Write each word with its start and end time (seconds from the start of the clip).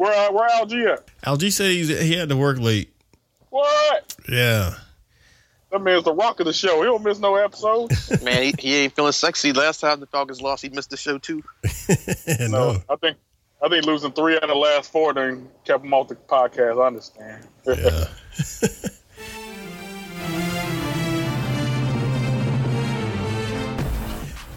Where 0.00 0.14
uh, 0.14 0.32
where 0.32 0.48
LG 0.48 0.94
at? 0.94 1.06
LG 1.24 1.52
said 1.52 1.72
he's, 1.72 1.88
he 1.88 2.14
had 2.14 2.30
to 2.30 2.36
work 2.38 2.58
late. 2.58 2.90
What? 3.50 4.16
Yeah. 4.26 4.76
That 5.70 5.82
man's 5.82 6.04
the 6.04 6.14
rock 6.14 6.40
of 6.40 6.46
the 6.46 6.54
show. 6.54 6.80
He 6.80 6.86
don't 6.86 7.04
miss 7.04 7.18
no 7.18 7.34
episode. 7.36 7.90
Man, 8.22 8.42
he, 8.42 8.54
he 8.58 8.76
ain't 8.76 8.96
feeling 8.96 9.12
sexy. 9.12 9.52
Last 9.52 9.80
time 9.80 10.00
the 10.00 10.06
Falcons 10.06 10.40
lost, 10.40 10.62
he 10.62 10.70
missed 10.70 10.88
the 10.88 10.96
show 10.96 11.18
too. 11.18 11.42
no. 12.38 12.46
no, 12.48 12.76
I 12.88 12.96
think 12.96 13.18
I 13.62 13.68
think 13.68 13.84
losing 13.84 14.12
three 14.12 14.36
out 14.36 14.44
of 14.44 14.48
the 14.48 14.54
last 14.54 14.90
four 14.90 15.12
then 15.12 15.46
kept 15.66 15.84
him 15.84 15.92
off 15.92 16.08
the 16.08 16.14
podcast. 16.14 16.82
I 16.82 16.86
understand. 16.86 17.46
Yeah. 17.66 18.06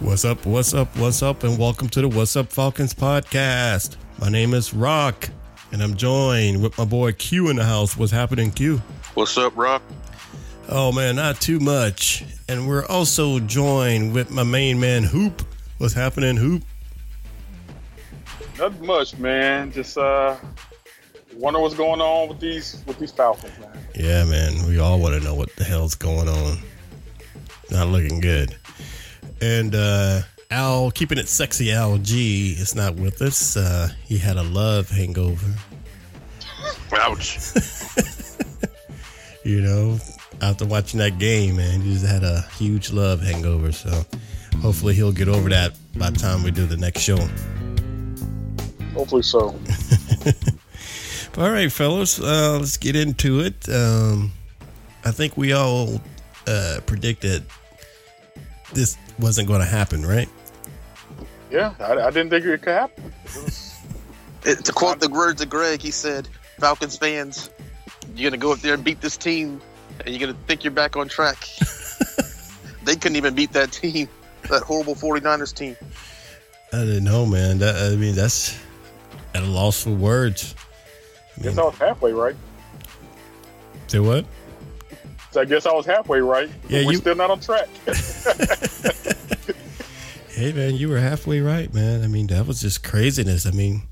What's 0.00 0.24
up? 0.24 0.46
What's 0.46 0.72
up? 0.72 0.96
What's 0.96 1.22
up? 1.22 1.44
And 1.44 1.58
welcome 1.58 1.90
to 1.90 2.00
the 2.00 2.08
What's 2.08 2.34
Up 2.34 2.50
Falcons 2.50 2.94
podcast. 2.94 3.96
My 4.18 4.28
name 4.28 4.54
is 4.54 4.72
Rock, 4.72 5.28
and 5.72 5.82
I'm 5.82 5.96
joined 5.96 6.62
with 6.62 6.78
my 6.78 6.84
boy 6.84 7.12
Q 7.12 7.48
in 7.50 7.56
the 7.56 7.64
house. 7.64 7.96
What's 7.96 8.12
happening, 8.12 8.50
Q? 8.50 8.80
What's 9.14 9.36
up, 9.36 9.56
Rock? 9.56 9.82
Oh 10.68 10.92
man, 10.92 11.16
not 11.16 11.40
too 11.40 11.60
much. 11.60 12.24
And 12.48 12.66
we're 12.66 12.86
also 12.86 13.38
joined 13.40 14.14
with 14.14 14.30
my 14.30 14.44
main 14.44 14.80
man 14.80 15.02
Hoop. 15.02 15.42
What's 15.78 15.94
happening, 15.94 16.36
Hoop? 16.36 16.62
Not 18.58 18.80
much, 18.80 19.18
man. 19.18 19.72
Just 19.72 19.98
uh 19.98 20.36
wonder 21.34 21.58
what's 21.58 21.74
going 21.74 22.00
on 22.00 22.28
with 22.28 22.40
these 22.40 22.82
with 22.86 22.98
these 22.98 23.12
Falcons, 23.12 23.58
man. 23.58 23.76
Yeah, 23.94 24.24
man. 24.24 24.66
We 24.66 24.78
all 24.78 25.00
want 25.00 25.14
to 25.14 25.20
know 25.20 25.34
what 25.34 25.54
the 25.56 25.64
hell's 25.64 25.94
going 25.96 26.28
on. 26.28 26.58
Not 27.70 27.88
looking 27.88 28.20
good. 28.20 28.56
And 29.42 29.74
uh 29.74 30.22
Al, 30.50 30.90
keeping 30.90 31.18
it 31.18 31.28
sexy, 31.28 31.72
Al 31.72 31.98
G 31.98 32.52
is 32.52 32.74
not 32.74 32.94
with 32.96 33.22
us. 33.22 33.56
Uh, 33.56 33.88
he 34.04 34.18
had 34.18 34.36
a 34.36 34.42
love 34.42 34.88
hangover. 34.88 35.54
Ouch. 36.92 37.38
you 39.44 39.60
know, 39.60 39.98
after 40.40 40.64
watching 40.64 40.98
that 40.98 41.18
game, 41.18 41.56
man, 41.56 41.80
he 41.80 41.94
just 41.94 42.06
had 42.06 42.22
a 42.22 42.42
huge 42.56 42.92
love 42.92 43.20
hangover. 43.20 43.72
So 43.72 44.04
hopefully 44.60 44.94
he'll 44.94 45.12
get 45.12 45.28
over 45.28 45.48
that 45.50 45.76
by 45.96 46.10
the 46.10 46.18
time 46.18 46.42
we 46.42 46.50
do 46.50 46.66
the 46.66 46.76
next 46.76 47.00
show. 47.00 47.18
Hopefully 48.94 49.22
so. 49.22 49.40
all 51.36 51.50
right, 51.50 51.70
fellas, 51.70 52.20
uh, 52.20 52.58
let's 52.60 52.76
get 52.76 52.94
into 52.94 53.40
it. 53.40 53.68
Um, 53.68 54.32
I 55.04 55.10
think 55.10 55.36
we 55.36 55.52
all 55.52 56.00
uh, 56.46 56.80
predicted 56.86 57.44
this 58.74 58.96
wasn't 59.18 59.48
going 59.48 59.60
to 59.60 59.66
happen, 59.66 60.04
right? 60.04 60.28
Yeah, 61.50 61.74
I, 61.78 61.92
I, 61.94 62.10
didn't 62.10 62.30
think 62.30 62.44
it 62.44 62.62
could 62.62 62.72
happen. 62.72 63.12
It, 64.46 64.62
to 64.66 64.72
quote 64.72 65.00
the 65.00 65.08
words 65.08 65.40
of 65.40 65.48
Greg, 65.48 65.80
he 65.80 65.90
said, 65.90 66.28
"Falcons 66.58 66.98
fans, 66.98 67.48
you're 68.14 68.30
gonna 68.30 68.38
go 68.38 68.52
up 68.52 68.58
there 68.58 68.74
and 68.74 68.84
beat 68.84 69.00
this 69.00 69.16
team, 69.16 69.58
and 70.00 70.08
you're 70.08 70.20
gonna 70.20 70.38
think 70.46 70.64
you're 70.64 70.70
back 70.70 70.98
on 70.98 71.08
track." 71.08 71.38
they 72.84 72.94
couldn't 72.94 73.16
even 73.16 73.34
beat 73.34 73.54
that 73.54 73.72
team, 73.72 74.06
that 74.50 74.62
horrible 74.62 74.94
49ers 74.94 75.54
team. 75.54 75.76
I 76.74 76.80
didn't 76.80 77.04
know, 77.04 77.24
man. 77.24 77.58
That, 77.60 77.76
I 77.76 77.96
mean, 77.96 78.14
that's 78.14 78.58
at 79.34 79.42
a 79.42 79.46
loss 79.46 79.82
for 79.82 79.90
words. 79.92 80.54
I 81.38 81.42
guess 81.42 81.56
I 81.56 81.62
was 81.62 81.78
halfway 81.78 82.12
right. 82.12 82.36
Say 83.86 84.00
what? 84.00 84.26
So 85.34 85.40
I 85.40 85.46
guess 85.46 85.66
I 85.66 85.72
was 85.72 85.84
halfway 85.84 86.20
right. 86.20 86.48
Yeah, 86.68 86.86
we're 86.86 86.92
you... 86.92 86.98
still 86.98 87.16
not 87.16 87.28
on 87.28 87.40
track. 87.40 87.68
hey 90.28 90.52
man, 90.52 90.76
you 90.76 90.88
were 90.88 91.00
halfway 91.00 91.40
right, 91.40 91.74
man. 91.74 92.04
I 92.04 92.06
mean, 92.06 92.28
that 92.28 92.46
was 92.46 92.60
just 92.60 92.84
craziness. 92.84 93.44
I 93.44 93.50
mean, 93.50 93.82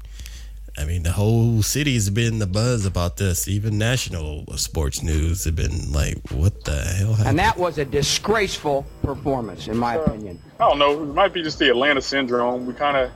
I 0.78 0.84
mean, 0.84 1.02
the 1.02 1.10
whole 1.10 1.64
city's 1.64 2.10
been 2.10 2.38
the 2.38 2.47
buzz 2.47 2.86
about 2.86 3.16
this. 3.16 3.48
Even 3.48 3.76
national 3.76 4.47
sports 4.56 5.02
news 5.02 5.42
have 5.42 5.56
been 5.56 5.91
like, 5.91 6.19
"What 6.31 6.62
the 6.62 6.81
hell?" 6.81 7.14
Happened? 7.14 7.31
And 7.31 7.38
that 7.41 7.58
was 7.58 7.78
a 7.78 7.84
disgraceful 7.84 8.86
performance, 9.02 9.66
in 9.66 9.76
my 9.76 9.98
uh, 9.98 10.04
opinion. 10.04 10.41
I 10.60 10.69
don't 10.69 10.78
know. 10.78 11.02
It 11.02 11.06
might 11.06 11.32
be 11.32 11.42
just 11.42 11.58
the 11.58 11.70
Atlanta 11.70 12.02
syndrome. 12.02 12.66
We 12.66 12.75
kind 12.75 12.97
of, 12.97 13.10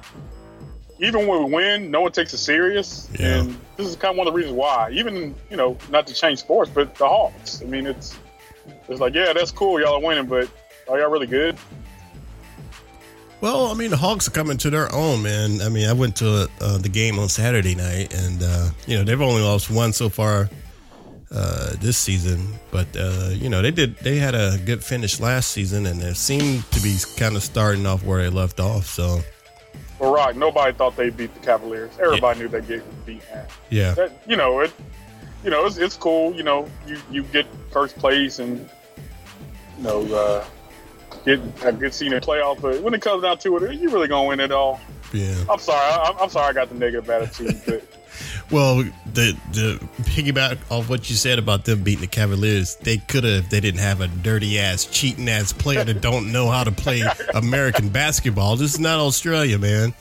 even 0.98 1.26
when 1.26 1.44
we 1.44 1.50
win, 1.52 1.90
no 1.90 2.00
one 2.00 2.12
takes 2.12 2.32
it 2.32 2.38
serious, 2.38 3.08
yeah. 3.18 3.40
and 3.40 3.58
this 3.76 3.86
is 3.86 3.96
kind 3.96 4.12
of 4.12 4.18
one 4.18 4.26
of 4.26 4.32
the 4.32 4.36
reasons 4.36 4.56
why. 4.56 4.90
Even 4.90 5.34
you 5.50 5.56
know, 5.56 5.76
not 5.90 6.06
to 6.06 6.14
change 6.14 6.38
sports, 6.38 6.70
but 6.72 6.94
the 6.94 7.06
Hawks. 7.06 7.62
I 7.62 7.66
mean, 7.66 7.86
it's 7.86 8.18
it's 8.88 9.00
like, 9.00 9.14
yeah, 9.14 9.32
that's 9.32 9.50
cool, 9.50 9.80
y'all 9.80 9.94
are 9.94 10.06
winning, 10.06 10.26
but 10.26 10.48
are 10.88 10.98
y'all 10.98 11.10
really 11.10 11.26
good? 11.26 11.56
Well, 13.40 13.66
I 13.66 13.74
mean, 13.74 13.90
the 13.90 13.98
Hawks 13.98 14.26
are 14.28 14.30
coming 14.30 14.56
to 14.58 14.70
their 14.70 14.92
own, 14.94 15.22
man. 15.22 15.60
I 15.60 15.68
mean, 15.68 15.86
I 15.88 15.92
went 15.92 16.16
to 16.16 16.48
uh, 16.60 16.78
the 16.78 16.88
game 16.88 17.18
on 17.18 17.28
Saturday 17.28 17.74
night, 17.74 18.14
and 18.14 18.42
uh, 18.42 18.70
you 18.86 18.96
know 18.96 19.04
they've 19.04 19.20
only 19.20 19.42
lost 19.42 19.70
one 19.70 19.92
so 19.92 20.08
far 20.08 20.48
uh, 21.30 21.74
this 21.80 21.98
season, 21.98 22.54
but 22.70 22.86
uh, 22.96 23.30
you 23.32 23.50
know 23.50 23.60
they 23.60 23.70
did 23.70 23.96
they 23.98 24.16
had 24.16 24.34
a 24.34 24.58
good 24.64 24.82
finish 24.82 25.20
last 25.20 25.52
season, 25.52 25.84
and 25.86 26.00
they 26.00 26.14
seemed 26.14 26.68
to 26.70 26.80
be 26.80 26.96
kind 27.16 27.36
of 27.36 27.42
starting 27.42 27.84
off 27.84 28.02
where 28.04 28.22
they 28.22 28.30
left 28.30 28.58
off. 28.58 28.86
So, 28.86 29.20
well, 29.98 30.12
Rock, 30.12 30.36
nobody 30.36 30.76
thought 30.76 30.96
they'd 30.96 31.16
beat 31.16 31.32
the 31.34 31.40
Cavaliers. 31.40 31.90
Everybody 32.00 32.38
yeah. 32.38 32.44
knew 32.44 32.50
they'd 32.50 32.68
get 32.68 33.06
beat. 33.06 33.22
Yeah, 33.70 33.94
that, 33.94 34.22
you 34.26 34.36
know 34.36 34.60
it. 34.60 34.72
You 35.44 35.50
know 35.50 35.66
it's, 35.66 35.76
it's 35.76 35.96
cool. 35.96 36.34
You 36.34 36.42
know 36.42 36.68
you 36.86 36.98
you 37.10 37.22
get 37.22 37.46
first 37.70 37.96
place 37.96 38.38
and 38.38 38.68
you 39.78 39.82
know. 39.82 40.02
Uh, 40.14 40.44
get 41.26 41.40
a 41.64 41.72
good 41.72 41.92
the 41.92 42.20
playoffs. 42.20 42.62
But 42.62 42.80
when 42.80 42.94
it 42.94 43.02
comes 43.02 43.22
down 43.22 43.38
to 43.38 43.56
it, 43.58 43.74
you 43.74 43.90
really 43.90 44.08
gonna 44.08 44.28
win 44.28 44.40
it 44.40 44.52
all. 44.52 44.80
Yeah. 45.12 45.34
I'm 45.50 45.58
sorry. 45.58 46.14
I'm 46.20 46.30
sorry. 46.30 46.48
I 46.48 46.52
got 46.52 46.68
the 46.68 46.76
negative 46.76 47.10
attitude. 47.10 47.60
But 47.66 47.84
well, 48.50 48.76
the 49.06 49.36
the 49.52 49.80
piggyback 50.02 50.58
off 50.70 50.88
what 50.88 51.08
you 51.10 51.16
said 51.16 51.38
about 51.38 51.64
them 51.64 51.82
beating 51.82 52.02
the 52.02 52.06
Cavaliers, 52.06 52.76
they 52.76 52.98
could 52.98 53.24
have. 53.24 53.44
if 53.44 53.50
They 53.50 53.60
didn't 53.60 53.80
have 53.80 54.00
a 54.00 54.08
dirty 54.08 54.58
ass, 54.58 54.84
cheating 54.84 55.28
ass 55.28 55.52
player 55.52 55.84
that 55.84 56.00
don't 56.00 56.32
know 56.32 56.50
how 56.50 56.64
to 56.64 56.72
play 56.72 57.02
American 57.34 57.88
basketball. 57.88 58.56
This 58.56 58.74
is 58.74 58.80
not 58.80 58.98
Australia, 58.98 59.58
man 59.58 59.94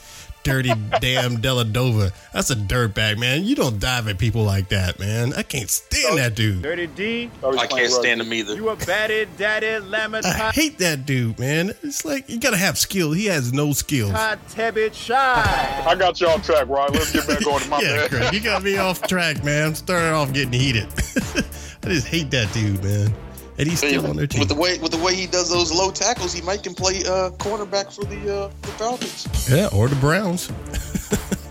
dirty 0.46 0.70
damn 1.02 1.38
Dellavedova. 1.38 2.14
That's 2.32 2.52
a 2.52 2.56
dirtbag, 2.56 3.18
man. 3.18 3.44
You 3.44 3.56
don't 3.56 3.80
dive 3.80 4.08
at 4.08 4.18
people 4.18 4.44
like 4.44 4.70
that, 4.70 5.00
man. 5.00 5.34
I 5.34 5.44
can't 5.44 5.70
stand 5.70 6.20
that 6.20 6.36
dude. 6.36 6.62
Dirty 6.62 6.88
D. 6.88 7.30
I 7.44 7.68
can't 7.68 7.92
stand 7.92 8.22
him 8.22 8.32
either. 8.32 8.56
You 8.56 8.70
a 8.70 8.76
batted, 8.78 9.36
daddy, 9.38 9.80
lemon. 9.80 10.24
I 10.24 10.52
hate 10.52 10.78
that 10.78 11.06
dude, 11.06 11.40
man. 11.40 11.74
It's 11.82 12.06
like 12.06 12.30
you 12.30 12.40
gotta 12.40 12.58
have 12.58 12.78
skill. 12.78 13.12
He 13.12 13.26
has 13.26 13.52
no 13.52 13.74
skills. 13.74 14.12
Hot 14.12 14.40
tebit 14.50 14.94
shy. 14.94 15.84
I 15.86 15.96
got 15.96 16.22
you 16.22 16.28
off 16.28 16.46
track, 16.46 16.70
Ryan. 16.70 16.94
Let's 16.94 17.12
get 17.12 17.28
back 17.28 17.46
on 17.46 17.60
to 17.60 17.70
my 17.70 17.80
yeah, 17.82 18.08
Craig, 18.08 18.34
you 18.34 18.40
got 18.40 18.64
me 18.64 18.78
off 18.78 19.02
track, 19.08 19.44
man. 19.44 19.70
I'm 19.70 19.76
starting 19.76 20.14
off 20.14 20.32
getting 20.32 20.54
heated. 20.54 20.86
I 21.84 21.90
just 21.90 22.08
hate 22.08 22.30
that 22.32 22.54
dude, 22.54 22.84
man 22.84 23.25
and 23.58 23.68
he's 23.68 23.80
still 23.80 24.06
on 24.08 24.16
their 24.16 24.28
team. 24.28 24.40
With 24.40 24.50
the 24.50 24.56
way 24.56 24.78
with 24.80 24.92
the 24.92 25.04
way 25.04 25.16
he 25.16 25.28
does 25.28 25.50
those 25.50 25.72
low 25.72 25.92
tackles, 25.92 26.34
he 26.34 26.42
might 26.42 26.64
can 26.64 26.74
play 26.74 27.00
uh, 27.00 27.32
cornerback 27.32 27.94
for 27.94 28.04
the 28.06 28.36
uh, 28.36 28.52
the 28.62 28.68
Falcons. 28.70 29.50
Yeah, 29.50 29.70
or 29.74 29.88
the 29.88 29.96
Browns. 29.96 30.52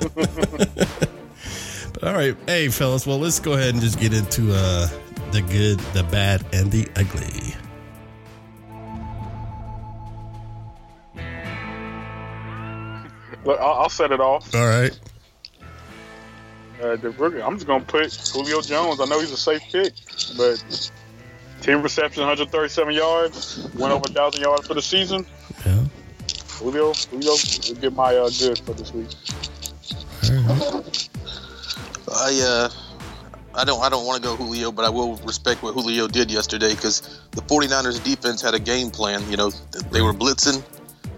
but 1.92 2.04
all 2.04 2.15
right, 2.15 2.36
hey 2.47 2.68
fellas, 2.68 3.06
well 3.06 3.18
let's 3.18 3.41
go 3.41 3.54
ahead 3.54 3.74
and 3.74 3.83
just 3.83 3.98
get 3.98 4.12
into 4.12 4.53
uh, 4.53 4.89
the 5.33 5.42
good, 5.42 5.78
the 5.95 6.04
bad, 6.04 6.45
and 6.53 6.71
the 6.71 6.89
ugly. 6.97 7.54
Look, 13.45 13.60
I'll, 13.60 13.74
I'll 13.74 13.89
set 13.91 14.10
it 14.10 14.21
off. 14.21 14.54
All 14.54 14.66
right. 14.66 14.98
Uh, 16.83 16.97
I'm 17.45 17.54
just 17.54 17.66
gonna 17.66 17.84
put 17.84 18.12
Julio 18.33 18.60
Jones. 18.60 19.00
I 19.00 19.04
know 19.07 19.21
he's 19.21 19.30
a 19.30 19.36
safe 19.36 19.62
pick, 19.71 19.95
but 20.36 20.91
10 21.65 21.83
receptions, 21.83 22.19
137 22.19 22.95
yards, 22.95 23.71
went 23.75 23.91
over 23.91 24.01
1,000 24.01 24.43
yards 24.43 24.66
for 24.66 24.75
the 24.75 24.83
season. 24.83 25.25
Yeah. 25.65 25.83
Julio, 26.59 26.93
Julio 26.93 27.31
will 27.31 27.81
get 27.81 27.95
my 27.95 28.15
uh, 28.15 28.28
good 28.39 28.59
for 28.59 28.75
this 28.75 28.93
week. 28.93 29.09
I 32.16 32.41
uh, 32.43 32.69
I 33.55 33.65
don't 33.65 33.83
I 33.83 33.89
don't 33.89 34.07
want 34.07 34.22
to 34.22 34.28
go 34.28 34.37
Julio, 34.37 34.72
but 34.72 34.84
I 34.84 34.91
will 34.91 35.16
respect 35.25 35.63
what 35.63 35.72
Julio 35.72 36.07
did 36.07 36.31
yesterday 36.31 36.75
because 36.75 37.01
the 37.31 37.41
49ers 37.41 38.05
defense 38.05 38.43
had 38.43 38.55
a 38.55 38.59
game 38.59 38.91
plan. 38.91 39.28
You 39.31 39.39
know, 39.39 39.51
they 39.91 40.03
were 40.03 40.13
blitzing. 40.13 40.63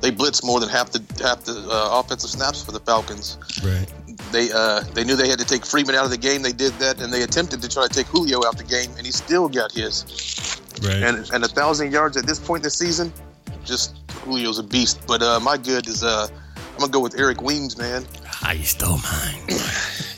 They 0.01 0.13
blitzed 0.13 0.45
more 0.45 0.61
than 0.61 0.69
half 0.69 0.93
the 0.93 1.03
half 1.23 1.43
the 1.43 1.53
uh, 1.53 2.01
offensive 2.01 2.31
snaps 2.31 2.63
for 2.65 2.73
the 2.73 2.81
Falcons. 2.81 3.37
Right. 3.65 3.93
They 4.33 4.51
uh, 4.53 4.81
they 4.95 5.05
knew 5.05 5.17
they 5.17 5.29
had 5.29 5.39
to 5.39 5.45
take 5.45 5.65
Freeman 5.65 5.95
out 5.95 6.05
of 6.05 6.11
the 6.11 6.19
game. 6.19 6.43
They 6.43 6.53
did 6.53 6.73
that, 6.75 7.01
and 7.01 7.13
they 7.13 7.23
attempted 7.23 7.63
to 7.63 7.69
try 7.69 7.87
to 7.87 7.93
take 7.93 8.07
Julio 8.07 8.45
out 8.45 8.59
the 8.59 8.65
game, 8.65 8.91
and 8.97 9.07
he 9.07 9.13
still 9.13 9.49
got 9.49 9.73
his. 9.73 10.05
Right. 10.83 11.03
And 11.03 11.29
and 11.33 11.45
a 11.45 11.49
thousand 11.49 11.93
yards 11.93 12.17
at 12.17 12.27
this 12.27 12.39
point 12.39 12.61
in 12.61 12.65
the 12.65 12.71
season, 12.71 13.13
just 13.65 13.97
Julio's 14.25 14.59
a 14.59 14.63
beast. 14.63 15.01
But 15.07 15.23
uh, 15.23 15.41
my 15.41 15.57
good 15.57 15.87
is 15.89 16.03
uh, 16.05 16.29
I'm 16.57 16.79
gonna 16.79 16.93
go 16.93 17.01
with 17.01 17.19
Eric 17.19 17.41
Weems, 17.41 17.79
man. 17.79 18.05
Ah, 18.43 18.53
you 18.53 18.65
stole 18.65 18.99
mine. 18.99 19.43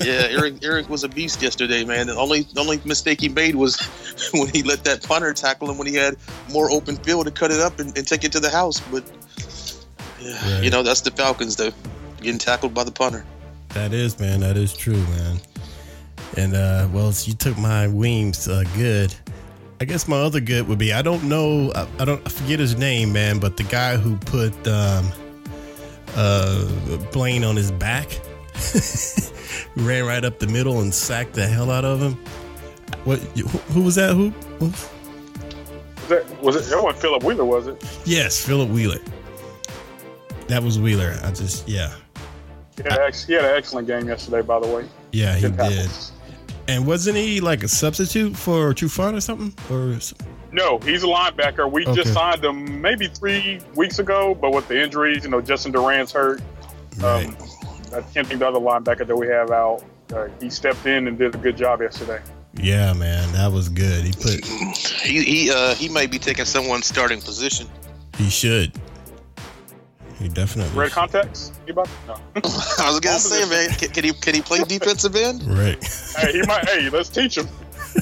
Yeah, 0.00 0.28
Eric 0.30 0.62
Eric 0.62 0.88
was 0.88 1.02
a 1.02 1.08
beast 1.08 1.42
yesterday, 1.42 1.84
man. 1.84 2.06
The 2.06 2.14
only 2.14 2.42
the 2.42 2.60
only 2.60 2.80
mistake 2.84 3.20
he 3.20 3.28
made 3.28 3.56
was 3.56 3.80
when 4.32 4.48
he 4.48 4.62
let 4.62 4.84
that 4.84 5.02
punter 5.02 5.32
tackle 5.34 5.68
him 5.68 5.76
when 5.76 5.88
he 5.88 5.94
had 5.96 6.14
more 6.52 6.70
open 6.70 6.94
field 6.98 7.26
to 7.26 7.32
cut 7.32 7.50
it 7.50 7.58
up 7.58 7.80
and, 7.80 7.98
and 7.98 8.06
take 8.06 8.22
it 8.22 8.30
to 8.30 8.38
the 8.38 8.48
house. 8.48 8.78
But 8.78 9.02
yeah, 10.20 10.54
Right. 10.54 10.62
you 10.62 10.70
know 10.70 10.84
that's 10.84 11.00
the 11.00 11.10
Falcons 11.10 11.56
though, 11.56 11.72
getting 12.18 12.38
tackled 12.38 12.74
by 12.74 12.84
the 12.84 12.92
punter. 12.92 13.24
That 13.70 13.92
is, 13.92 14.18
man. 14.18 14.40
That 14.40 14.56
is 14.56 14.74
true, 14.76 14.96
man. 14.96 15.38
And 16.36 16.54
uh, 16.54 16.88
well, 16.92 17.12
you 17.24 17.34
took 17.34 17.56
my 17.58 17.88
Weems 17.88 18.48
uh, 18.48 18.64
good. 18.76 19.14
I 19.80 19.84
guess 19.84 20.08
my 20.08 20.16
other 20.16 20.40
good 20.40 20.66
would 20.66 20.78
be 20.78 20.92
I 20.92 21.02
don't 21.02 21.24
know 21.24 21.70
I, 21.74 21.86
I 22.00 22.04
don't 22.04 22.20
I 22.26 22.30
forget 22.30 22.58
his 22.58 22.76
name, 22.76 23.12
man, 23.12 23.38
but 23.38 23.56
the 23.56 23.62
guy 23.62 23.96
who 23.96 24.16
put 24.16 24.52
um, 24.66 25.08
uh, 26.16 26.66
Blaine 27.12 27.44
on 27.44 27.54
his 27.54 27.70
back, 27.70 28.08
ran 29.76 30.04
right 30.04 30.24
up 30.24 30.38
the 30.40 30.48
middle 30.48 30.80
and 30.80 30.92
sacked 30.92 31.34
the 31.34 31.46
hell 31.46 31.70
out 31.70 31.84
of 31.84 32.00
him. 32.00 32.14
What? 33.04 33.18
Who, 33.20 33.46
who 33.46 33.82
was 33.82 33.94
that? 33.94 34.14
Who? 34.14 34.30
who- 34.58 34.66
Was 34.66 36.08
that, 36.08 36.42
was 36.42 36.56
it? 36.56 36.64
That 36.70 36.82
wasn't 36.82 37.00
Philip 37.02 37.22
Wheeler, 37.22 37.44
was 37.44 37.66
it? 37.68 37.84
Yes, 38.04 38.44
Philip 38.44 38.70
Wheeler. 38.70 38.98
That 40.48 40.62
was 40.62 40.78
Wheeler. 40.78 41.18
I 41.22 41.30
just 41.30 41.68
yeah, 41.68 41.92
He 42.78 42.82
had, 42.84 42.98
ex- 43.00 43.24
he 43.24 43.32
had 43.34 43.44
an 43.44 43.56
excellent 43.56 43.86
game 43.86 44.06
yesterday, 44.08 44.42
by 44.42 44.60
the 44.60 44.66
way. 44.68 44.88
yeah, 45.12 45.34
he 45.34 45.42
Good 45.42 45.56
tackle. 45.56 45.70
did. 45.76 45.90
And 46.68 46.86
wasn't 46.86 47.16
he 47.16 47.40
like 47.40 47.62
a 47.62 47.68
substitute 47.68 48.36
for 48.36 48.72
Trufant 48.74 49.14
or 49.16 49.20
something? 49.20 49.54
Or 49.70 49.94
s- 49.94 50.14
No, 50.52 50.78
he's 50.78 51.02
a 51.02 51.06
linebacker. 51.06 51.70
We 51.70 51.86
Okay. 51.86 51.94
just 52.02 52.12
signed 52.14 52.44
him 52.44 52.80
maybe 52.82 53.08
three 53.08 53.60
weeks 53.74 53.98
ago, 53.98 54.34
but 54.40 54.52
with 54.52 54.68
the 54.68 54.80
injuries, 54.82 55.24
you 55.24 55.30
know, 55.30 55.40
Justin 55.40 55.72
Durant's 55.72 56.12
hurt. 56.12 56.40
right? 57.00 57.26
Um, 57.26 57.36
I 57.94 58.00
can't 58.12 58.26
think 58.26 58.32
of 58.32 58.38
the 58.40 58.46
other 58.48 58.58
linebacker 58.60 59.06
that 59.06 59.16
we 59.16 59.28
have 59.28 59.50
out. 59.50 59.82
Uh, 60.14 60.28
he 60.40 60.50
stepped 60.50 60.84
in 60.86 61.06
and 61.08 61.16
did 61.18 61.34
a 61.34 61.38
good 61.38 61.56
job 61.56 61.80
yesterday. 61.80 62.20
Yeah, 62.60 62.92
man, 62.94 63.30
that 63.32 63.52
was 63.52 63.68
good. 63.68 64.04
He 64.04 64.12
put 64.12 64.44
He 64.44 65.22
he 65.22 65.50
uh, 65.50 65.74
he 65.74 65.88
might 65.88 66.10
be 66.10 66.18
taking 66.18 66.44
someone's 66.44 66.86
starting 66.86 67.20
position. 67.20 67.66
he 68.16 68.28
should. 68.30 68.72
He 70.18 70.28
definitely 70.28 70.76
Red 70.76 70.90
contacts? 70.90 71.52
Anybody? 71.64 71.90
No. 72.06 72.14
I 72.36 72.90
was 72.90 73.00
gonna 73.00 73.18
say, 73.18 73.48
man, 73.48 73.70
can, 73.70 73.90
can 73.90 74.04
he 74.04 74.12
can 74.12 74.34
he 74.34 74.42
play 74.42 74.58
defensive 74.64 75.14
end? 75.14 75.42
right. 75.44 75.82
hey, 76.16 76.32
he 76.32 76.42
might. 76.42 76.68
Hey, 76.68 76.90
let's 76.90 77.08
teach 77.08 77.36
him. 77.38 77.46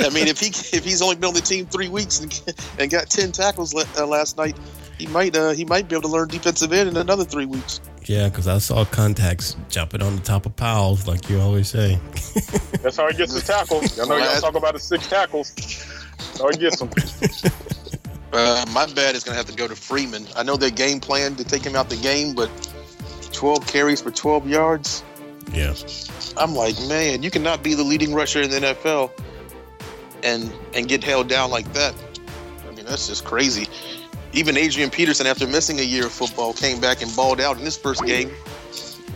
I 0.00 0.08
mean, 0.10 0.28
if 0.28 0.38
he 0.38 0.46
if 0.76 0.84
he's 0.84 1.02
only 1.02 1.16
been 1.16 1.28
on 1.28 1.34
the 1.34 1.40
team 1.40 1.66
three 1.66 1.88
weeks 1.88 2.20
and, 2.20 2.56
and 2.78 2.90
got 2.90 3.10
ten 3.10 3.32
tackles 3.32 3.74
la- 3.74 3.84
uh, 3.98 4.06
last 4.06 4.36
night, 4.38 4.56
he 4.98 5.06
might 5.08 5.36
uh, 5.36 5.50
he 5.50 5.64
might 5.64 5.88
be 5.88 5.96
able 5.96 6.02
to 6.02 6.08
learn 6.08 6.28
defensive 6.28 6.72
end 6.72 6.88
in 6.88 6.96
another 6.96 7.24
three 7.24 7.46
weeks. 7.46 7.80
yeah, 8.04 8.28
because 8.28 8.46
I 8.46 8.58
saw 8.58 8.84
contacts 8.84 9.56
jumping 9.68 10.02
on 10.02 10.16
the 10.16 10.22
top 10.22 10.46
of 10.46 10.54
piles, 10.56 11.08
like 11.08 11.28
you 11.28 11.40
always 11.40 11.68
say. 11.68 11.98
That's 12.82 12.96
how 12.96 13.08
he 13.10 13.16
gets 13.16 13.32
his 13.32 13.44
tackles. 13.44 13.98
I 13.98 14.06
know 14.06 14.16
y'all 14.16 14.40
talk 14.40 14.54
about 14.54 14.74
his 14.74 14.84
six 14.84 15.08
tackles. 15.08 15.52
That's 15.54 16.40
how 16.40 16.48
he 16.50 16.56
gets 16.58 16.78
them. 16.78 16.90
Uh, 18.32 18.64
my 18.72 18.86
bad 18.94 19.14
is 19.14 19.24
going 19.24 19.34
to 19.34 19.36
have 19.36 19.46
to 19.50 19.54
go 19.56 19.68
to 19.68 19.76
Freeman. 19.76 20.26
I 20.36 20.42
know 20.42 20.56
their 20.56 20.70
game 20.70 21.00
plan 21.00 21.34
to 21.36 21.44
take 21.44 21.62
him 21.64 21.76
out 21.76 21.90
the 21.90 21.96
game, 21.96 22.34
but 22.34 22.50
12 23.32 23.66
carries 23.66 24.00
for 24.00 24.10
12 24.10 24.48
yards. 24.48 25.04
yeah, 25.52 25.74
I'm 26.36 26.54
like, 26.54 26.76
man, 26.88 27.22
you 27.22 27.30
cannot 27.30 27.62
be 27.62 27.74
the 27.74 27.82
leading 27.82 28.14
rusher 28.14 28.40
in 28.40 28.50
the 28.50 28.60
NFL 28.60 29.10
and 30.22 30.50
and 30.74 30.88
get 30.88 31.02
held 31.04 31.28
down 31.28 31.50
like 31.50 31.70
that. 31.74 31.94
I 32.66 32.74
mean, 32.74 32.86
that's 32.86 33.08
just 33.08 33.24
crazy. 33.24 33.66
Even 34.32 34.56
Adrian 34.56 34.88
Peterson, 34.88 35.26
after 35.26 35.46
missing 35.46 35.78
a 35.80 35.82
year 35.82 36.06
of 36.06 36.12
football, 36.12 36.54
came 36.54 36.80
back 36.80 37.02
and 37.02 37.14
balled 37.14 37.38
out 37.40 37.58
in 37.58 37.64
his 37.64 37.76
first 37.76 38.02
game. 38.06 38.30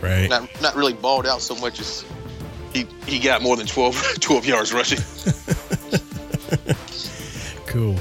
right. 0.01 0.29
Not 0.29 0.61
not 0.61 0.75
really 0.75 0.93
balled 0.93 1.25
out 1.25 1.41
so 1.41 1.55
much 1.55 1.79
as 1.79 2.05
he 2.73 2.85
he 3.07 3.17
got 3.19 3.41
more 3.41 3.55
than 3.57 3.65
12, 3.65 3.95
12 4.19 4.45
yards 4.45 4.73
rushing. 4.73 4.99
Cool. 7.67 7.97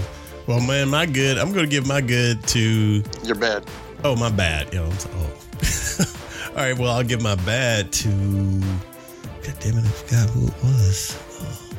Well, 0.47 0.61
man, 0.61 0.89
my 0.89 1.07
good. 1.07 1.39
I'm 1.39 1.53
gonna 1.53 1.67
give 1.67 1.87
my 1.87 2.01
good 2.01 2.43
to. 2.49 3.03
You're 3.25 3.35
bad. 3.35 3.65
Oh, 4.05 4.15
my 4.15 4.31
bad. 4.31 4.73
Yo, 4.73 4.85
I'm 4.85 4.99
so, 4.99 5.11
oh. 5.15 6.51
All 6.51 6.57
right. 6.57 6.79
Well, 6.79 6.93
I'll 6.93 7.03
give 7.03 7.21
my 7.21 7.35
bad 7.35 7.93
to. 7.93 8.09
God 8.09 9.55
damn 9.61 9.79
it! 9.79 9.85
I 9.85 9.89
forgot 9.89 10.31
who 10.31 10.47
it 10.47 10.55
was. 10.63 11.19
Oh. 11.41 11.77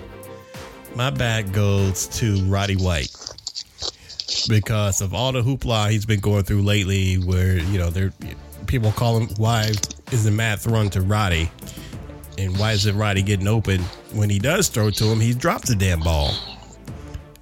My 0.95 1.09
bad 1.09 1.53
goes 1.53 2.07
to 2.19 2.43
Roddy 2.43 2.75
White 2.75 3.15
because 4.49 5.01
of 5.01 5.13
all 5.13 5.31
the 5.31 5.41
hoopla 5.41 5.89
he's 5.89 6.05
been 6.05 6.19
going 6.19 6.43
through 6.43 6.63
lately. 6.63 7.15
Where 7.15 7.57
you 7.57 7.77
know, 7.77 7.89
there 7.89 8.11
people 8.65 8.91
call 8.91 9.17
him 9.17 9.29
why 9.37 9.71
is 10.11 10.25
the 10.25 10.31
Matt 10.31 10.59
throwing 10.59 10.89
to 10.89 11.01
Roddy, 11.01 11.49
and 12.37 12.57
why 12.59 12.73
is 12.73 12.85
it 12.85 12.95
Roddy 12.95 13.21
getting 13.21 13.47
open 13.47 13.79
when 14.11 14.29
he 14.29 14.39
does 14.39 14.67
throw 14.67 14.89
to 14.89 15.05
him? 15.05 15.21
He 15.21 15.33
drops 15.33 15.69
the 15.69 15.75
damn 15.75 16.01
ball. 16.01 16.33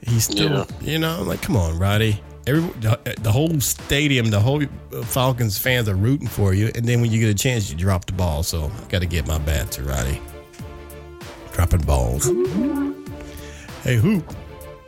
He's 0.06 0.26
still, 0.26 0.52
Yeah. 0.52 0.66
you 0.82 1.00
know, 1.00 1.20
I'm 1.20 1.28
like, 1.28 1.42
come 1.42 1.56
on, 1.58 1.78
Roddy. 1.80 2.22
Every 2.48 2.62
the, 2.80 3.00
the 3.22 3.32
whole 3.32 3.60
stadium, 3.60 4.30
the 4.30 4.40
whole 4.40 4.62
uh, 4.64 4.68
Falcons 5.04 5.58
fans 5.58 5.90
are 5.90 5.96
rooting 5.96 6.28
for 6.28 6.54
you, 6.54 6.72
and 6.76 6.86
then 6.86 7.02
when 7.02 7.12
you 7.12 7.20
get 7.20 7.30
a 7.30 7.34
chance, 7.34 7.72
you 7.72 7.76
drop 7.78 8.06
the 8.06 8.14
ball. 8.14 8.44
So 8.44 8.66
I 8.72 8.88
got 8.90 9.00
to 9.00 9.08
get 9.08 9.26
my 9.28 9.40
bat 9.40 9.72
to 9.72 9.84
Roddy. 9.84 10.22
Dropping 11.54 11.82
balls. 11.82 12.26
Hey, 13.84 13.96
who? 13.96 14.24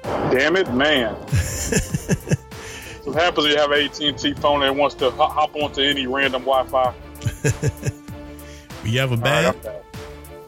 Damn 0.04 0.56
it, 0.56 0.72
man. 0.74 1.14
what 3.06 3.16
happens 3.16 3.46
if 3.48 3.52
you 3.54 3.58
have 3.58 3.72
an 3.72 3.86
AT&T 3.86 4.34
phone 4.36 4.60
that 4.60 4.76
wants 4.76 4.96
to 4.96 5.10
hop 5.12 5.56
onto 5.56 5.82
any 5.82 6.06
random 6.08 6.44
Wi-Fi? 6.44 6.94
You 8.84 9.00
have 9.00 9.12
a 9.12 9.16
All 9.16 9.22
right, 9.22 9.64
bad? 9.64 9.84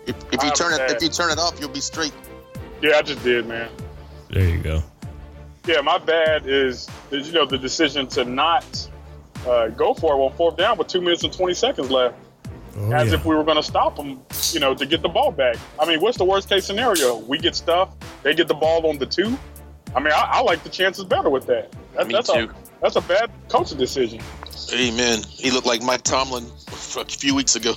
If, 0.08 0.16
if 0.32 0.44
you 0.44 0.52
turn 0.52 0.72
it 0.74 0.80
understand. 0.80 0.92
if 0.92 1.02
you 1.04 1.10
turn 1.10 1.30
it 1.32 1.40
off, 1.40 1.60
you'll 1.60 1.68
be 1.68 1.82
straight. 1.82 2.14
Yeah, 2.82 2.96
I 2.96 3.02
just 3.02 3.22
did, 3.22 3.48
man. 3.48 3.70
There 4.32 4.48
you 4.48 4.60
go. 4.60 4.84
Yeah, 5.66 5.82
my 5.82 5.98
bad 5.98 6.48
is, 6.48 6.88
is 7.12 7.28
you 7.28 7.34
know 7.34 7.46
the 7.46 7.58
decision 7.58 8.08
to 8.08 8.26
not 8.26 8.90
uh, 9.48 9.68
go 9.70 9.94
for 9.94 10.14
it 10.16 10.18
on 10.18 10.32
fourth 10.34 10.58
down 10.58 10.78
with 10.78 10.88
two 10.88 11.02
minutes 11.02 11.24
and 11.24 11.34
twenty 11.34 11.54
seconds 11.54 11.90
left, 11.92 12.16
Oh, 12.78 12.92
as 12.94 13.10
yeah. 13.10 13.16
if 13.16 13.26
we 13.26 13.36
were 13.36 13.44
going 13.44 13.58
to 13.58 13.64
stop 13.64 13.96
them, 13.96 14.20
you 14.52 14.60
know, 14.60 14.74
to 14.76 14.86
get 14.86 15.02
the 15.02 15.10
ball 15.10 15.32
back. 15.32 15.58
I 15.80 15.86
mean, 15.86 16.00
what's 16.02 16.18
the 16.18 16.24
worst 16.26 16.48
case 16.50 16.66
scenario? 16.66 17.18
We 17.18 17.38
get 17.40 17.56
stuff, 17.56 17.90
they 18.24 18.34
get 18.36 18.48
the 18.48 18.54
ball 18.54 18.86
on 18.88 18.98
the 19.00 19.06
two. 19.06 19.38
I 19.96 20.00
mean, 20.00 20.14
I, 20.14 20.30
I 20.34 20.42
like 20.42 20.64
the 20.64 20.70
chances 20.70 21.04
better 21.04 21.30
with 21.30 21.46
that. 21.48 21.74
that 21.96 22.08
Me 22.08 22.14
that's 22.14 22.32
too. 22.32 22.50
a 22.50 22.54
that's 22.82 22.96
a 22.96 23.02
bad 23.02 23.32
coaching 23.50 23.78
decision. 23.78 24.22
Amen. 24.74 25.24
He 25.28 25.50
looked 25.52 25.66
like 25.68 25.82
Mike 25.82 26.04
Tomlin 26.04 26.46
a 26.46 27.06
few 27.06 27.34
weeks 27.36 27.56
ago. 27.56 27.74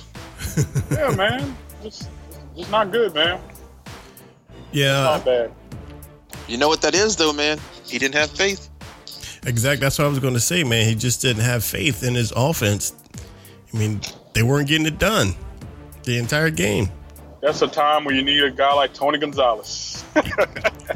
Yeah, 0.91 1.13
man, 1.15 1.55
it's, 1.83 2.07
it's 2.55 2.69
not 2.69 2.91
good, 2.91 3.13
man. 3.15 3.41
yeah, 4.71 5.01
Not 5.03 5.25
bad. 5.25 5.51
You 6.47 6.57
know 6.57 6.67
what 6.67 6.81
that 6.81 6.93
is, 6.95 7.15
though, 7.15 7.33
man. 7.33 7.59
He 7.85 7.97
didn't 7.97 8.15
have 8.15 8.29
faith. 8.31 8.69
exact. 9.45 9.81
That's 9.81 9.97
what 9.97 10.05
I 10.05 10.07
was 10.09 10.19
going 10.19 10.33
to 10.33 10.39
say, 10.39 10.63
man. 10.63 10.87
He 10.87 10.95
just 10.95 11.21
didn't 11.21 11.43
have 11.43 11.63
faith 11.63 12.03
in 12.03 12.13
his 12.15 12.31
offense. 12.35 12.93
I 13.73 13.77
mean, 13.77 14.01
they 14.33 14.43
weren't 14.43 14.67
getting 14.67 14.85
it 14.85 14.99
done 14.99 15.35
the 16.03 16.17
entire 16.17 16.49
game. 16.49 16.89
That's 17.41 17.61
a 17.61 17.67
time 17.67 18.05
where 18.05 18.15
you 18.15 18.23
need 18.23 18.41
a 18.43 18.51
guy 18.51 18.73
like 18.73 18.93
Tony 18.93 19.17
Gonzalez. 19.19 20.03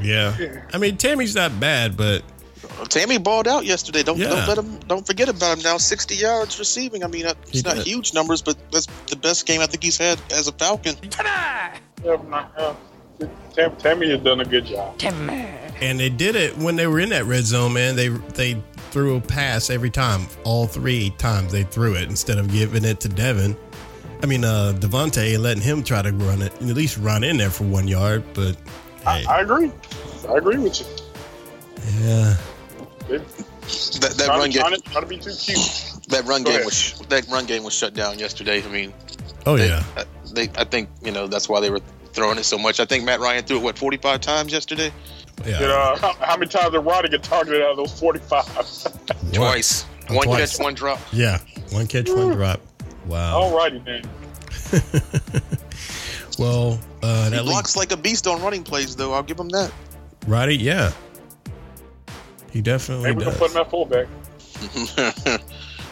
Yeah. 0.02 0.36
I 0.74 0.78
mean, 0.78 0.98
Tamme's 0.98 1.34
not 1.34 1.60
bad, 1.60 1.98
but 1.98 2.22
Tamme 2.84 3.24
balled 3.24 3.48
out 3.48 3.66
yesterday. 3.66 4.04
Don't 4.04 4.18
Yeah. 4.20 4.30
don't 4.30 4.48
let 4.48 4.58
him. 4.60 4.80
Don't 4.88 5.08
forget 5.08 5.28
about 5.30 5.58
him 5.58 5.64
now. 5.64 5.78
Sixty 5.78 6.16
yards 6.16 6.60
receiving. 6.60 7.04
I 7.04 7.08
mean, 7.08 7.26
uh, 7.26 7.34
He 7.50 7.60
it's 7.60 7.66
not 7.66 7.78
did. 7.78 7.88
huge 7.88 8.14
numbers, 8.14 8.42
but 8.44 8.58
that's 8.72 8.86
the 9.08 9.16
best 9.16 9.46
game 9.48 9.62
I 9.62 9.66
think 9.66 9.82
he's 9.84 9.98
had 9.98 10.20
as 10.32 10.48
a 10.48 10.52
Falcon. 10.52 10.96
yeah, 11.04 11.78
not- 12.28 12.52
yeah. 12.60 12.74
Tam- 13.20 13.72
Tamme 13.78 14.10
has 14.12 14.22
done 14.22 14.40
a 14.42 14.46
good 14.46 14.66
job. 14.66 14.98
Tamme. 14.98 15.30
and 15.82 16.00
they 16.00 16.10
did 16.10 16.36
it 16.36 16.58
when 16.58 16.76
they 16.76 16.88
were 16.88 17.00
in 17.00 17.10
that 17.10 17.26
red 17.26 17.44
zone, 17.44 17.74
man. 17.74 17.96
They 17.96 18.10
they 18.10 18.62
threw 18.92 19.18
a 19.18 19.22
pass 19.22 19.70
every 19.70 19.90
time. 19.90 20.28
All 20.44 20.68
three 20.68 21.10
times 21.18 21.52
they 21.52 21.64
threw 21.64 21.96
it 21.96 22.04
instead 22.10 22.38
of 22.38 22.52
giving 22.52 22.86
it 22.86 23.00
to 23.02 23.10
Devin. 23.10 23.56
I 24.22 24.26
mean, 24.26 24.44
uh, 24.44 24.74
Devonta 24.78 25.34
and 25.34 25.44
letting 25.44 25.62
him 25.62 25.84
try 25.84 26.02
to 26.02 26.12
run 26.12 26.42
it, 26.42 26.54
at 26.54 26.62
least 26.62 26.98
run 26.98 27.24
in 27.24 27.38
there 27.38 27.50
for 27.52 27.66
one 27.66 27.88
yard. 27.88 28.24
But 28.34 28.58
I, 29.06 29.20
hey, 29.20 29.26
I 29.26 29.42
agree. 29.42 29.72
I 30.30 30.34
agree 30.38 30.58
with 30.58 30.80
you. 30.80 30.86
yeah, 32.02 32.36
They- 33.08 33.18
That 33.18 34.14
that 34.18 34.28
run 34.30 34.42
to, 34.42 34.50
game. 34.50 34.62
trying, 34.62 34.76
to, 34.76 34.82
trying 34.82 35.04
to 35.04 35.10
be 35.10 35.18
too 35.18 35.34
cute. 35.38 35.60
That 36.10 36.24
run 36.26 36.42
Go 36.44 36.52
game 36.52 36.56
ahead. 36.62 36.66
was 36.66 37.00
that 37.10 37.28
run 37.28 37.46
game 37.46 37.64
was 37.64 37.74
shut 37.74 37.94
down 37.94 38.18
yesterday. 38.18 38.64
I 38.64 38.68
mean, 38.70 38.94
oh 39.46 39.58
they, 39.58 39.68
yeah, 39.68 39.84
uh, 39.98 40.04
they 40.34 40.50
I 40.58 40.64
think 40.64 40.90
you 41.04 41.12
know 41.12 41.28
that's 41.28 41.50
why 41.50 41.60
they 41.60 41.70
were 41.70 41.82
throwing 42.18 42.38
it 42.38 42.44
so 42.44 42.58
much. 42.58 42.80
I 42.82 42.86
think 42.86 43.06
Matt 43.06 43.20
Ryan 43.22 43.46
threw 43.46 43.58
it 43.58 43.64
what 43.64 43.78
forty 43.78 43.96
five 43.98 44.20
times 44.20 44.52
yesterday. 44.52 44.92
yeah. 45.46 45.62
You 45.62 45.68
know, 45.68 45.96
how, 46.02 46.14
how 46.20 46.36
many 46.36 46.50
times 46.50 46.72
did 46.72 46.80
Roddy 46.80 47.08
get 47.10 47.24
targeted 47.24 47.62
out 47.62 47.72
of 47.72 47.78
those 47.78 47.98
45? 48.00 49.32
Twice. 49.34 49.86
Uh, 50.10 50.16
One 50.16 50.26
twice. 50.26 50.58
catch, 50.58 50.64
one 50.64 50.74
drop. 50.74 51.00
Yeah, 51.14 51.38
one 51.72 51.86
catch, 51.88 52.10
one 52.10 52.32
drop. 52.36 52.60
Wow. 53.06 53.38
All 53.40 53.56
righty, 53.56 53.80
man. 53.80 54.04
Well, 56.40 56.80
uh, 57.02 57.24
He 57.26 57.30
that 57.32 57.46
league, 57.46 57.52
blocks 57.52 57.76
like 57.76 57.92
a 57.92 57.98
beast 57.98 58.28
on 58.28 58.40
running 58.44 58.62
plays, 58.64 58.96
though. 58.96 59.12
I'll 59.14 59.24
give 59.24 59.40
him 59.40 59.50
that. 59.50 59.72
Roddy, 60.28 60.56
yeah, 60.56 60.92
he 62.52 62.62
definitely 62.62 63.06
Maybe 63.06 63.26
we 63.26 63.32
can 63.32 63.34
put 63.40 63.52
him 63.52 63.58
at 63.58 63.70
fullback. 63.72 64.08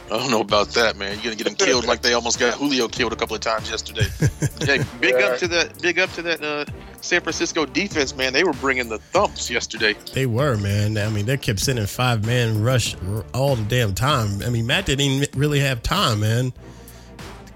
I 0.12 0.18
don't 0.18 0.30
know 0.30 0.42
about 0.42 0.70
that, 0.70 0.98
man. 0.98 1.14
You're 1.16 1.34
gonna 1.34 1.36
get 1.36 1.48
him 1.48 1.56
killed 1.56 1.86
like 1.86 2.02
they 2.02 2.14
almost 2.14 2.40
got 2.40 2.54
Julio 2.54 2.88
killed 2.88 3.12
a 3.14 3.16
couple 3.16 3.36
of 3.36 3.42
times 3.42 3.70
yesterday. 3.70 4.08
Hey, 4.66 4.84
big 5.00 5.16
Yeah. 5.20 5.26
up 5.28 5.38
to 5.40 5.48
that. 5.50 5.80
Big 5.82 6.00
up 6.00 6.10
to 6.14 6.22
that 6.24 6.44
uh, 6.44 6.66
San 7.02 7.22
Francisco 7.22 7.66
defense, 7.66 8.16
man. 8.16 8.34
They 8.34 8.44
were 8.44 8.54
bringing 8.54 8.90
the 8.90 8.98
thumps 8.98 9.50
yesterday. 9.50 9.96
They 10.14 10.26
were, 10.26 10.58
man. 10.58 10.98
I 10.98 11.10
mean, 11.10 11.26
they 11.26 11.38
kept 11.38 11.60
sending 11.60 11.86
five 11.86 12.26
man 12.26 12.64
rush 12.64 12.96
all 13.34 13.56
the 13.56 13.64
damn 13.64 13.94
time. 13.94 14.42
I 14.44 14.50
mean, 14.50 14.66
Matt 14.66 14.86
didn't 14.88 15.02
even 15.06 15.28
really 15.36 15.60
have 15.60 15.84
time, 15.84 16.22
man. 16.22 16.54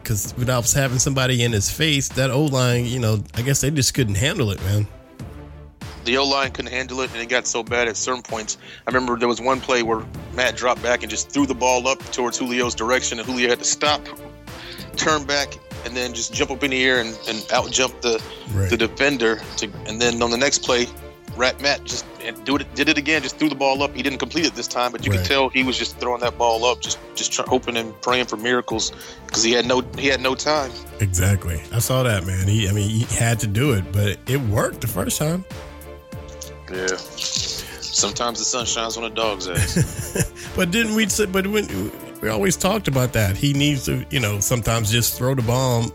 Because 0.03 0.34
without 0.38 0.70
having 0.72 1.00
somebody 1.00 1.44
in 1.44 1.51
his 1.51 1.70
face, 1.72 2.10
that 2.10 2.29
O 2.32 2.46
line, 2.46 2.86
you 2.86 3.00
know, 3.00 3.24
I 3.36 3.41
guess 3.44 3.62
they 3.62 3.72
just 3.72 3.94
couldn't 3.94 4.15
handle 4.15 4.51
it, 4.51 4.62
man. 4.63 4.86
The 6.06 6.18
O 6.18 6.25
line 6.25 6.51
couldn't 6.51 6.72
handle 6.72 7.01
it, 7.01 7.12
and 7.13 7.22
it 7.22 7.27
got 7.29 7.46
so 7.46 7.62
bad 7.63 7.88
at 7.88 7.98
certain 7.98 8.22
points. 8.24 8.58
I 8.88 8.91
remember 8.91 9.18
there 9.18 9.27
was 9.27 9.41
one 9.41 9.60
play 9.62 9.84
where 9.84 10.03
Matt 10.34 10.56
dropped 10.56 10.82
back 10.82 11.03
and 11.03 11.10
just 11.10 11.29
threw 11.29 11.46
the 11.46 11.53
ball 11.56 11.88
up 11.88 12.00
towards 12.12 12.39
Julio's 12.39 12.74
direction, 12.75 13.20
and 13.20 13.27
Julio 13.27 13.50
had 13.50 13.60
to 13.60 13.65
stop, 13.65 14.01
turn 14.96 15.25
back, 15.25 15.53
and 15.86 15.96
then 15.96 16.13
just 16.13 16.34
jump 16.34 16.51
up 16.51 16.63
in 16.63 16.72
the 16.72 16.84
air 16.84 17.00
and, 17.01 17.18
and 17.27 17.46
out 17.53 17.72
jump 17.72 18.00
the 18.01 18.22
Right. 18.53 18.70
the 18.70 18.77
defender. 18.77 19.39
To, 19.58 19.70
and 19.86 20.01
then 20.01 20.22
on 20.24 20.32
the 20.32 20.38
next 20.38 20.60
play, 20.60 20.88
Rat 21.36 21.62
Matt 21.62 21.84
just 21.86 22.06
do 22.44 22.56
it, 22.58 22.74
did 22.75 22.89
it 22.89 22.98
again, 22.98 23.22
just 23.22 23.38
threw 23.38 23.48
the 23.48 23.56
ball 23.56 23.84
up. 23.84 23.94
He 23.96 24.01
didn't 24.01 24.18
complete 24.20 24.46
it 24.46 24.56
this 24.56 24.68
time, 24.68 24.91
but 24.91 25.06
you 25.06 25.12
Right. 25.12 25.20
could 25.20 25.27
tell 25.27 25.50
he 25.50 25.63
was 25.63 25.77
just 25.77 25.98
throwing 26.00 26.22
that 26.22 26.38
ball 26.38 26.65
up, 26.65 26.82
just 26.82 26.98
just 27.15 27.32
try, 27.32 27.46
hoping 27.48 27.77
and 27.77 27.94
praying 28.01 28.25
for 28.25 28.38
miracles 28.38 28.91
because 29.27 29.44
he 29.44 29.51
had 29.51 29.65
no 29.65 29.84
he 29.98 30.08
had 30.08 30.22
no 30.22 30.34
time. 30.36 30.72
Exactly. 31.00 31.62
I 31.72 31.79
saw 31.79 32.03
that, 32.03 32.25
man. 32.25 32.48
He, 32.48 32.68
I 32.68 32.72
mean, 32.72 32.89
he 32.89 33.03
had 33.15 33.39
to 33.41 33.48
do 33.48 33.74
it, 33.74 33.84
but 33.91 34.18
it 34.27 34.41
worked 34.41 34.82
the 34.82 34.88
first 34.88 35.18
time. 35.20 35.46
Yeah. 36.71 36.95
Sometimes 36.97 38.39
the 38.39 38.45
sun 38.45 38.65
shines 38.65 38.97
on 38.97 39.03
a 39.03 39.09
dog's 39.09 39.47
ass. 39.47 40.31
But 40.55 40.71
didn't 40.71 40.95
we 40.95 41.07
say, 41.07 41.25
but 41.25 41.47
when, 41.47 41.91
we 42.21 42.27
always 42.27 42.57
talked 42.57 42.88
about 42.89 43.13
that. 43.13 43.38
He 43.38 43.53
needs 43.53 43.85
to, 43.85 44.05
you 44.09 44.19
know, 44.19 44.39
sometimes 44.41 44.91
just 44.91 45.17
throw 45.17 45.35
the 45.35 45.41
bomb, 45.43 45.91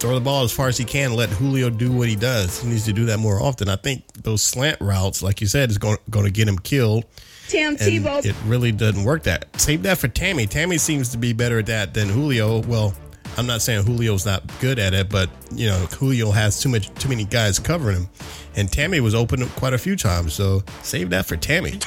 throw 0.00 0.14
the 0.14 0.20
ball 0.20 0.44
as 0.44 0.52
far 0.52 0.68
as 0.68 0.76
he 0.76 0.84
can, 0.84 1.14
let 1.14 1.30
Julio 1.30 1.70
do 1.70 1.90
what 1.92 2.08
he 2.08 2.16
does. 2.16 2.60
He 2.60 2.68
needs 2.68 2.84
to 2.86 2.92
do 2.92 3.06
that 3.06 3.18
more 3.18 3.40
often. 3.40 3.68
I 3.68 3.76
think 3.76 4.04
those 4.22 4.42
slant 4.42 4.80
routes, 4.80 5.22
like 5.22 5.40
you 5.40 5.46
said, 5.46 5.70
is 5.70 5.78
going, 5.78 5.96
going 6.10 6.26
to 6.26 6.32
get 6.32 6.46
him 6.46 6.58
killed. 6.58 7.04
Tim 7.48 7.70
And 7.70 7.78
Tebow. 7.78 8.24
it 8.26 8.34
really 8.44 8.72
doesn't 8.72 9.04
work 9.04 9.22
that. 9.22 9.48
Save 9.58 9.84
that 9.84 9.96
for 9.98 10.08
Tamme. 10.08 10.46
Tamme 10.48 10.78
seems 10.80 11.10
to 11.10 11.16
be 11.18 11.32
better 11.32 11.60
at 11.60 11.66
that 11.66 11.94
than 11.94 12.08
Julio. 12.08 12.60
Well, 12.62 12.92
I'm 13.36 13.46
not 13.46 13.60
saying 13.62 13.84
Julio's 13.84 14.24
not 14.24 14.42
good 14.60 14.78
at 14.78 14.94
it, 14.94 15.08
but 15.10 15.28
you 15.52 15.66
know, 15.66 15.78
Julio 15.98 16.30
has 16.30 16.60
too 16.60 16.68
much 16.68 16.92
too 16.94 17.08
many 17.08 17.24
guys 17.24 17.58
covering 17.58 17.96
him. 17.98 18.08
And 18.56 18.70
Tamme 18.70 18.98
was 19.00 19.14
open 19.14 19.46
quite 19.50 19.74
a 19.74 19.78
few 19.78 19.96
times, 19.96 20.32
so 20.32 20.62
save 20.82 21.10
that 21.10 21.26
for 21.26 21.36
Tamme. 21.36 21.82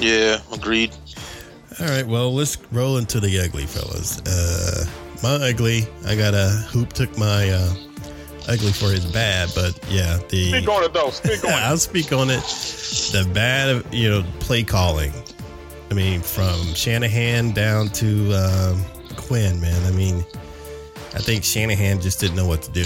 yeah, 0.00 0.38
agreed. 0.52 0.92
All 1.80 1.86
right, 1.86 2.06
well, 2.06 2.32
let's 2.32 2.56
roll 2.70 2.98
into 2.98 3.18
the 3.18 3.40
ugly, 3.40 3.66
fellas. 3.66 4.20
Uh, 4.20 4.86
my 5.22 5.48
ugly, 5.48 5.88
I 6.06 6.14
got 6.14 6.34
a 6.34 6.50
hoop 6.70 6.92
took 6.92 7.16
my 7.18 7.50
uh, 7.50 7.74
ugly 8.48 8.70
for 8.72 8.90
his 8.90 9.04
bad, 9.06 9.50
but 9.56 9.78
yeah, 9.90 10.20
the 10.28 10.50
Speak 10.50 10.68
on 10.68 10.84
it 10.84 10.92
though. 10.92 11.10
Speak 11.10 11.42
on 11.44 11.50
it. 11.52 11.56
I'll 11.56 11.78
speak 11.78 12.12
on 12.12 12.30
it. 12.30 12.42
The 13.12 13.28
bad, 13.34 13.84
you 13.92 14.08
know, 14.08 14.24
play 14.38 14.62
calling. 14.62 15.12
I 15.90 15.94
mean, 15.94 16.20
from 16.20 16.60
Shanahan 16.74 17.50
down 17.52 17.88
to 17.88 18.32
um, 18.34 18.84
Quinn, 19.26 19.60
man. 19.60 19.82
I 19.86 19.90
mean, 19.90 20.24
I 21.14 21.18
think 21.18 21.44
Shanahan 21.44 22.00
just 22.00 22.20
didn't 22.20 22.36
know 22.36 22.46
what 22.46 22.62
to 22.62 22.70
do. 22.72 22.84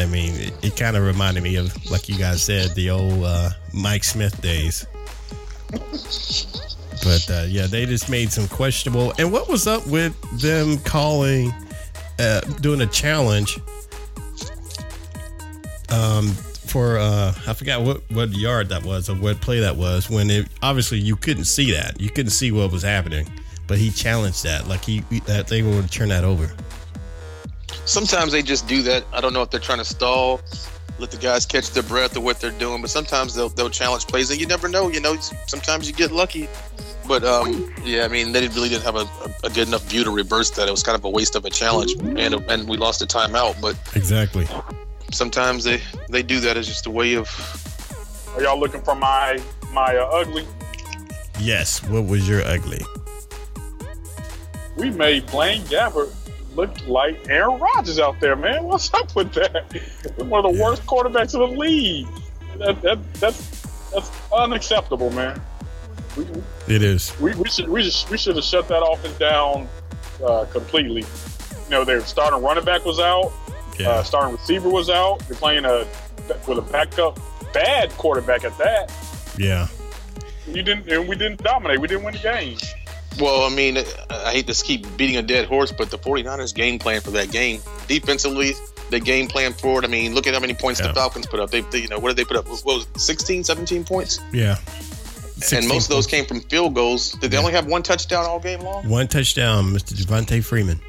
I 0.00 0.06
mean, 0.06 0.34
it, 0.34 0.54
it 0.64 0.76
kind 0.76 0.96
of 0.96 1.04
reminded 1.04 1.42
me 1.42 1.56
of, 1.56 1.90
like 1.90 2.08
you 2.08 2.16
guys 2.18 2.42
said, 2.42 2.74
the 2.74 2.90
old 2.90 3.24
uh, 3.24 3.50
Mike 3.72 4.04
Smith 4.04 4.40
days. 4.40 4.86
But 5.70 7.26
uh, 7.30 7.44
yeah, 7.48 7.66
they 7.66 7.86
just 7.86 8.08
made 8.08 8.32
some 8.32 8.48
questionable. 8.48 9.12
And 9.18 9.32
what 9.32 9.48
was 9.48 9.66
up 9.66 9.86
with 9.86 10.14
them 10.40 10.78
calling, 10.78 11.52
uh, 12.18 12.40
doing 12.60 12.80
a 12.80 12.86
challenge 12.86 13.58
um, 15.90 16.28
for 16.28 16.98
uh, 16.98 17.32
I 17.46 17.54
forgot 17.54 17.82
what 17.82 18.02
what 18.10 18.30
yard 18.30 18.68
that 18.70 18.84
was 18.84 19.08
or 19.08 19.14
what 19.16 19.40
play 19.40 19.60
that 19.60 19.76
was 19.76 20.10
when 20.10 20.30
it 20.30 20.48
obviously 20.62 20.98
you 20.98 21.16
couldn't 21.16 21.44
see 21.44 21.72
that 21.72 22.00
you 22.00 22.10
couldn't 22.10 22.30
see 22.30 22.52
what 22.52 22.72
was 22.72 22.82
happening, 22.82 23.28
but 23.66 23.78
he 23.78 23.90
challenged 23.90 24.44
that 24.44 24.66
like 24.68 24.84
he 24.84 25.00
that 25.26 25.48
they 25.48 25.62
were 25.62 25.82
to 25.82 25.88
turn 25.88 26.08
that 26.08 26.24
over. 26.24 26.50
Sometimes 27.84 28.32
they 28.32 28.42
just 28.42 28.66
do 28.66 28.82
that. 28.82 29.04
I 29.12 29.20
don't 29.20 29.32
know 29.32 29.42
if 29.42 29.50
they're 29.50 29.60
trying 29.60 29.78
to 29.78 29.84
stall, 29.84 30.40
let 30.98 31.10
the 31.10 31.16
guys 31.18 31.46
catch 31.46 31.70
their 31.70 31.82
breath 31.82 32.16
or 32.16 32.20
what 32.20 32.40
they're 32.40 32.50
doing, 32.52 32.80
but 32.80 32.90
sometimes 32.90 33.34
they'll 33.34 33.48
they'll 33.48 33.70
challenge 33.70 34.06
plays 34.06 34.30
and 34.30 34.40
you 34.40 34.46
never 34.46 34.68
know. 34.68 34.88
You 34.88 35.00
know, 35.00 35.16
sometimes 35.46 35.88
you 35.88 35.94
get 35.94 36.10
lucky. 36.12 36.48
But 37.06 37.22
um, 37.22 37.72
yeah, 37.84 38.04
I 38.04 38.08
mean, 38.08 38.32
they 38.32 38.48
really 38.48 38.68
didn't 38.68 38.82
have 38.82 38.96
a, 38.96 38.98
a, 39.00 39.32
a 39.44 39.50
good 39.50 39.68
enough 39.68 39.84
view 39.84 40.02
to 40.02 40.10
reverse 40.10 40.50
that. 40.50 40.66
It 40.66 40.72
was 40.72 40.82
kind 40.82 40.98
of 40.98 41.04
a 41.04 41.10
waste 41.10 41.36
of 41.36 41.44
a 41.44 41.50
challenge, 41.50 41.92
and 41.94 42.34
and 42.34 42.68
we 42.68 42.76
lost 42.76 43.00
a 43.02 43.06
timeout. 43.06 43.60
But 43.60 43.78
Exactly. 43.94 44.48
sometimes 45.12 45.62
they 45.64 45.80
they 46.08 46.22
do 46.22 46.40
that 46.40 46.56
as 46.56 46.66
just 46.66 46.86
a 46.86 46.90
way 46.90 47.14
of 47.14 47.28
Are 48.34 48.42
y'all 48.42 48.58
looking 48.58 48.82
for 48.82 48.96
my 48.96 49.38
my 49.72 49.96
uh, 49.96 50.04
ugly? 50.06 50.46
Yes. 51.38 51.82
What 51.88 52.06
was 52.06 52.28
your 52.28 52.42
ugly? 52.42 52.80
We 54.76 54.90
made 54.90 55.26
Blaine 55.26 55.62
Gabbert 55.62 56.12
look 56.54 56.86
like 56.86 57.28
Aaron 57.28 57.58
Rodgers 57.58 57.98
out 57.98 58.18
there, 58.20 58.36
man. 58.36 58.64
What's 58.64 58.92
up 58.94 59.14
with 59.14 59.32
that? 59.34 59.64
One 60.18 60.44
of 60.44 60.54
the 60.54 60.62
worst 60.62 60.84
quarterbacks 60.86 61.34
in 61.34 61.40
the 61.40 61.46
league. 61.46 62.06
That, 62.58 62.80
that, 62.82 63.12
that's 63.14 63.66
that's 63.90 64.10
unacceptable, 64.32 65.10
man. 65.10 65.40
We, 66.16 66.26
It 66.66 66.82
is. 66.82 67.18
we, 67.20 67.34
we 67.34 67.48
should 67.48 67.68
we 67.68 67.82
just 67.82 68.08
we 68.10 68.16
should 68.18 68.36
have 68.36 68.44
shut 68.44 68.68
that 68.68 68.82
offense 68.82 69.18
down 69.18 69.68
uh, 70.24 70.46
completely. 70.46 71.02
You 71.64 71.70
know, 71.70 71.84
their 71.84 72.00
starting 72.00 72.42
running 72.42 72.64
back 72.64 72.84
was 72.84 72.98
out. 72.98 73.32
Yeah. 73.78 73.90
Uh, 73.90 74.02
starting 74.02 74.32
receiver 74.36 74.68
was 74.70 74.88
out. 74.88 75.20
They're 75.28 75.36
playing 75.36 75.64
a 75.66 75.86
with 76.48 76.58
a 76.58 76.62
backup 76.62 77.18
bad 77.52 77.90
quarterback 77.92 78.44
at 78.44 78.56
that. 78.58 78.92
yeah. 79.38 79.68
You 80.46 80.62
didn't, 80.62 80.88
and 80.88 81.08
we 81.08 81.16
didn't 81.16 81.42
dominate. 81.42 81.80
We 81.80 81.88
didn't 81.88 82.04
win 82.04 82.14
the 82.14 82.20
game. 82.20 82.56
Well, 83.20 83.42
I 83.42 83.48
mean, 83.54 83.78
I 84.10 84.32
hate 84.32 84.46
to 84.48 84.54
keep 84.54 84.84
beating 84.96 85.16
a 85.16 85.22
dead 85.22 85.46
horse, 85.46 85.72
but 85.72 85.90
the 85.90 85.98
49ers 85.98 86.54
game 86.54 86.78
plan 86.78 87.00
for 87.00 87.10
that 87.12 87.30
game, 87.30 87.60
defensively, 87.88 88.52
the 88.90 89.00
game 89.00 89.26
plan 89.28 89.52
for 89.52 89.78
it. 89.80 89.84
I 89.84 89.88
mean, 89.88 90.14
look 90.14 90.26
at 90.26 90.34
how 90.34 90.40
many 90.40 90.54
points 90.54 90.80
Yeah. 90.80 90.88
the 90.88 90.94
Falcons 90.94 91.26
put 91.26 91.40
up. 91.40 91.50
They, 91.50 91.60
they, 91.62 91.78
you 91.78 91.88
know, 91.88 91.98
what 91.98 92.08
did 92.10 92.16
they 92.18 92.24
put 92.24 92.36
up? 92.36 92.46
What 92.48 92.64
was 92.64 92.86
it, 92.94 93.00
16, 93.00 93.44
17 93.44 93.84
points? 93.84 94.20
Yeah. 94.32 94.58
and 95.52 95.66
most 95.68 95.84
of 95.84 95.90
those 95.90 96.06
came 96.06 96.24
from 96.24 96.40
field 96.40 96.74
goals. 96.74 97.12
Did 97.12 97.30
they 97.30 97.36
only 97.36 97.52
have 97.52 97.66
one 97.66 97.82
touchdown 97.82 98.24
all 98.26 98.38
game 98.40 98.60
long? 98.60 98.88
One 98.88 99.06
touchdown, 99.08 99.66
Mr. 99.66 99.94
Devonta 99.94 100.42
Freeman. 100.44 100.80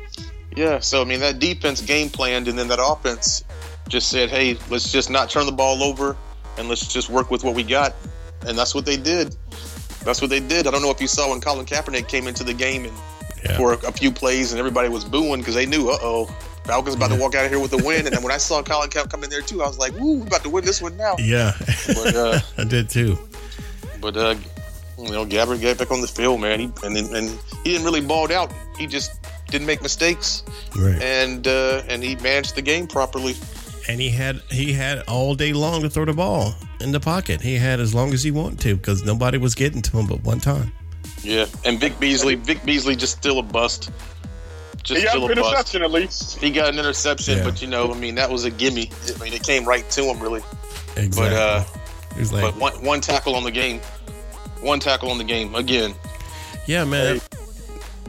Yeah. 0.56 0.80
So 0.80 1.02
I 1.02 1.06
mean, 1.06 1.20
that 1.20 1.40
defense 1.40 1.82
game 1.82 2.10
planned, 2.10 2.48
and 2.48 2.58
then 2.58 2.68
that 2.70 2.80
offense 2.82 3.44
just 3.90 4.10
said, 4.10 4.30
"Hey, 4.30 4.58
let's 4.70 4.92
just 4.92 5.10
not 5.10 5.30
turn 5.30 5.46
the 5.46 5.52
ball 5.52 5.84
over, 5.84 6.16
and 6.58 6.68
let's 6.70 6.88
just 6.92 7.10
work 7.10 7.30
with 7.30 7.44
what 7.44 7.54
we 7.56 7.64
got." 7.64 7.94
And 8.46 8.58
that's 8.58 8.74
what 8.74 8.86
they 8.86 8.98
did. 8.98 9.36
That's 10.08 10.22
what 10.22 10.30
they 10.32 10.40
did. 10.40 10.66
I 10.68 10.72
don't 10.72 10.82
know 10.82 10.90
if 10.90 11.00
you 11.02 11.08
saw 11.08 11.30
when 11.30 11.42
Colin 11.42 11.66
Kaepernick 11.66 12.08
came 12.08 12.28
into 12.28 12.44
the 12.44 12.54
game 12.54 12.86
and 12.86 12.94
Yeah. 13.44 13.58
for 13.58 13.74
a, 13.74 13.78
a 13.88 13.92
few 13.92 14.12
plays, 14.12 14.52
and 14.52 14.60
everybody 14.60 14.90
was 14.90 15.06
booing 15.06 15.40
because 15.42 15.54
they 15.54 15.66
knew, 15.68 15.90
uh 15.90 15.98
oh, 16.02 16.26
Falcons 16.64 16.96
about 16.96 17.12
to 17.12 17.16
walk 17.16 17.36
out 17.36 17.46
of 17.46 17.52
here 17.52 17.60
with 17.60 17.72
a 17.74 17.78
win. 17.86 18.06
and 18.08 18.16
then 18.16 18.24
when 18.24 18.32
I 18.32 18.38
saw 18.38 18.62
Colin 18.64 18.90
Kaepernick 18.90 19.12
come 19.12 19.24
in 19.24 19.30
there 19.30 19.42
too, 19.42 19.62
I 19.62 19.68
was 19.68 19.78
like, 19.78 19.94
"Ooh, 20.02 20.20
we 20.20 20.28
about 20.28 20.42
to 20.44 20.50
win 20.50 20.66
this 20.66 20.82
one 20.82 20.98
now." 20.98 21.16
Yeah. 21.20 21.52
But 21.88 22.16
uh, 22.16 22.40
I 22.58 22.64
did 22.64 22.90
too. 22.90 23.18
but 24.02 24.18
uh, 24.18 24.36
you 24.98 25.12
know, 25.12 25.26
Gabbert 25.26 25.62
got 25.62 25.78
back 25.78 25.92
on 25.92 26.02
the 26.02 26.08
field, 26.08 26.42
man. 26.42 26.60
He, 26.60 26.72
and 26.84 26.98
and 26.98 27.30
he 27.64 27.72
didn't 27.74 27.86
really 27.86 28.02
balled 28.02 28.32
out. 28.32 28.52
He 28.78 28.88
just 28.88 29.12
didn't 29.50 29.68
make 29.68 29.82
mistakes, 29.82 30.44
Right. 30.76 31.00
and 31.02 31.48
uh, 31.48 31.84
and 31.88 32.02
he 32.04 32.16
managed 32.18 32.56
the 32.56 32.62
game 32.64 32.88
properly. 32.88 33.36
and 33.88 34.02
he 34.02 34.10
had 34.10 34.42
he 34.50 34.74
had 34.74 35.04
all 35.08 35.36
day 35.36 35.54
long 35.54 35.82
to 35.84 35.90
throw 35.90 36.04
the 36.06 36.14
ball 36.14 36.54
in 36.80 36.92
the 36.92 37.00
pocket. 37.00 37.42
He 37.42 37.56
had 37.56 37.80
as 37.80 37.94
long 37.94 38.14
as 38.14 38.24
he 38.24 38.32
wanted 38.32 38.60
to 38.62 38.76
because 38.76 39.04
nobody 39.04 39.38
was 39.38 39.56
getting 39.56 39.82
to 39.84 39.98
him 39.98 40.08
but 40.08 40.24
one 40.24 40.40
time. 40.40 40.72
Yeah, 41.24 41.46
and 41.66 41.80
Vic 41.80 42.00
Beasley, 42.00 42.36
Vic 42.36 42.64
Beasley, 42.66 42.96
just 42.96 43.18
still 43.18 43.40
a 43.40 43.44
bust. 43.44 43.90
Just 44.84 45.02
He 45.02 45.06
got 45.06 45.18
an 45.18 45.24
a 45.24 45.28
bust. 45.28 45.38
interception 45.38 45.82
at 45.84 45.92
least. 45.92 46.38
He 46.38 46.50
got 46.52 46.70
an 46.70 46.80
interception, 46.80 47.40
Yeah. 47.40 47.44
but 47.44 47.62
you 47.62 47.68
know, 47.68 47.92
I 47.92 47.98
mean, 47.98 48.16
that 48.16 48.30
was 48.30 48.46
a 48.46 48.52
gimme. 48.52 48.90
I 49.16 49.24
mean, 49.24 49.34
it 49.34 49.44
came 49.44 49.66
right 49.66 49.90
to 49.92 50.04
him, 50.04 50.20
really. 50.20 50.42
Exactly. 50.96 51.30
But 51.30 51.34
uh, 51.34 51.64
he 52.14 52.20
was 52.22 52.32
like, 52.32 52.44
but 52.44 52.56
one 52.58 52.74
one 52.84 53.02
tackle 53.02 53.36
on 53.36 53.44
the 53.44 53.52
game, 53.52 53.80
one 54.62 54.80
tackle 54.80 55.12
on 55.12 55.18
the 55.18 55.24
game 55.24 55.54
again. 55.56 55.94
"Yeah, 56.68 56.86
man." 56.86 57.20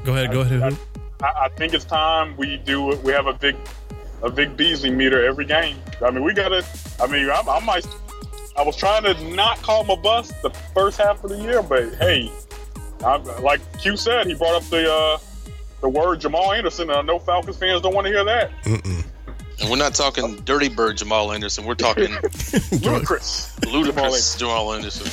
Go 0.05 0.13
ahead. 0.15 0.31
Go 0.33 0.41
ahead. 0.41 0.77
I, 1.23 1.27
I 1.27 1.49
think 1.51 1.75
it's 1.75 1.85
time 1.85 2.37
we 2.37 2.59
do 2.59 2.93
it. 2.93 3.03
We 3.03 3.13
have 3.13 3.27
a 3.27 3.33
big, 3.33 3.57
a 4.23 4.31
big 4.31 4.57
Beasley 4.57 4.91
meter 4.91 5.25
every 5.27 5.45
game. 5.45 5.77
I 6.05 6.11
mean, 6.11 6.23
we 6.23 6.33
got 6.33 6.51
to. 6.51 6.65
I 7.01 7.07
mean, 7.09 7.29
I, 7.29 7.43
I 7.49 7.61
might. 7.65 7.87
I 8.59 8.63
was 8.63 8.77
trying 8.77 9.05
to 9.05 9.15
not 9.35 9.63
call 9.63 9.85
him 9.85 9.91
a 9.91 9.97
bust 9.97 10.43
the 10.43 10.51
first 10.51 10.99
half 10.99 11.23
of 11.23 11.31
the 11.31 11.39
year, 11.39 11.63
but 11.63 11.95
hey, 11.95 12.31
I, 13.05 13.17
like 13.41 13.61
Q 13.79 13.97
said, 13.97 14.27
he 14.27 14.35
brought 14.35 14.57
up 14.57 14.69
the 14.69 14.93
uh, 14.93 15.19
the 15.81 15.89
word 15.89 16.21
Jamal 16.21 16.53
Anderson. 16.53 16.91
And 16.91 16.99
I 16.99 17.03
know 17.03 17.21
Falcons 17.21 17.57
fans 17.57 17.83
don't 17.83 17.95
want 17.95 18.07
to 18.07 18.13
hear 18.13 18.25
that. 18.25 18.51
And 19.61 19.71
we're 19.71 19.77
not 19.77 19.95
talking 19.95 20.37
dirty 20.45 20.69
bird 20.69 20.97
Jamal 20.97 21.33
Anderson. 21.33 21.65
We're 21.67 21.77
talking 21.77 22.09
Ludacris. 22.13 23.65
ludicrous 23.73 24.37
Jamal 24.37 24.73
Anderson. 24.73 25.07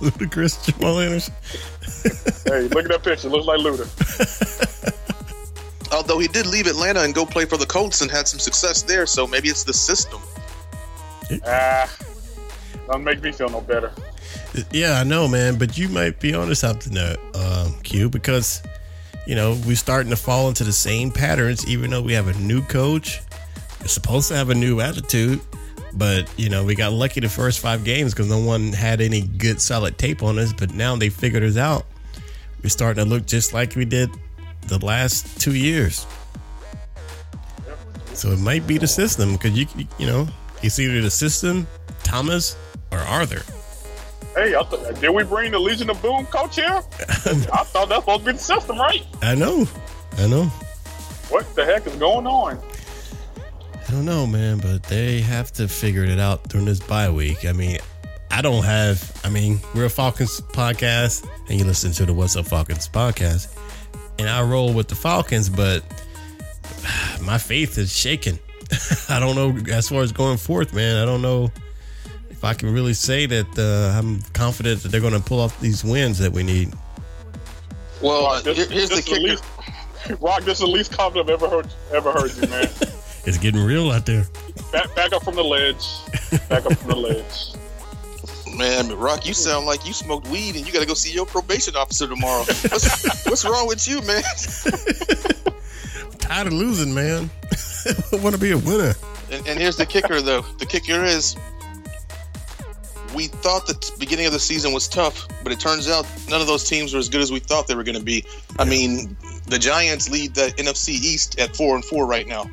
Ludacris 0.00 0.64
Jamal 0.66 1.00
Anderson. 1.00 1.34
hey, 2.52 2.68
look 2.68 2.84
at 2.84 2.90
that 2.90 3.02
picture. 3.02 3.28
Looks 3.28 3.46
like 3.46 3.60
Luda. 3.60 3.86
Although 5.92 6.18
he 6.18 6.28
did 6.28 6.46
leave 6.46 6.66
Atlanta 6.66 7.00
and 7.00 7.14
go 7.14 7.24
play 7.24 7.46
for 7.46 7.56
the 7.56 7.66
Colts 7.66 8.02
and 8.02 8.10
had 8.10 8.28
some 8.28 8.40
success 8.40 8.82
there, 8.82 9.06
so 9.06 9.26
maybe 9.26 9.48
it's 9.48 9.64
the 9.64 9.72
system. 9.72 10.20
Ah, 11.46 11.90
doesn't 12.86 13.04
make 13.04 13.22
me 13.22 13.32
feel 13.32 13.48
no 13.48 13.60
better. 13.60 13.92
Yeah, 14.70 15.00
I 15.00 15.04
know, 15.04 15.28
man, 15.28 15.58
but 15.58 15.76
you 15.76 15.88
might 15.88 16.20
be 16.20 16.34
onto 16.34 16.54
something 16.54 16.94
there, 16.94 17.16
um, 17.34 17.74
Q, 17.82 18.08
because 18.08 18.62
you 19.26 19.34
know 19.34 19.58
we're 19.66 19.76
starting 19.76 20.10
to 20.10 20.16
fall 20.16 20.48
into 20.48 20.64
the 20.64 20.72
same 20.72 21.10
patterns. 21.10 21.66
Even 21.66 21.90
though 21.90 22.02
we 22.02 22.12
have 22.12 22.28
a 22.28 22.34
new 22.38 22.62
coach, 22.62 23.20
we're 23.80 23.88
supposed 23.88 24.28
to 24.28 24.36
have 24.36 24.50
a 24.50 24.54
new 24.54 24.80
attitude, 24.80 25.40
but 25.94 26.30
you 26.38 26.48
know 26.48 26.64
we 26.64 26.74
got 26.74 26.92
lucky 26.92 27.20
the 27.20 27.28
first 27.28 27.60
five 27.60 27.84
games 27.84 28.14
because 28.14 28.28
no 28.28 28.38
one 28.38 28.72
had 28.72 29.00
any 29.00 29.22
good 29.22 29.60
solid 29.60 29.98
tape 29.98 30.22
on 30.22 30.38
us. 30.38 30.52
But 30.52 30.74
now 30.74 30.96
they 30.96 31.08
figured 31.08 31.42
us 31.42 31.56
out. 31.56 31.86
We're 32.62 32.70
starting 32.70 33.04
to 33.04 33.10
look 33.10 33.26
just 33.26 33.52
like 33.52 33.74
we 33.74 33.84
did 33.84 34.10
the 34.68 34.84
last 34.84 35.40
two 35.40 35.54
years. 35.54 36.06
So 38.14 38.30
it 38.30 38.38
might 38.38 38.66
be 38.66 38.78
the 38.78 38.86
system 38.86 39.32
because 39.32 39.52
you 39.52 39.66
you 39.98 40.06
know 40.06 40.26
it's 40.62 40.78
either 40.78 41.00
the 41.00 41.10
system, 41.10 41.66
Thomas, 42.02 42.56
or 42.92 42.98
Arthur. 42.98 43.42
Hey, 44.34 44.54
I 44.54 44.62
th- 44.64 45.00
did 45.00 45.10
we 45.10 45.24
bring 45.24 45.52
the 45.52 45.58
Legion 45.58 45.88
of 45.88 46.00
Boom 46.02 46.26
coach 46.26 46.56
here? 46.56 46.66
I 46.76 46.82
thought 47.64 47.88
that's 47.88 48.02
supposed 48.02 48.20
to 48.20 48.26
be 48.26 48.32
the 48.32 48.38
system, 48.38 48.78
right? 48.78 49.02
I 49.22 49.34
know, 49.34 49.66
I 50.18 50.26
know. 50.26 50.44
What 51.30 51.52
the 51.54 51.64
heck 51.64 51.86
is 51.86 51.96
going 51.96 52.26
on? 52.26 52.60
I 53.88 53.90
don't 53.90 54.04
know, 54.04 54.26
man, 54.26 54.58
but 54.58 54.82
they 54.84 55.20
have 55.20 55.52
to 55.54 55.68
figure 55.68 56.04
it 56.04 56.18
out 56.18 56.48
during 56.48 56.66
this 56.66 56.80
bye 56.80 57.08
week. 57.08 57.46
I 57.46 57.52
mean, 57.52 57.78
I 58.30 58.42
don't 58.42 58.64
have. 58.64 59.20
I 59.24 59.30
mean, 59.30 59.60
we're 59.74 59.86
a 59.86 59.90
Falcons 59.90 60.40
podcast, 60.40 61.26
and 61.48 61.58
you 61.58 61.64
listen 61.64 61.92
to 61.92 62.04
the 62.04 62.12
What's 62.12 62.36
Up 62.36 62.46
Falcons 62.46 62.88
podcast, 62.88 63.56
and 64.18 64.28
I 64.28 64.42
roll 64.42 64.72
with 64.72 64.88
the 64.88 64.94
Falcons, 64.94 65.48
but 65.48 65.82
my 67.22 67.38
faith 67.38 67.78
is 67.78 67.96
shaken. 67.96 68.38
I 69.08 69.20
don't 69.20 69.34
know 69.36 69.72
as 69.72 69.88
far 69.88 70.02
as 70.02 70.12
going 70.12 70.38
forth, 70.38 70.72
man. 70.74 70.96
I 70.96 71.04
don't 71.04 71.22
know 71.22 71.50
if 72.30 72.44
I 72.44 72.54
can 72.54 72.72
really 72.72 72.94
say 72.94 73.26
that 73.26 73.58
uh, 73.58 73.98
I'm 73.98 74.20
confident 74.32 74.82
that 74.82 74.88
they're 74.90 75.00
going 75.00 75.12
to 75.14 75.20
pull 75.20 75.40
off 75.40 75.58
these 75.60 75.82
wins 75.84 76.18
that 76.18 76.32
we 76.32 76.42
need. 76.42 76.72
Well, 78.02 78.26
uh, 78.26 78.34
Rock, 78.34 78.42
this, 78.44 78.56
here- 78.58 78.66
here's 78.68 78.88
the 78.90 78.96
this 78.96 79.04
the 79.04 79.10
kicker. 79.10 79.22
least, 79.22 80.20
Rock, 80.22 80.42
this 80.42 80.54
is 80.54 80.60
the 80.60 80.66
least 80.66 80.92
confident 80.92 81.28
I've 81.30 81.42
ever 81.42 81.48
heard 81.48 81.68
ever 81.94 82.12
heard 82.12 82.34
you, 82.36 82.48
man. 82.48 82.68
It's 83.28 83.38
getting 83.38 83.60
real 83.60 83.90
out 83.90 84.06
there. 84.06 84.24
back, 84.70 84.94
back 84.94 85.12
up 85.12 85.24
from 85.24 85.34
the 85.34 85.42
ledge. 85.42 85.84
Back 86.48 86.64
up 86.64 86.74
from 86.78 86.90
the 86.90 86.96
ledge. 86.96 87.54
Man, 88.56 88.96
Rock, 88.96 89.26
you 89.26 89.34
sound 89.34 89.66
like 89.66 89.84
you 89.84 89.92
smoked 89.92 90.28
weed 90.28 90.54
and 90.54 90.64
you 90.64 90.72
got 90.72 90.78
to 90.78 90.86
go 90.86 90.94
see 90.94 91.10
your 91.12 91.26
probation 91.26 91.74
officer 91.74 92.06
tomorrow. 92.06 92.44
What's, 92.44 93.26
what's 93.26 93.44
wrong 93.44 93.66
with 93.66 93.88
you, 93.88 94.00
man? 94.02 94.22
tired 96.26 96.46
of 96.48 96.52
losing, 96.52 96.94
man. 96.94 97.30
I 98.12 98.16
want 98.16 98.34
to 98.34 98.40
be 98.40 98.52
a 98.52 98.58
winner. 98.58 98.94
And, 99.30 99.46
and 99.46 99.58
here's 99.58 99.76
the 99.76 99.86
kicker, 99.86 100.20
though. 100.20 100.42
The 100.58 100.66
kicker 100.66 101.04
is 101.04 101.36
we 103.14 103.28
thought 103.28 103.66
the 103.66 103.92
beginning 103.98 104.26
of 104.26 104.32
the 104.32 104.38
season 104.38 104.72
was 104.72 104.88
tough, 104.88 105.26
but 105.42 105.52
it 105.52 105.60
turns 105.60 105.88
out 105.88 106.06
none 106.28 106.40
of 106.40 106.46
those 106.46 106.68
teams 106.68 106.92
were 106.92 106.98
as 106.98 107.08
good 107.08 107.20
as 107.20 107.32
we 107.32 107.38
thought 107.38 107.66
they 107.66 107.74
were 107.74 107.84
going 107.84 107.98
to 107.98 108.04
be. 108.04 108.24
I 108.58 108.64
mean, 108.64 109.16
the 109.46 109.58
Giants 109.58 110.10
lead 110.10 110.34
the 110.34 110.52
NFC 110.58 110.90
East 110.90 111.38
at 111.38 111.56
four 111.56 111.74
and 111.74 111.84
four 111.84 112.06
right 112.06 112.26
now. 112.26 112.50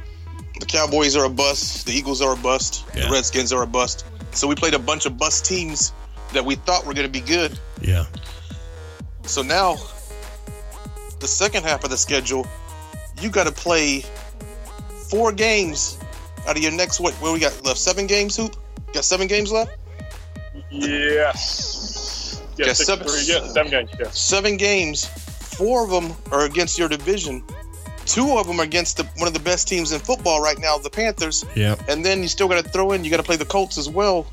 The 0.59 0.65
Cowboys 0.65 1.15
are 1.15 1.25
a 1.25 1.29
bust. 1.29 1.85
The 1.85 1.93
Eagles 1.93 2.21
are 2.21 2.33
a 2.33 2.37
bust. 2.37 2.85
Yeah. 2.95 3.07
The 3.07 3.11
Redskins 3.11 3.51
are 3.51 3.63
a 3.63 3.67
bust. 3.67 4.05
So 4.31 4.47
we 4.47 4.55
played 4.55 4.73
a 4.73 4.79
bunch 4.79 5.05
of 5.05 5.17
bust 5.17 5.45
teams 5.45 5.91
that 6.31 6.45
we 6.45 6.55
thought 6.55 6.85
were 6.85 6.93
going 6.93 7.11
to 7.11 7.11
be 7.11 7.25
good. 7.25 7.59
Yeah. 7.81 8.05
So 9.23 9.41
now, 9.41 9.75
the 11.19 11.27
second 11.27 11.63
half 11.63 11.83
of 11.83 11.89
the 11.89 11.97
schedule, 11.97 12.47
you 13.23 13.29
got 13.29 13.45
to 13.47 13.51
play 13.53 14.03
four 15.09 15.31
games 15.31 15.97
out 16.47 16.57
of 16.57 16.61
your 16.61 16.71
next 16.71 16.99
what? 16.99 17.13
Where 17.15 17.31
we 17.33 17.39
got 17.39 17.63
left? 17.63 17.79
Seven 17.79 18.05
games, 18.07 18.35
Hoop. 18.35 18.55
Got 18.93 19.05
seven 19.05 19.27
games 19.27 19.51
left. 19.51 19.71
Yes. 20.69 22.41
Yeah, 22.57 22.65
Yes, 22.67 22.77
six, 22.77 22.87
seven- 22.87 23.07
three, 23.07 23.23
yes, 23.25 23.53
seven 23.53 23.71
games. 23.71 23.89
Yes. 23.97 24.19
Seven 24.19 24.57
games. 24.57 25.05
Four 25.05 25.83
of 25.85 25.89
them 25.89 26.13
are 26.31 26.45
against 26.45 26.77
your 26.77 26.89
division. 26.89 27.43
Two 28.05 28.37
of 28.37 28.47
them 28.47 28.59
are 28.59 28.63
against 28.63 28.97
the, 28.97 29.03
one 29.17 29.27
of 29.27 29.33
the 29.33 29.39
best 29.39 29.67
teams 29.67 29.91
in 29.91 29.99
football 29.99 30.41
right 30.41 30.59
now, 30.59 30.77
the 30.77 30.89
Panthers. 30.89 31.45
Yeah. 31.55 31.75
And 31.87 32.03
then 32.05 32.21
you 32.21 32.27
still 32.27 32.47
got 32.47 32.63
to 32.63 32.69
throw 32.69 32.91
in. 32.91 33.03
You 33.03 33.09
got 33.11 33.17
to 33.17 33.23
play 33.23 33.37
the 33.37 33.45
Colts 33.45 33.77
as 33.77 33.87
well 33.89 34.27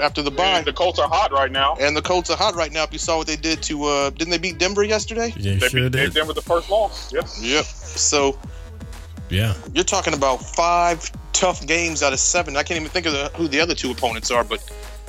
after 0.00 0.22
the 0.22 0.30
bye. 0.30 0.58
And 0.58 0.66
the 0.66 0.72
Colts 0.72 0.98
are 0.98 1.08
hot 1.08 1.32
right 1.32 1.50
now. 1.50 1.76
And 1.80 1.96
the 1.96 2.02
Colts 2.02 2.30
are 2.30 2.36
hot 2.36 2.54
right 2.54 2.72
now. 2.72 2.82
If 2.84 2.92
you 2.92 2.98
saw 2.98 3.18
what 3.18 3.26
they 3.26 3.36
did 3.36 3.62
to, 3.64 3.84
uh, 3.84 4.10
didn't 4.10 4.30
they 4.30 4.38
beat 4.38 4.58
Denver 4.58 4.82
yesterday? 4.84 5.32
They 5.36 5.56
They 5.56 5.68
sure 5.68 5.82
beat 5.90 5.92
did. 5.92 6.14
Denver 6.14 6.32
the 6.32 6.42
first 6.42 6.68
loss. 6.70 7.12
Yes. 7.12 7.40
Yep. 7.42 7.64
So 7.64 8.38
Yeah. 9.30 9.54
you're 9.72 9.84
talking 9.84 10.14
about 10.14 10.38
five 10.38 11.10
tough 11.32 11.66
games 11.66 12.02
out 12.02 12.12
of 12.12 12.18
seven. 12.20 12.56
I 12.56 12.62
can't 12.62 12.78
even 12.80 12.90
think 12.90 13.06
of 13.06 13.12
the, 13.12 13.30
who 13.36 13.48
the 13.48 13.60
other 13.60 13.74
two 13.74 13.90
opponents 13.90 14.30
are, 14.30 14.44
but 14.44 14.62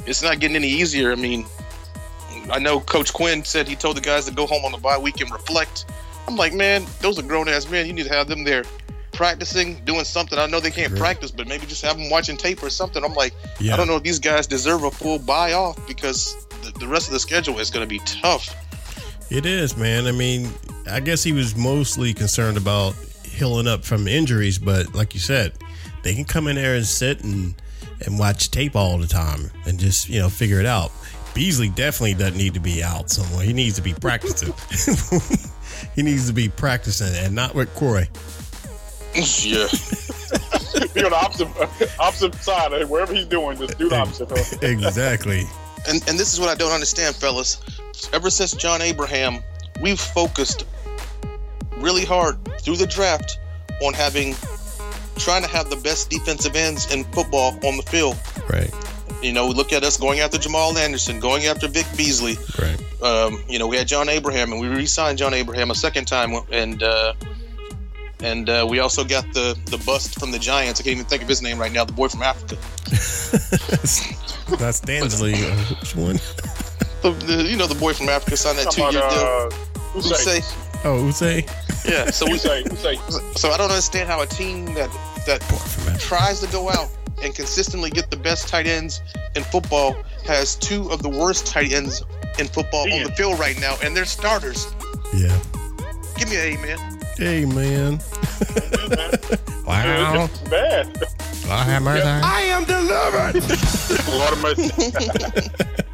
it's 0.05 0.21
not 0.21 0.39
getting 0.39 0.55
any 0.55 0.67
easier. 0.69 1.11
I 1.11 1.15
mean, 1.15 1.45
I 2.51 2.59
know 2.59 2.79
Coach 2.79 3.11
Quinn 3.13 3.43
said 3.43 3.67
he 3.67 3.75
told 3.75 3.97
the 3.97 4.01
guys 4.01 4.25
to 4.25 4.31
go 4.31 4.45
home 4.45 4.65
on 4.65 4.71
the 4.71 4.77
bye 4.77 4.97
week 4.97 5.19
and 5.21 5.31
reflect. 5.31 5.85
I'm 6.27 6.35
like, 6.35 6.53
man, 6.53 6.85
those 7.01 7.17
are 7.19 7.23
grown 7.23 7.47
ass 7.49 7.69
men. 7.69 7.85
You 7.87 7.93
need 7.93 8.05
to 8.07 8.13
have 8.13 8.27
them 8.27 8.43
there 8.43 8.63
practicing, 9.15 9.75
doing 9.85 10.03
something. 10.03 10.37
I 10.37 10.45
know 10.45 10.59
they 10.59 10.71
can't 10.71 10.95
practice, 10.95 11.31
but 11.31 11.47
maybe 11.47 11.65
just 11.65 11.83
have 11.83 11.97
them 11.97 12.09
watching 12.09 12.37
tape 12.37 12.61
or 12.61 12.69
something. 12.69 13.03
I'm 13.03 13.13
like, 13.13 13.33
Yeah. 13.59 13.73
I 13.73 13.77
don't 13.77 13.87
know 13.87 13.95
if 13.95 14.03
these 14.03 14.19
guys 14.19 14.45
deserve 14.45 14.83
a 14.83 14.91
full 14.91 15.19
bye 15.19 15.53
off 15.53 15.85
because 15.87 16.35
the, 16.63 16.71
the 16.79 16.87
rest 16.87 17.07
of 17.07 17.13
the 17.13 17.19
schedule 17.19 17.59
is 17.59 17.71
going 17.71 17.87
to 17.87 17.89
be 17.89 17.99
tough. 18.05 18.53
It 19.31 19.45
is, 19.45 19.75
man. 19.75 20.05
I 20.05 20.11
mean, 20.11 20.51
I 20.89 20.99
guess 20.99 21.23
he 21.23 21.31
was 21.31 21.55
mostly 21.55 22.13
concerned 22.13 22.57
about 22.57 22.93
healing 23.23 23.67
up 23.67 23.83
from 23.83 24.07
injuries, 24.07 24.59
but 24.59 24.93
like 24.93 25.13
you 25.13 25.19
said, 25.19 25.53
they 26.03 26.13
can 26.13 26.25
come 26.25 26.47
in 26.47 26.55
there 26.55 26.75
and 26.75 26.85
sit 26.85 27.23
and 27.23 27.55
and 28.05 28.19
watch 28.19 28.51
tape 28.51 28.75
all 28.75 28.97
the 28.97 29.07
time 29.07 29.49
and 29.65 29.79
just 29.79 30.09
you 30.09 30.19
know 30.19 30.29
figure 30.29 30.59
it 30.59 30.65
out. 30.65 30.91
Beasley 31.33 31.69
definitely 31.69 32.13
doesn't 32.13 32.37
need 32.37 32.53
to 32.53 32.59
be 32.59 32.81
out 32.81 33.09
somewhere. 33.09 33.43
He 33.43 33.51
needs 33.51 33.75
to 33.75 33.81
be 33.81 33.93
practicing. 33.93 34.53
he 35.95 36.01
needs 36.01 36.27
to 36.27 36.33
be 36.33 36.47
practicing 36.47 37.13
and 37.25 37.35
not 37.35 37.53
with 37.55 37.73
Corey. 37.75 38.09
Yeah. 39.15 39.67
Be 40.93 41.03
on 41.03 41.11
the 41.11 41.15
opposite, 41.15 41.47
opposite 41.99 42.35
side. 42.35 42.73
eh, 42.73 42.83
Wherever 42.83 43.13
he's 43.13 43.25
doing, 43.25 43.57
just 43.57 43.77
do 43.77 43.89
the 43.89 43.97
opposite. 43.97 44.29
Huh? 44.29 44.57
Exactly. 44.61 45.43
and 45.87 46.01
and 46.07 46.17
this 46.19 46.33
is 46.33 46.39
what 46.39 46.49
I 46.49 46.55
don't 46.55 46.71
understand, 46.73 47.15
fellas. 47.15 47.59
Ever 48.13 48.29
since 48.29 48.51
John 48.53 48.81
Abraham, 48.81 49.41
we've 49.81 49.99
focused 49.99 50.65
really 51.77 52.05
hard 52.05 52.37
through 52.61 52.77
the 52.77 52.87
draft 52.87 53.39
on 53.81 53.93
having 53.93 54.35
trying 55.17 55.43
to 55.43 55.49
have 55.49 55.69
the 55.69 55.77
best 55.77 56.09
defensive 56.09 56.55
ends 56.55 56.91
in 56.93 57.03
football 57.05 57.53
on 57.65 57.77
the 57.77 57.83
field. 57.83 58.17
Right. 58.49 58.71
You 59.21 59.31
know, 59.31 59.47
look 59.47 59.71
at 59.71 59.83
us 59.83 59.95
going 59.97 60.19
after 60.19 60.37
Jamal 60.37 60.77
Anderson, 60.77 61.19
going 61.21 61.45
after 61.45 61.67
Vic 61.69 61.85
Beasley. 61.95 62.37
Right. 62.59 62.77
Um, 63.01 63.41
you 63.47 63.59
know, 63.59 63.67
we 63.67 63.77
had 63.77 63.87
John 63.87 64.09
Abraham, 64.09 64.51
and 64.51 64.59
we 64.59 64.67
re-signed 64.67 65.17
John 65.17 65.33
Abraham 65.33 65.71
a 65.71 65.75
second 65.75 66.05
time, 66.05 66.33
and 66.51 66.83
uh, 66.83 67.13
and 68.21 68.49
uh, 68.49 68.65
we 68.69 68.79
also 68.79 69.03
got 69.03 69.25
the 69.33 69.57
the 69.65 69.77
bust 69.85 70.19
from 70.19 70.31
the 70.31 70.39
Giants. 70.39 70.79
I 70.79 70.83
can't 70.83 70.95
even 70.97 71.05
think 71.05 71.21
of 71.21 71.27
his 71.29 71.41
name 71.41 71.57
right 71.59 71.71
now. 71.71 71.85
The 71.85 71.93
boy 71.93 72.07
from 72.07 72.23
Africa. 72.23 72.55
That's 74.59 74.79
Dansley. 74.81 75.33
Uh, 75.35 75.75
which 75.75 75.95
one? 75.95 76.19
The, 77.01 77.11
the, 77.25 77.43
you 77.49 77.57
know, 77.57 77.67
the 77.67 77.75
boy 77.75 77.93
from 77.93 78.09
Africa 78.09 78.37
signed 78.37 78.57
that 78.59 78.71
two-year 78.71 78.89
about, 78.89 79.51
deal. 79.51 79.59
uh, 79.59 79.89
Who 79.89 79.99
Osi. 80.01 80.41
Oh, 80.85 81.03
Osi. 81.09 81.45
Yeah. 81.89 82.09
So 82.11 82.25
we 82.25 82.33
Osi. 82.33 82.63
Osi. 82.63 83.37
So 83.37 83.49
I 83.49 83.57
don't 83.57 83.69
understand 83.69 84.07
how 84.09 84.21
a 84.21 84.25
team 84.27 84.65
that 84.75 84.89
that 85.25 85.39
Boy 85.49 85.57
from 85.57 85.87
Africa. 85.89 85.99
tries 85.99 86.39
to 86.41 86.47
go 86.51 86.69
out 86.69 86.89
and 87.23 87.33
consistently 87.33 87.89
get 87.89 88.09
the 88.11 88.17
best 88.17 88.47
tight 88.47 88.67
ends 88.67 89.01
in 89.35 89.43
football 89.43 89.95
has 90.27 90.55
two 90.55 90.89
of 90.91 91.01
the 91.01 91.09
worst 91.09 91.47
tight 91.47 91.71
ends 91.71 92.03
in 92.39 92.47
football 92.47 92.91
on 92.91 93.03
the 93.03 93.11
field 93.11 93.39
right 93.39 93.59
now, 93.59 93.75
and 93.83 93.95
they're 93.95 94.05
starters. 94.05 94.67
Yeah. 95.13 95.37
Give 96.17 96.29
me 96.29 96.35
an 96.37 96.57
A, 96.57 96.61
man. 96.61 96.94
Hey, 97.17 97.45
man. 97.45 97.93
wow. 99.65 100.25
It's 100.25 100.39
bad. 100.49 101.03
I 101.49 101.63
have 101.63 101.83
my 101.83 101.99
time. 101.99 102.23
I 102.25 102.41
am 102.41 102.65
delivered. 102.65 103.35
Lord 104.09 104.33
of 104.33 104.41
mercy. 104.41 105.49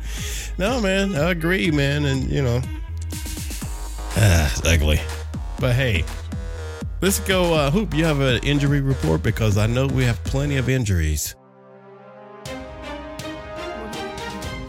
No, 0.58 0.80
man, 0.80 1.16
I 1.16 1.32
agree, 1.32 1.72
man, 1.72 2.06
and 2.06 2.30
you 2.30 2.44
know, 2.44 2.62
ah, 4.16 4.52
it's 4.52 4.64
ugly. 4.64 5.00
But 5.60 5.74
hey, 5.74 6.04
let's 7.02 7.20
go. 7.22 7.54
Uh, 7.56 7.72
Hoop, 7.72 7.96
you 7.96 8.06
have 8.06 8.20
an 8.20 8.44
injury 8.44 8.82
report 8.82 9.24
because 9.24 9.58
I 9.58 9.66
know 9.66 9.88
we 9.88 10.04
have 10.04 10.24
plenty 10.24 10.58
of 10.58 10.70
injuries. 10.70 11.36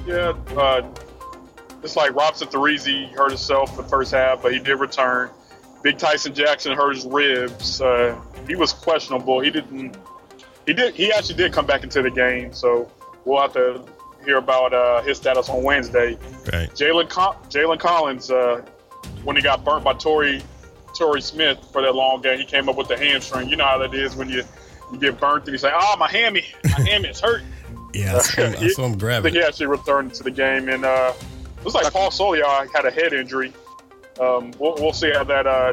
Yeah, 0.06 0.32
uh, 0.56 0.88
it's 1.82 1.96
like 1.96 2.12
Robenson 2.12 2.50
Therezie 2.50 3.12
hurt 3.12 3.30
himself 3.30 3.76
the 3.76 3.82
first 3.82 4.12
half, 4.12 4.40
but 4.40 4.54
he 4.54 4.60
did 4.60 4.76
return. 4.76 5.28
Big 5.82 5.98
Tyson 5.98 6.34
Jackson 6.34 6.76
hurt 6.76 6.94
his 6.94 7.04
ribs. 7.04 7.80
Uh, 7.80 8.20
he 8.46 8.54
was 8.54 8.72
questionable. 8.72 9.40
He 9.40 9.50
didn't. 9.50 9.96
He 10.66 10.72
did. 10.72 10.94
He 10.94 11.12
actually 11.12 11.36
did 11.36 11.52
come 11.52 11.66
back 11.66 11.82
into 11.82 12.02
the 12.02 12.10
game. 12.10 12.52
So 12.52 12.90
we'll 13.24 13.40
have 13.40 13.52
to 13.54 13.84
hear 14.24 14.38
about 14.38 14.72
uh, 14.72 15.02
his 15.02 15.16
status 15.16 15.48
on 15.48 15.62
Wednesday. 15.62 16.16
Right. 16.52 16.70
Jalen 16.70 17.08
Jalen 17.08 17.80
Collins, 17.80 18.30
uh, 18.30 18.62
when 19.24 19.36
he 19.36 19.42
got 19.42 19.64
burnt 19.64 19.84
by 19.84 19.94
Torrey 19.94 20.42
Torrey 20.96 21.20
Smith 21.20 21.58
for 21.72 21.82
that 21.82 21.94
long 21.94 22.22
game, 22.22 22.38
he 22.38 22.44
came 22.44 22.68
up 22.68 22.76
with 22.76 22.88
the 22.88 22.96
hamstring. 22.96 23.48
You 23.48 23.56
know 23.56 23.66
how 23.66 23.78
that 23.78 23.94
is 23.94 24.14
when 24.14 24.28
you 24.28 24.44
you 24.92 24.98
get 24.98 25.18
burnt 25.18 25.44
and 25.44 25.52
you 25.52 25.58
say, 25.58 25.70
"Oh, 25.72 25.96
my 25.98 26.08
hammy, 26.08 26.44
my 26.64 26.80
hammy 26.80 27.08
is 27.08 27.20
hurt." 27.20 27.42
Yeah, 27.94 28.16
I 28.16 28.18
saw 28.20 28.42
him, 28.42 28.54
I 28.58 28.68
saw 28.68 28.86
him 28.86 29.04
I 29.04 29.20
think 29.20 29.36
he 29.36 29.42
actually 29.42 29.66
returned 29.66 30.14
to 30.14 30.22
the 30.22 30.30
game, 30.30 30.70
and 30.70 30.82
uh, 30.82 31.12
it 31.58 31.62
was 31.62 31.74
like 31.74 31.92
Paul 31.92 32.08
Soliai 32.08 32.66
had 32.74 32.86
a 32.86 32.90
head 32.90 33.12
injury. 33.12 33.52
Um, 34.22 34.52
we'll, 34.58 34.74
we'll 34.76 34.92
see 34.92 35.10
how 35.12 35.24
that, 35.24 35.46
uh, 35.46 35.72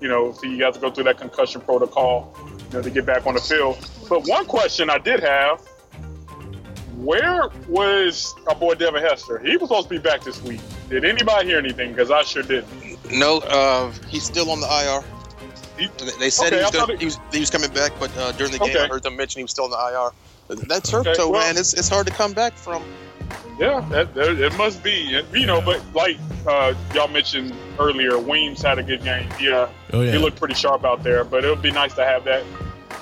you 0.00 0.08
know, 0.08 0.32
see 0.32 0.54
you 0.54 0.62
have 0.64 0.74
to 0.74 0.80
go 0.80 0.90
through 0.90 1.04
that 1.04 1.18
concussion 1.18 1.60
protocol, 1.60 2.32
you 2.70 2.76
know, 2.76 2.82
to 2.82 2.90
get 2.90 3.04
back 3.04 3.26
on 3.26 3.34
the 3.34 3.40
field. 3.40 3.76
But 4.08 4.26
one 4.28 4.46
question 4.46 4.88
I 4.88 4.98
did 4.98 5.20
have: 5.20 5.60
Where 6.96 7.48
was 7.68 8.34
our 8.46 8.54
boy 8.54 8.74
Devin 8.74 9.02
Hester? 9.02 9.38
He 9.40 9.56
was 9.56 9.68
supposed 9.68 9.88
to 9.88 9.94
be 9.94 9.98
back 9.98 10.22
this 10.22 10.40
week. 10.42 10.60
Did 10.88 11.04
anybody 11.04 11.48
hear 11.48 11.58
anything? 11.58 11.90
Because 11.92 12.10
I 12.10 12.22
sure 12.22 12.42
didn't. 12.42 13.12
No, 13.12 13.38
uh, 13.38 13.90
he's 14.08 14.24
still 14.24 14.50
on 14.50 14.60
the 14.60 14.66
IR. 14.66 15.02
He- 15.78 15.88
They 16.18 16.30
said 16.30 16.52
Okay, 16.52 16.58
he, 16.58 16.62
was 16.64 16.70
gonna, 16.72 16.96
he 16.98 17.04
was 17.04 17.18
he 17.32 17.40
was 17.40 17.50
coming 17.50 17.70
back, 17.70 17.92
but 18.00 18.16
uh, 18.16 18.32
during 18.32 18.52
the 18.52 18.58
game 18.58 18.70
Okay. 18.70 18.84
I 18.84 18.88
heard 18.88 19.02
them 19.02 19.16
mention 19.16 19.40
he 19.40 19.44
was 19.44 19.50
still 19.50 19.64
in 19.66 19.70
the 19.72 19.76
IR. 19.76 20.56
That 20.68 20.84
turf 20.84 21.06
Okay, 21.06 21.14
toe, 21.16 21.30
well- 21.30 21.40
man, 21.42 21.56
it's 21.56 21.74
it's 21.74 21.88
hard 21.88 22.06
to 22.06 22.12
come 22.12 22.32
back 22.32 22.52
from. 22.54 22.82
Yeah, 23.58 23.84
that, 23.90 24.14
that, 24.14 24.40
it 24.40 24.56
must 24.56 24.82
be. 24.84 25.14
And, 25.16 25.26
You 25.36 25.46
know, 25.46 25.60
but 25.60 25.82
like 25.94 26.16
uh, 26.46 26.74
y'all 26.94 27.08
mentioned 27.08 27.52
earlier, 27.78 28.18
Weems 28.18 28.62
had 28.62 28.78
a 28.78 28.82
good 28.82 29.02
game. 29.02 29.28
Yeah, 29.40 29.68
Oh, 29.92 30.00
yeah. 30.02 30.12
he 30.12 30.18
looked 30.18 30.38
pretty 30.38 30.54
sharp 30.54 30.84
out 30.84 31.02
there. 31.02 31.24
But 31.24 31.44
it 31.44 31.48
would 31.48 31.62
be 31.62 31.70
nice 31.72 31.94
to 31.94 32.04
have 32.04 32.24
that 32.24 32.44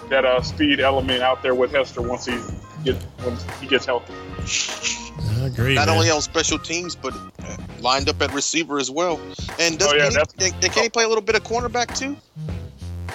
that 0.09 0.25
uh, 0.25 0.41
speed 0.41 0.81
element 0.81 1.23
out 1.23 1.43
there 1.43 1.55
with 1.55 1.73
Hester 1.73 2.01
once 2.01 2.25
he 2.27 2.39
get 2.85 2.97
once 3.25 3.45
he 3.61 3.67
gets 3.67 3.85
healthy. 3.87 4.15
I 5.43 5.47
agree. 5.47 5.75
Not 5.75 5.89
man. 5.89 5.97
only 5.97 6.11
on 6.11 6.23
special 6.23 6.59
teams, 6.59 6.95
but 6.95 7.12
uh, 7.15 7.57
lined 7.81 8.09
up 8.09 8.21
at 8.23 8.33
receiver 8.33 8.79
as 8.79 8.91
well. 8.91 9.21
And 9.59 9.79
does 9.79 9.93
Oh, 9.93 9.97
yeah, 9.97 10.09
can, 10.11 10.25
he, 10.39 10.51
can, 10.61 10.71
can 10.71 10.83
he 10.85 10.89
play 10.89 11.05
a 11.05 11.09
little 11.09 11.23
bit 11.23 11.35
of 11.35 11.43
cornerback 11.45 11.97
too? 11.99 12.17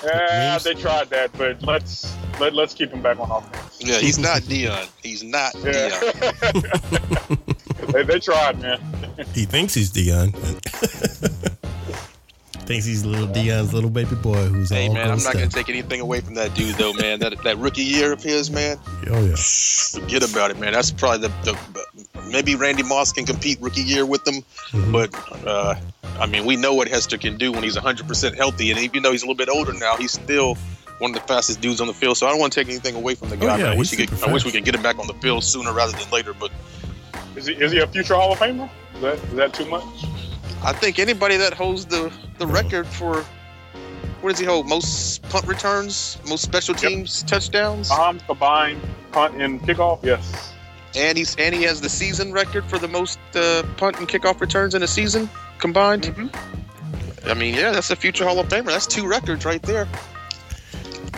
Yeah, 0.04 0.58
they 0.58 0.74
tried 0.74 1.10
that, 1.12 1.32
but 1.38 1.62
let's 1.64 2.16
let, 2.40 2.54
let's 2.54 2.74
keep 2.74 2.92
him 2.92 3.02
back 3.02 3.20
on 3.20 3.30
offense. 3.30 3.80
Yeah, 3.82 3.98
he's 4.00 4.18
not 4.18 4.42
Deion. 4.44 4.90
He's 5.04 5.24
not 5.24 5.54
Yeah, 5.56 5.90
Deion. 5.90 7.56
they, 7.94 8.04
they 8.04 8.20
tried, 8.20 8.60
man. 8.62 8.80
He 9.36 9.46
thinks 9.46 9.74
he's 9.76 9.92
Deion. 9.92 10.34
thinks 12.66 12.86
he's 12.86 13.06
little 13.06 13.28
Deion's 13.28 13.74
little 13.74 13.90
baby 13.90 14.16
boy 14.16 14.36
who's 14.46 14.70
Hey 14.70 14.88
all 14.88 14.94
man, 14.94 15.12
I'm 15.12 15.22
not 15.24 15.34
gonna 15.34 15.48
take 15.48 15.68
anything 15.70 16.00
away 16.00 16.22
from 16.22 16.36
that 16.36 16.54
dude 16.56 16.76
though, 16.76 16.94
man. 16.94 17.20
That 17.20 17.42
that 17.44 17.58
rookie 17.58 17.84
year 17.84 18.12
of 18.14 18.24
his, 18.24 18.50
man. 18.50 18.78
Oh 19.08 19.24
yeah. 19.26 19.36
Forget 19.36 20.30
about 20.30 20.52
it, 20.52 20.60
man. 20.60 20.74
That's 20.74 20.92
probably 20.92 21.28
the, 21.28 21.34
the 21.44 22.22
maybe 22.32 22.56
Randy 22.56 22.84
Moss 22.84 23.12
can 23.12 23.26
compete 23.26 23.60
rookie 23.62 23.82
year 23.82 24.06
with 24.06 24.24
them, 24.26 24.36
Mhm. 24.72 24.92
but 24.92 25.48
uh, 25.48 25.76
I 26.22 26.28
mean, 26.28 26.46
we 26.46 26.56
know 26.56 26.74
what 26.76 26.88
Hester 26.88 27.18
can 27.18 27.36
do 27.38 27.52
when 27.52 27.64
he's 27.64 27.76
100% 27.76 28.36
healthy, 28.38 28.70
and 28.70 28.80
even 28.80 29.02
though 29.02 29.12
he's 29.12 29.24
a 29.24 29.26
little 29.26 29.36
bit 29.36 29.50
older 29.50 29.74
now, 29.74 29.98
he's 29.98 30.12
still 30.12 30.56
one 31.00 31.12
of 31.12 31.16
the 31.16 31.28
fastest 31.28 31.62
dudes 31.62 31.82
on 31.82 31.88
the 31.88 31.94
field. 31.96 32.16
So 32.16 32.28
I 32.28 32.30
don't 32.30 32.40
want 32.40 32.54
to 32.54 32.60
take 32.60 32.70
anything 32.70 32.94
away 32.96 33.16
from 33.16 33.30
the 33.30 33.38
guy. 33.38 33.56
Oh, 33.56 33.58
yeah, 33.58 33.64
man. 33.64 33.74
I 33.74 33.76
wish 33.78 33.90
he 33.90 34.06
could, 34.06 34.24
I 34.24 34.32
wish 34.32 34.46
we 34.46 34.52
could 34.52 34.64
get 34.64 34.76
him 34.76 34.84
back 34.84 35.00
on 35.00 35.08
the 35.08 35.16
field 35.16 35.44
sooner 35.44 35.74
rather 35.74 35.94
than 35.98 36.08
later. 36.12 36.34
But 36.34 36.52
Is 37.36 37.48
he 37.48 37.54
is 37.54 37.72
he 37.72 37.80
a 37.80 37.88
future 37.88 38.14
Hall 38.14 38.32
of 38.34 38.38
Famer? 38.40 38.70
Is 38.96 39.02
that 39.02 39.16
is 39.18 39.34
that 39.34 39.54
too 39.54 39.66
much? 39.66 39.84
I 40.64 40.74
think 40.74 41.00
anybody 41.00 41.38
that 41.38 41.54
holds 41.56 41.86
the 41.86 42.14
the 42.38 42.46
record 42.46 42.86
for 42.86 43.26
what 44.22 44.30
does 44.30 44.38
he 44.40 44.46
hold? 44.46 44.68
Most 44.70 45.24
punt 45.24 45.48
returns, 45.48 46.20
most 46.30 46.44
special 46.44 46.76
Yep. 46.76 46.84
teams 46.84 47.24
touchdowns, 47.24 47.90
Um, 47.90 48.20
combined 48.20 48.80
punt 49.12 49.42
and 49.42 49.60
kickoff. 49.64 50.04
Yes. 50.04 50.54
and 50.96 51.18
he's 51.18 51.36
and 51.38 51.56
he 51.56 51.64
has 51.64 51.82
the 51.82 51.90
season 51.90 52.32
record 52.32 52.64
for 52.66 52.78
the 52.78 52.88
most 52.88 53.18
uh, 53.34 53.64
punt 53.78 53.98
and 53.98 54.08
kickoff 54.08 54.40
returns 54.40 54.76
in 54.76 54.84
a 54.84 54.88
season 54.88 55.28
combined. 55.62 56.04
Mm-hmm. 56.04 57.30
I 57.30 57.34
mean, 57.36 57.54
yeah, 57.54 57.72
that's 57.72 57.90
a 57.92 57.96
future 57.96 58.26
Hall 58.26 58.40
of 58.40 58.48
Famer. 58.50 58.66
That's 58.66 58.88
two 58.88 59.08
records 59.08 59.46
right 59.46 59.62
there. 59.62 59.88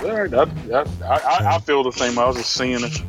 Yeah, 0.03 0.27
that, 0.27 0.67
that, 0.67 0.87
I, 1.05 1.15
I, 1.45 1.55
I 1.55 1.59
feel 1.59 1.81
the 1.83 1.91
same. 1.91 2.19
I 2.19 2.25
was 2.27 2.35
just 2.35 2.51
seeing 2.51 2.83
it. 2.83 3.01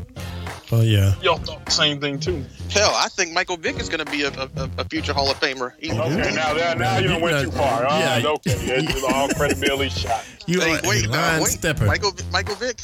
Oh 0.73 0.81
yeah. 0.81 1.15
Y'all 1.21 1.37
thought 1.37 1.65
the 1.67 1.71
same 1.73 2.01
thing 2.01 2.19
too. 2.19 2.45
Hell, 2.71 2.93
I 2.95 3.09
think 3.09 3.33
Michael 3.33 3.57
Vick 3.57 3.79
is 3.79 3.89
going 3.89 4.05
to 4.05 4.11
be 4.11 4.23
a, 4.23 4.29
a, 4.31 4.71
a 4.79 4.85
future 4.85 5.13
Hall 5.13 5.31
of 5.31 5.39
Famer. 5.39 5.73
He, 5.79 5.91
Okay, 5.93 6.35
now 6.35 6.55
that 6.55 6.79
now 6.79 6.99
you 6.99 7.09
done 7.09 7.21
went 7.21 7.45
too 7.45 7.51
far. 7.51 7.85
All 7.85 7.99
Yeah. 8.01 8.15
right, 8.15 8.25
okay, 8.25 8.53
it's 8.53 9.05
all 9.05 9.29
credibility 9.29 9.91
shot. 9.91 10.25
You 10.47 10.61
Hey, 10.61 10.77
are 10.79 10.81
wait, 10.89 11.05
a 11.07 11.09
now, 11.11 11.21
line 11.33 11.43
wait. 11.43 11.51
stepper. 11.51 11.85
Michael 11.85 12.13
Michael 12.33 12.55
Vick, 12.55 12.81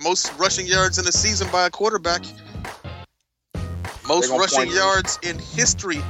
most 0.00 0.36
rushing 0.38 0.66
yards 0.66 0.98
in 0.98 1.06
a 1.06 1.12
season 1.12 1.48
by 1.52 1.66
a 1.66 1.70
quarterback. 1.70 2.22
Most 4.08 4.30
rushing 4.30 4.70
yards 4.72 5.18
in 5.22 5.38
history 5.38 6.00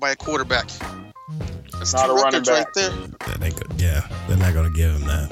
by 0.00 0.10
a 0.10 0.16
quarterback. 0.16 0.68
That's 1.92 1.94
Not 1.94 2.06
two 2.06 2.12
a 2.12 2.14
running 2.16 2.42
records 2.42 2.48
back. 2.48 2.64
right 2.66 2.74
there. 2.74 2.90
That 3.28 3.42
ain't 3.44 3.56
good. 3.56 3.80
Yeah, 3.80 4.06
they're 4.28 4.36
not 4.36 4.54
gonna 4.54 4.70
give 4.70 4.92
him 4.94 5.06
that. 5.06 5.30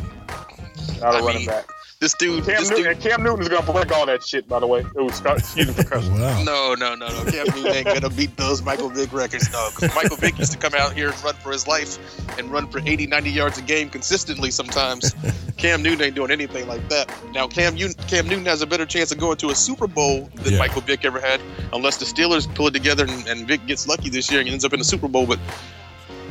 Not 1.00 1.14
a 1.14 1.18
I 1.18 1.20
running 1.20 1.36
mean, 1.38 1.46
back. 1.46 1.66
This 1.98 2.12
dude, 2.12 2.44
Cam 2.44 2.56
this 2.60 2.68
Newton, 2.68 2.84
dude. 2.84 2.92
and 2.92 3.02
Cam 3.02 3.22
Newton's 3.22 3.48
gonna 3.48 3.72
break 3.72 3.90
all 3.90 4.04
that 4.04 4.22
shit. 4.22 4.46
By 4.46 4.60
the 4.60 4.66
way, 4.66 4.84
Scott, 5.12 5.38
excuse 5.38 5.66
me 5.68 5.72
for 5.72 5.84
cussing. 5.84 6.12
Wow. 6.20 6.42
No, 6.42 6.74
no, 6.74 6.94
no, 6.94 7.08
no. 7.08 7.30
Cam 7.30 7.46
Newton 7.54 7.66
ain't 7.74 7.86
gonna 7.86 8.10
beat 8.10 8.36
those 8.36 8.62
Michael 8.62 8.90
Vick 8.90 9.10
records, 9.14 9.50
no. 9.50 9.70
'Cause 9.74 9.94
Michael 9.94 10.16
Vick 10.18 10.38
used 10.38 10.52
to 10.52 10.58
come 10.58 10.74
out 10.74 10.92
here 10.92 11.08
and 11.10 11.24
run 11.24 11.34
for 11.36 11.52
his 11.52 11.66
life 11.66 11.98
and 12.38 12.52
run 12.52 12.68
for 12.68 12.80
80, 12.84 13.06
90 13.06 13.30
yards 13.30 13.56
a 13.56 13.62
game 13.62 13.88
consistently 13.88 14.50
sometimes. 14.50 15.14
Cam 15.56 15.82
Newton 15.82 16.02
ain't 16.02 16.14
doing 16.14 16.30
anything 16.30 16.68
like 16.68 16.86
that. 16.90 17.10
Now, 17.32 17.46
Cam, 17.48 17.74
Newton, 17.74 17.94
Cam 18.08 18.28
Newton 18.28 18.44
has 18.44 18.60
a 18.60 18.66
better 18.66 18.84
chance 18.84 19.10
of 19.10 19.16
going 19.16 19.38
to 19.38 19.48
a 19.48 19.54
Super 19.54 19.86
Bowl 19.86 20.28
than 20.34 20.52
Yeah. 20.52 20.58
Michael 20.58 20.82
Vick 20.82 21.06
ever 21.06 21.18
had, 21.18 21.40
unless 21.72 21.96
the 21.96 22.04
Steelers 22.04 22.52
pull 22.54 22.66
it 22.66 22.72
together 22.74 23.04
and, 23.06 23.26
and 23.26 23.48
Vick 23.48 23.64
gets 23.66 23.88
lucky 23.88 24.10
this 24.10 24.30
year 24.30 24.40
and 24.40 24.50
ends 24.50 24.66
up 24.66 24.74
in 24.74 24.78
the 24.80 24.84
Super 24.84 25.08
Bowl. 25.08 25.26
But, 25.26 25.38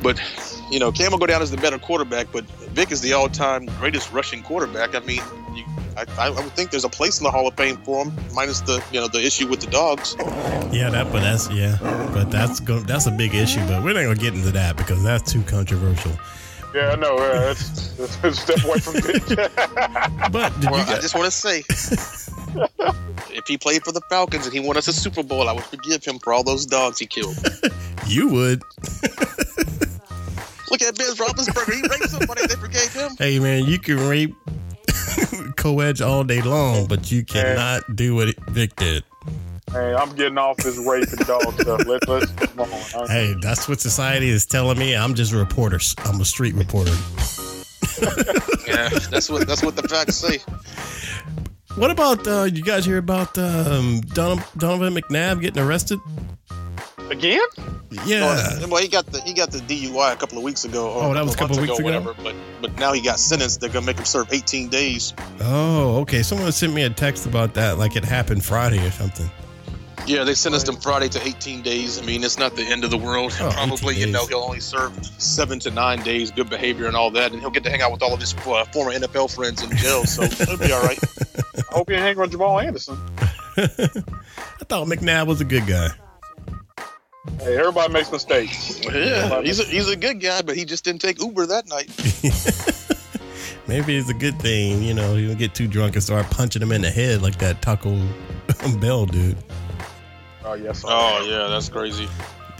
but 0.01 0.19
you 0.71 0.79
know, 0.79 0.91
Cam 0.91 1.11
will 1.11 1.19
go 1.19 1.25
down 1.25 1.41
as 1.41 1.51
the 1.51 1.57
better 1.57 1.77
quarterback, 1.77 2.27
but 2.31 2.45
Vick 2.73 2.91
is 2.91 3.01
the 3.01 3.13
all-time 3.13 3.65
greatest 3.79 4.11
rushing 4.11 4.41
quarterback. 4.41 4.95
I 4.95 4.99
mean, 4.99 5.21
you, 5.53 5.63
I, 5.97 6.05
I 6.17 6.29
would 6.29 6.51
think 6.53 6.71
there's 6.71 6.83
a 6.83 6.89
place 6.89 7.19
in 7.19 7.23
the 7.23 7.31
Hall 7.31 7.47
of 7.47 7.55
Fame 7.55 7.77
for 7.77 8.05
him, 8.05 8.13
minus 8.33 8.61
the 8.61 8.83
you 8.91 8.99
know 8.99 9.07
the 9.07 9.25
issue 9.25 9.47
with 9.47 9.61
the 9.61 9.67
dogs. 9.67 10.15
Yeah, 10.71 10.89
that. 10.89 11.11
But 11.11 11.21
that's 11.21 11.49
yeah. 11.51 11.77
But 12.13 12.31
that's 12.31 12.59
go, 12.59 12.79
That's 12.79 13.05
a 13.05 13.11
big 13.11 13.33
issue. 13.33 13.65
But 13.67 13.83
we're 13.83 13.93
not 13.93 14.03
gonna 14.03 14.15
get 14.15 14.33
into 14.33 14.51
that 14.51 14.75
because 14.77 15.03
that's 15.03 15.31
too 15.31 15.41
controversial. 15.43 16.11
Yeah, 16.73 16.89
I 16.89 16.95
know. 16.97 17.15
Uh, 17.17 17.51
it's, 17.51 17.97
it's, 17.97 18.17
it's 18.21 18.39
step 18.41 18.65
away 18.65 18.79
from 18.79 18.95
Vick. 18.95 19.23
But 20.31 20.59
did 20.59 20.71
Well, 20.71 20.85
you 20.85 20.93
I 20.93 20.99
just 20.99 21.15
want 21.15 21.25
to 21.25 21.31
say, 21.31 21.59
if 23.33 23.47
he 23.47 23.57
played 23.57 23.85
for 23.85 23.93
the 23.93 24.01
Falcons 24.09 24.45
and 24.45 24.53
he 24.53 24.59
won 24.59 24.75
us 24.75 24.89
a 24.89 24.93
Super 24.93 25.23
Bowl, 25.23 25.47
I 25.47 25.53
would 25.53 25.63
forgive 25.63 26.03
him 26.03 26.19
for 26.19 26.33
all 26.33 26.43
those 26.43 26.65
dogs 26.65 26.99
he 26.99 27.05
killed. 27.05 27.37
you 28.07 28.27
would? 28.27 28.61
Look 30.75 30.89
at 30.89 30.97
Ben 30.97 31.07
Roethlisberger; 31.15 31.73
he 31.73 31.81
raped 31.83 32.09
somebody, 32.09 32.47
they 32.47 32.55
forgave 32.55 32.91
him. 32.91 33.11
Hey 33.17 33.39
man, 33.39 33.63
you 33.63 33.79
can 33.79 33.95
rape 34.09 34.35
co-edge 35.55 36.01
all 36.01 36.25
day 36.25 36.41
long, 36.41 36.85
but 36.87 37.09
you 37.09 37.23
cannot 37.23 37.95
do 37.95 38.13
what 38.15 38.35
Vick 38.49 38.75
did. 38.75 39.05
hey, 39.71 39.93
I'm 39.95 40.13
getting 40.17 40.37
off 40.37 40.57
this 40.57 40.77
rape 40.77 41.07
and 41.07 41.25
dog 41.25 41.61
stuff. 41.61 41.85
Let's 41.85 42.05
let's 42.09 42.29
come 42.33 42.59
on. 42.59 42.67
huh? 42.69 43.07
Hey, 43.07 43.35
that's 43.41 43.69
what 43.69 43.79
society 43.79 44.27
is 44.27 44.45
telling 44.45 44.77
me. 44.77 44.97
I'm 44.97 45.15
just 45.15 45.31
a 45.31 45.37
reporter. 45.37 45.79
I'm 46.03 46.19
a 46.19 46.25
street 46.25 46.55
reporter. 46.55 46.91
Yeah, 48.67 48.89
that's 48.89 49.29
what 49.29 49.47
that's 49.47 49.63
what 49.63 49.77
the 49.77 49.83
facts 49.87 50.15
say. 50.15 50.39
What 51.75 51.91
about 51.91 52.27
uh, 52.27 52.43
you 52.43 52.61
guys 52.61 52.83
hear 52.83 52.97
about 52.97 53.37
um, 53.37 54.01
Donovan, 54.01 54.43
Donovan 54.57 54.93
McNabb 54.95 55.39
getting 55.39 55.63
arrested? 55.63 55.99
Again? 57.11 57.41
Yeah. 58.05 58.21
Well, 58.21 58.69
well, 58.69 58.81
he 58.81 58.87
got 58.87 59.05
the 59.05 59.21
he 59.21 59.33
got 59.33 59.51
the 59.51 59.59
DUI 59.59 60.13
a 60.13 60.15
couple 60.15 60.37
of 60.37 60.43
weeks 60.43 60.65
ago. 60.65 60.89
Or 60.89 61.03
Oh, 61.05 61.13
that 61.13 61.23
was 61.23 61.35
a 61.35 61.37
couple 61.37 61.55
of 61.57 61.61
weeks 61.61 61.77
ago? 61.77 61.85
Whatever, 61.85 62.13
but 62.23 62.35
but 62.61 62.77
now 62.79 62.93
he 62.93 63.01
got 63.01 63.19
sentenced. 63.19 63.61
They're 63.61 63.69
gonna 63.69 63.85
make 63.85 63.97
him 63.97 64.05
serve 64.05 64.27
18 64.31 64.69
days. 64.69 65.13
Oh, 65.41 65.97
okay. 66.01 66.23
Someone 66.23 66.51
sent 66.51 66.73
me 66.73 66.83
a 66.83 66.89
text 66.89 67.25
about 67.25 67.53
that, 67.53 67.77
like 67.77 67.95
it 67.95 68.03
happened 68.03 68.43
Friday 68.43 68.85
or 68.85 68.91
something. 68.91 69.29
Yeah, 70.07 70.23
they 70.23 70.35
sentenced 70.35 70.69
him 70.69 70.75
Friday 70.75 71.09
to 71.09 71.27
18 71.27 71.63
days. 71.63 71.99
I 71.99 72.05
mean, 72.05 72.23
it's 72.23 72.37
not 72.37 72.55
the 72.55 72.61
end 72.63 72.83
of 72.83 72.91
the 72.91 72.97
world. 72.97 73.35
Oh, 73.39 73.49
Probably, 73.53 73.95
you 73.95 74.05
know, 74.05 74.27
he'll 74.27 74.39
only 74.39 74.59
serve 74.59 74.93
seven 75.17 75.57
to 75.59 75.71
nine 75.71 75.99
days, 76.03 76.29
good 76.29 76.49
behavior 76.49 76.85
and 76.85 76.95
all 76.95 77.09
that, 77.11 77.31
and 77.31 77.41
he'll 77.41 77.49
get 77.49 77.63
to 77.63 77.71
hang 77.71 77.81
out 77.81 77.91
with 77.91 78.03
all 78.03 78.13
of 78.13 78.19
his 78.19 78.35
uh, 78.45 78.65
former 78.65 78.91
NFL 78.91 79.33
friends 79.33 79.63
in 79.63 79.75
jail. 79.77 80.05
So 80.05 80.23
it'll 80.23 80.57
be 80.57 80.71
all 80.71 80.83
right. 80.83 80.99
I 81.57 81.73
hope 81.73 81.89
you 81.89 81.95
ain't 81.95 82.03
hanging 82.03 82.19
with 82.19 82.31
Jamal 82.31 82.59
Anderson. 82.59 82.97
I 83.57 83.65
thought 84.67 84.87
McNabb 84.87 85.25
was 85.27 85.41
a 85.41 85.45
good 85.45 85.65
guy. 85.65 85.89
Hey, 87.39 87.57
everybody 87.57 87.91
makes 87.93 88.11
mistakes. 88.11 88.83
Yeah, 88.85 89.41
he's 89.41 89.59
a, 89.59 89.63
he's 89.63 89.89
a 89.89 89.95
good 89.95 90.19
guy, 90.19 90.41
but 90.41 90.55
he 90.55 90.65
just 90.65 90.83
didn't 90.83 91.01
take 91.01 91.21
Uber 91.21 91.45
that 91.47 91.67
night. 91.67 91.89
Maybe 93.67 93.97
it's 93.97 94.09
a 94.09 94.13
good 94.13 94.39
thing, 94.39 94.83
you 94.83 94.93
know, 94.93 95.15
you 95.15 95.29
don't 95.29 95.37
get 95.37 95.55
too 95.55 95.67
drunk 95.67 95.95
and 95.95 96.03
start 96.03 96.29
punching 96.29 96.61
him 96.61 96.71
in 96.71 96.81
the 96.81 96.91
head 96.91 97.21
like 97.21 97.37
that 97.39 97.61
Taco 97.61 97.99
Bell 98.79 99.05
dude. 99.05 99.37
Oh 100.43 100.53
yes. 100.53 100.81
sir. 100.81 100.87
Oh 100.89 101.25
yeah, 101.27 101.47
that's 101.47 101.69
crazy. 101.69 102.07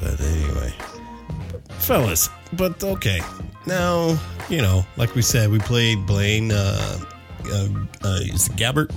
But 0.02 0.20
anyway, 0.20 0.74
fellas, 1.78 2.30
but 2.54 2.84
okay. 2.84 3.22
Now, 3.68 4.20
you 4.50 4.62
know, 4.62 4.86
like 4.98 5.14
we 5.16 5.22
said, 5.22 5.52
we 5.52 5.60
played 5.60 6.06
Blaine. 6.06 6.52
Uh, 6.52 7.00
uh, 7.46 7.68
uh, 8.04 8.20
is 8.24 8.48
it 8.48 8.54
Gabbert? 8.54 8.92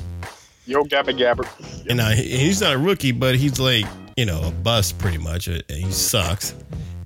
Yo, 0.67 0.85
Gabba 0.85 1.17
Gabbert. 1.17 1.49
And 1.89 2.01
uh, 2.01 2.11
he's 2.11 2.61
not 2.61 2.75
a 2.75 2.79
rookie, 2.79 3.13
but 3.13 3.37
he's 3.37 3.59
like, 3.59 3.87
you 4.19 4.27
know, 4.27 4.41
a 4.43 4.51
bust 4.51 4.99
pretty 4.99 5.19
much. 5.19 5.49
Uh, 5.49 5.61
He 5.69 5.91
sucks, 5.93 6.53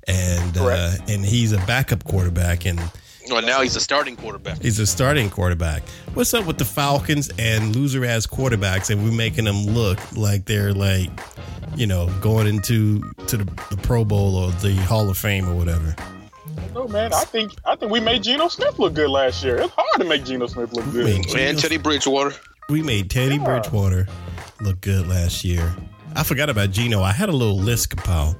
and 0.07 0.57
uh, 0.57 0.61
Correct. 0.63 1.09
and 1.09 1.23
he's 1.23 1.51
a 1.51 1.57
backup 1.67 2.03
quarterback, 2.05 2.65
and 2.65 2.79
Well, 3.29 3.41
now 3.43 3.61
he's 3.61 3.75
a 3.75 3.79
starting 3.79 4.15
quarterback. 4.15 4.61
he's 4.63 4.79
a 4.79 4.87
starting 4.87 5.29
quarterback. 5.29 5.83
What's 6.15 6.33
up 6.33 6.45
with 6.47 6.57
the 6.57 6.65
Falcons 6.65 7.29
and 7.37 7.75
loser 7.75 8.03
ass 8.03 8.25
quarterbacks, 8.25 8.89
and 8.89 9.03
we're 9.03 9.11
making 9.15 9.45
them 9.45 9.65
look 9.67 9.99
like 10.17 10.45
they're 10.45 10.73
like, 10.73 11.11
you 11.75 11.85
know, 11.85 12.07
going 12.19 12.47
into 12.47 13.01
to 13.27 13.37
the, 13.37 13.45
the 13.69 13.77
Pro 13.83 14.03
Bowl 14.03 14.35
or 14.35 14.51
the 14.53 14.73
Hall 14.87 15.07
of 15.09 15.17
Fame 15.17 15.47
or 15.47 15.53
whatever. 15.55 15.95
No 16.73 16.87
man, 16.87 17.13
I 17.13 17.23
think 17.25 17.51
I 17.63 17.75
think 17.75 17.91
we 17.91 17.99
made 17.99 18.23
Geno 18.23 18.47
Smith 18.47 18.79
look 18.79 18.95
good 18.95 19.09
last 19.09 19.43
year. 19.43 19.57
It's 19.57 19.73
hard 19.75 20.01
to 20.01 20.05
make 20.05 20.25
Geno 20.25 20.47
Smith 20.47 20.73
look 20.73 20.85
good. 20.91 21.05
mean, 21.05 21.17
And 21.17 21.27
Geno- 21.29 21.59
Teddy 21.59 21.77
Bridgewater. 21.77 22.33
We 22.69 22.81
made 22.81 23.11
Teddy 23.11 23.35
Yeah. 23.35 23.45
Bridgewater 23.45 24.07
look 24.61 24.81
good 24.81 25.07
last 25.07 25.43
year. 25.43 25.75
I 26.15 26.23
forgot 26.23 26.49
about 26.49 26.71
Gino. 26.71 27.01
I 27.01 27.11
had 27.11 27.29
a 27.29 27.33
little 27.33 27.57
list 27.57 27.89
compiled, 27.89 28.35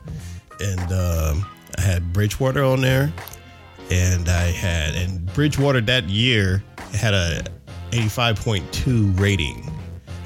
and 0.59 0.79
um, 0.91 1.45
I 1.77 1.81
had 1.81 2.13
Bridgewater 2.13 2.63
on 2.63 2.81
there, 2.81 3.11
and 3.91 4.29
I 4.29 4.51
had 4.51 4.95
and 4.95 5.25
Bridgewater 5.33 5.81
that 5.81 6.09
year 6.09 6.63
had 6.93 7.13
a 7.13 7.43
85.2 7.91 9.19
rating 9.19 9.69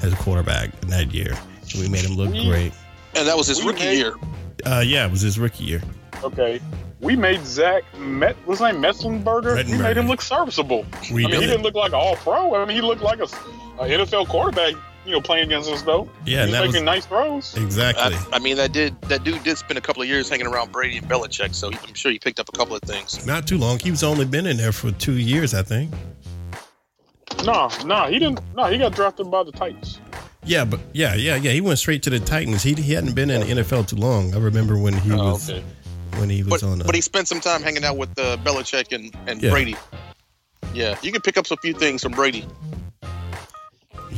as 0.02 0.12
a 0.12 0.16
quarterback 0.16 0.70
in 0.82 0.88
that 0.88 1.12
year. 1.14 1.34
So 1.62 1.80
we 1.80 1.88
made 1.88 2.04
him 2.04 2.16
look 2.16 2.32
We- 2.32 2.46
great. 2.46 2.72
And 3.16 3.26
that 3.26 3.36
was 3.36 3.46
his 3.46 3.60
We 3.60 3.68
rookie 3.68 3.84
made- 3.84 3.98
year. 3.98 4.14
Uh, 4.66 4.82
yeah, 4.86 5.06
it 5.06 5.10
was 5.10 5.20
his 5.22 5.38
rookie 5.38 5.64
year. 5.64 5.82
Okay. 6.22 6.60
We 7.00 7.14
made 7.16 7.44
Zach 7.46 7.82
Met 7.98 8.36
was 8.46 8.58
his 8.58 8.72
name 8.72 8.82
Mettenberger. 8.82 9.64
We 9.70 9.78
made 9.78 9.96
him 9.96 10.08
look 10.08 10.20
serviceable. 10.20 10.84
We 11.12 11.24
I 11.24 11.28
mean, 11.28 11.34
he 11.34 11.40
did. 11.40 11.46
didn't 11.48 11.62
look 11.62 11.74
like 11.74 11.90
an 11.92 11.94
all 11.98 12.16
pro. 12.16 12.54
I 12.56 12.64
mean, 12.64 12.74
he 12.76 12.82
looked 12.82 13.02
like 13.02 13.20
a, 13.20 13.24
a 13.80 13.86
NFL 13.88 14.26
quarterback. 14.28 14.74
You 15.08 15.14
know, 15.14 15.20
playing 15.22 15.46
against 15.46 15.70
us 15.70 15.80
though. 15.80 16.06
Yeah, 16.26 16.44
he 16.44 16.50
was 16.52 16.60
making 16.60 16.72
was- 16.74 16.82
nice 16.82 17.06
throws. 17.06 17.56
Exactly. 17.56 18.14
I, 18.14 18.36
I 18.36 18.38
mean, 18.40 18.56
that 18.58 18.72
did 18.72 19.00
that 19.02 19.24
dude 19.24 19.42
did 19.42 19.56
spend 19.56 19.78
a 19.78 19.80
couple 19.80 20.02
of 20.02 20.08
years 20.08 20.28
hanging 20.28 20.46
around 20.46 20.70
Brady 20.70 20.98
and 20.98 21.08
Belichick, 21.08 21.54
so 21.54 21.70
I'm 21.72 21.94
sure 21.94 22.12
he 22.12 22.18
picked 22.18 22.38
up 22.38 22.50
a 22.50 22.52
couple 22.52 22.76
of 22.76 22.82
things. 22.82 23.26
Not 23.26 23.46
too 23.46 23.56
long. 23.56 23.78
He's 23.78 24.02
only 24.02 24.26
been 24.26 24.46
in 24.46 24.58
there 24.58 24.70
for 24.70 24.90
two 24.92 25.14
years, 25.14 25.54
I 25.54 25.62
think. 25.62 25.94
No, 27.44 27.70
no, 27.86 28.06
he 28.06 28.18
didn't. 28.18 28.40
No, 28.54 28.64
he 28.66 28.76
got 28.76 28.92
drafted 28.94 29.30
by 29.30 29.44
the 29.44 29.52
Titans. 29.52 29.98
Yeah, 30.44 30.64
but 30.66 30.80
yeah, 30.92 31.14
yeah, 31.14 31.36
yeah. 31.36 31.52
He 31.52 31.60
went 31.62 31.78
straight 31.78 32.02
to 32.02 32.10
the 32.10 32.18
Titans. 32.20 32.62
He, 32.62 32.74
he 32.74 32.92
hadn't 32.92 33.14
been 33.14 33.30
in 33.30 33.40
the 33.40 33.62
NFL 33.62 33.88
too 33.88 33.96
long. 33.96 34.34
I 34.34 34.38
remember 34.38 34.76
when 34.78 34.94
he 34.94 35.12
Oh, 35.12 35.32
was 35.32 35.48
okay. 35.50 35.64
when 36.18 36.28
he 36.30 36.42
was 36.42 36.60
But 36.60 36.62
on. 36.64 36.82
Uh, 36.82 36.84
but 36.84 36.94
he 36.94 37.00
spent 37.00 37.28
some 37.28 37.40
time 37.40 37.62
hanging 37.62 37.84
out 37.84 37.96
with 37.96 38.10
uh, 38.18 38.36
Belichick 38.38 38.92
and, 38.94 39.14
and 39.26 39.42
Yeah. 39.42 39.50
Brady. 39.50 39.76
Yeah, 40.74 40.98
you 41.02 41.12
can 41.12 41.22
pick 41.22 41.38
up 41.38 41.46
some 41.46 41.56
few 41.58 41.72
things 41.74 42.02
from 42.02 42.12
Brady. 42.12 42.46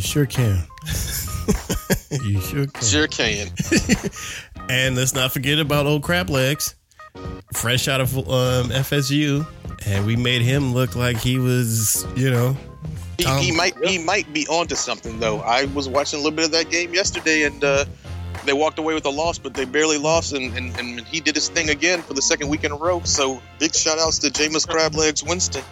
You 0.00 0.06
sure 0.06 0.24
can. 0.24 0.64
you 2.24 2.40
sure 2.40 2.66
can. 2.66 2.82
Sure 2.82 3.06
can. 3.06 3.48
And 4.70 4.94
let's 4.94 5.14
not 5.14 5.32
forget 5.32 5.58
about 5.58 5.86
old 5.86 6.04
crab 6.04 6.30
legs, 6.30 6.76
fresh 7.52 7.88
out 7.88 8.00
of 8.00 8.16
um, 8.16 8.70
FSU, 8.70 9.44
and 9.84 10.06
we 10.06 10.14
made 10.14 10.42
him 10.42 10.72
look 10.72 10.94
like 10.94 11.16
he 11.16 11.38
was, 11.38 12.06
you 12.14 12.30
know, 12.30 12.56
He, 13.18 13.24
he 13.40 13.52
might 13.52 13.76
he 13.84 13.98
might 13.98 14.32
be 14.32 14.46
onto 14.46 14.76
something 14.76 15.18
though. 15.18 15.40
I 15.40 15.64
was 15.64 15.88
watching 15.88 16.20
a 16.20 16.22
little 16.22 16.36
bit 16.36 16.44
of 16.44 16.52
that 16.52 16.70
game 16.70 16.94
yesterday, 16.94 17.42
and 17.42 17.64
uh, 17.64 17.84
they 18.44 18.52
walked 18.52 18.78
away 18.78 18.94
with 18.94 19.06
a 19.06 19.10
loss, 19.10 19.38
but 19.38 19.54
they 19.54 19.64
barely 19.64 19.98
lost, 19.98 20.32
and, 20.32 20.56
and, 20.56 20.78
and 20.78 21.00
he 21.00 21.20
did 21.20 21.34
his 21.34 21.48
thing 21.48 21.68
again 21.68 22.00
for 22.00 22.14
the 22.14 22.22
second 22.22 22.48
week 22.48 22.62
in 22.62 22.70
a 22.70 22.76
row. 22.76 23.00
So 23.02 23.42
big 23.58 23.74
shout 23.74 23.98
outs 23.98 24.20
to 24.20 24.28
Jameis 24.30 24.68
Crablegs 24.68 25.28
Winston. 25.28 25.64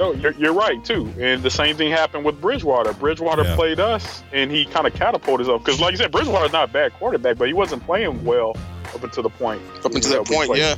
No, 0.00 0.12
you're, 0.14 0.32
you're 0.32 0.54
right 0.54 0.82
too. 0.84 1.12
And 1.20 1.42
the 1.42 1.50
same 1.50 1.76
thing 1.76 1.90
happened 1.92 2.24
with 2.24 2.40
Bridgewater. 2.40 2.94
Bridgewater 2.94 3.44
Yeah. 3.44 3.54
played 3.54 3.78
us, 3.80 4.22
and 4.32 4.50
he 4.50 4.64
kind 4.64 4.86
of 4.86 4.94
catapulted 4.94 5.46
himself. 5.46 5.62
Because, 5.62 5.78
like 5.78 5.92
you 5.92 5.98
said, 5.98 6.10
Bridgewater's 6.10 6.52
not 6.52 6.70
a 6.70 6.72
bad 6.72 6.94
quarterback, 6.94 7.36
but 7.36 7.46
he 7.48 7.52
wasn't 7.54 7.84
playing 7.84 8.24
well 8.24 8.56
up 8.94 9.04
until 9.04 9.22
the 9.22 9.28
point. 9.28 9.60
Up 9.84 9.94
until 9.94 10.24
that 10.24 10.32
point, 10.32 10.48
played. 10.48 10.58
yeah. 10.60 10.76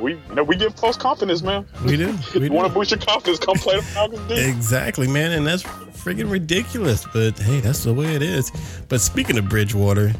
We, 0.00 0.14
you 0.14 0.34
know, 0.34 0.42
we 0.42 0.56
give 0.56 0.74
folks 0.74 0.96
confidence, 0.96 1.42
man. 1.42 1.66
we 1.84 1.98
do. 1.98 2.16
We 2.34 2.44
you 2.46 2.52
want 2.52 2.66
to 2.68 2.72
boost 2.72 2.90
your 2.90 2.98
confidence? 3.00 3.38
Come 3.38 3.56
play 3.56 3.76
the 3.76 3.82
Falcons. 3.82 4.20
D. 4.28 4.34
Exactly, 4.40 5.06
man, 5.06 5.32
and 5.32 5.46
that's 5.46 5.62
freaking 5.62 6.30
ridiculous. 6.30 7.04
But 7.12 7.38
hey, 7.38 7.60
that's 7.60 7.84
the 7.84 7.92
way 7.92 8.14
it 8.14 8.22
is. 8.22 8.50
But 8.88 9.02
speaking 9.02 9.36
of 9.36 9.50
Bridgewater, 9.50 10.14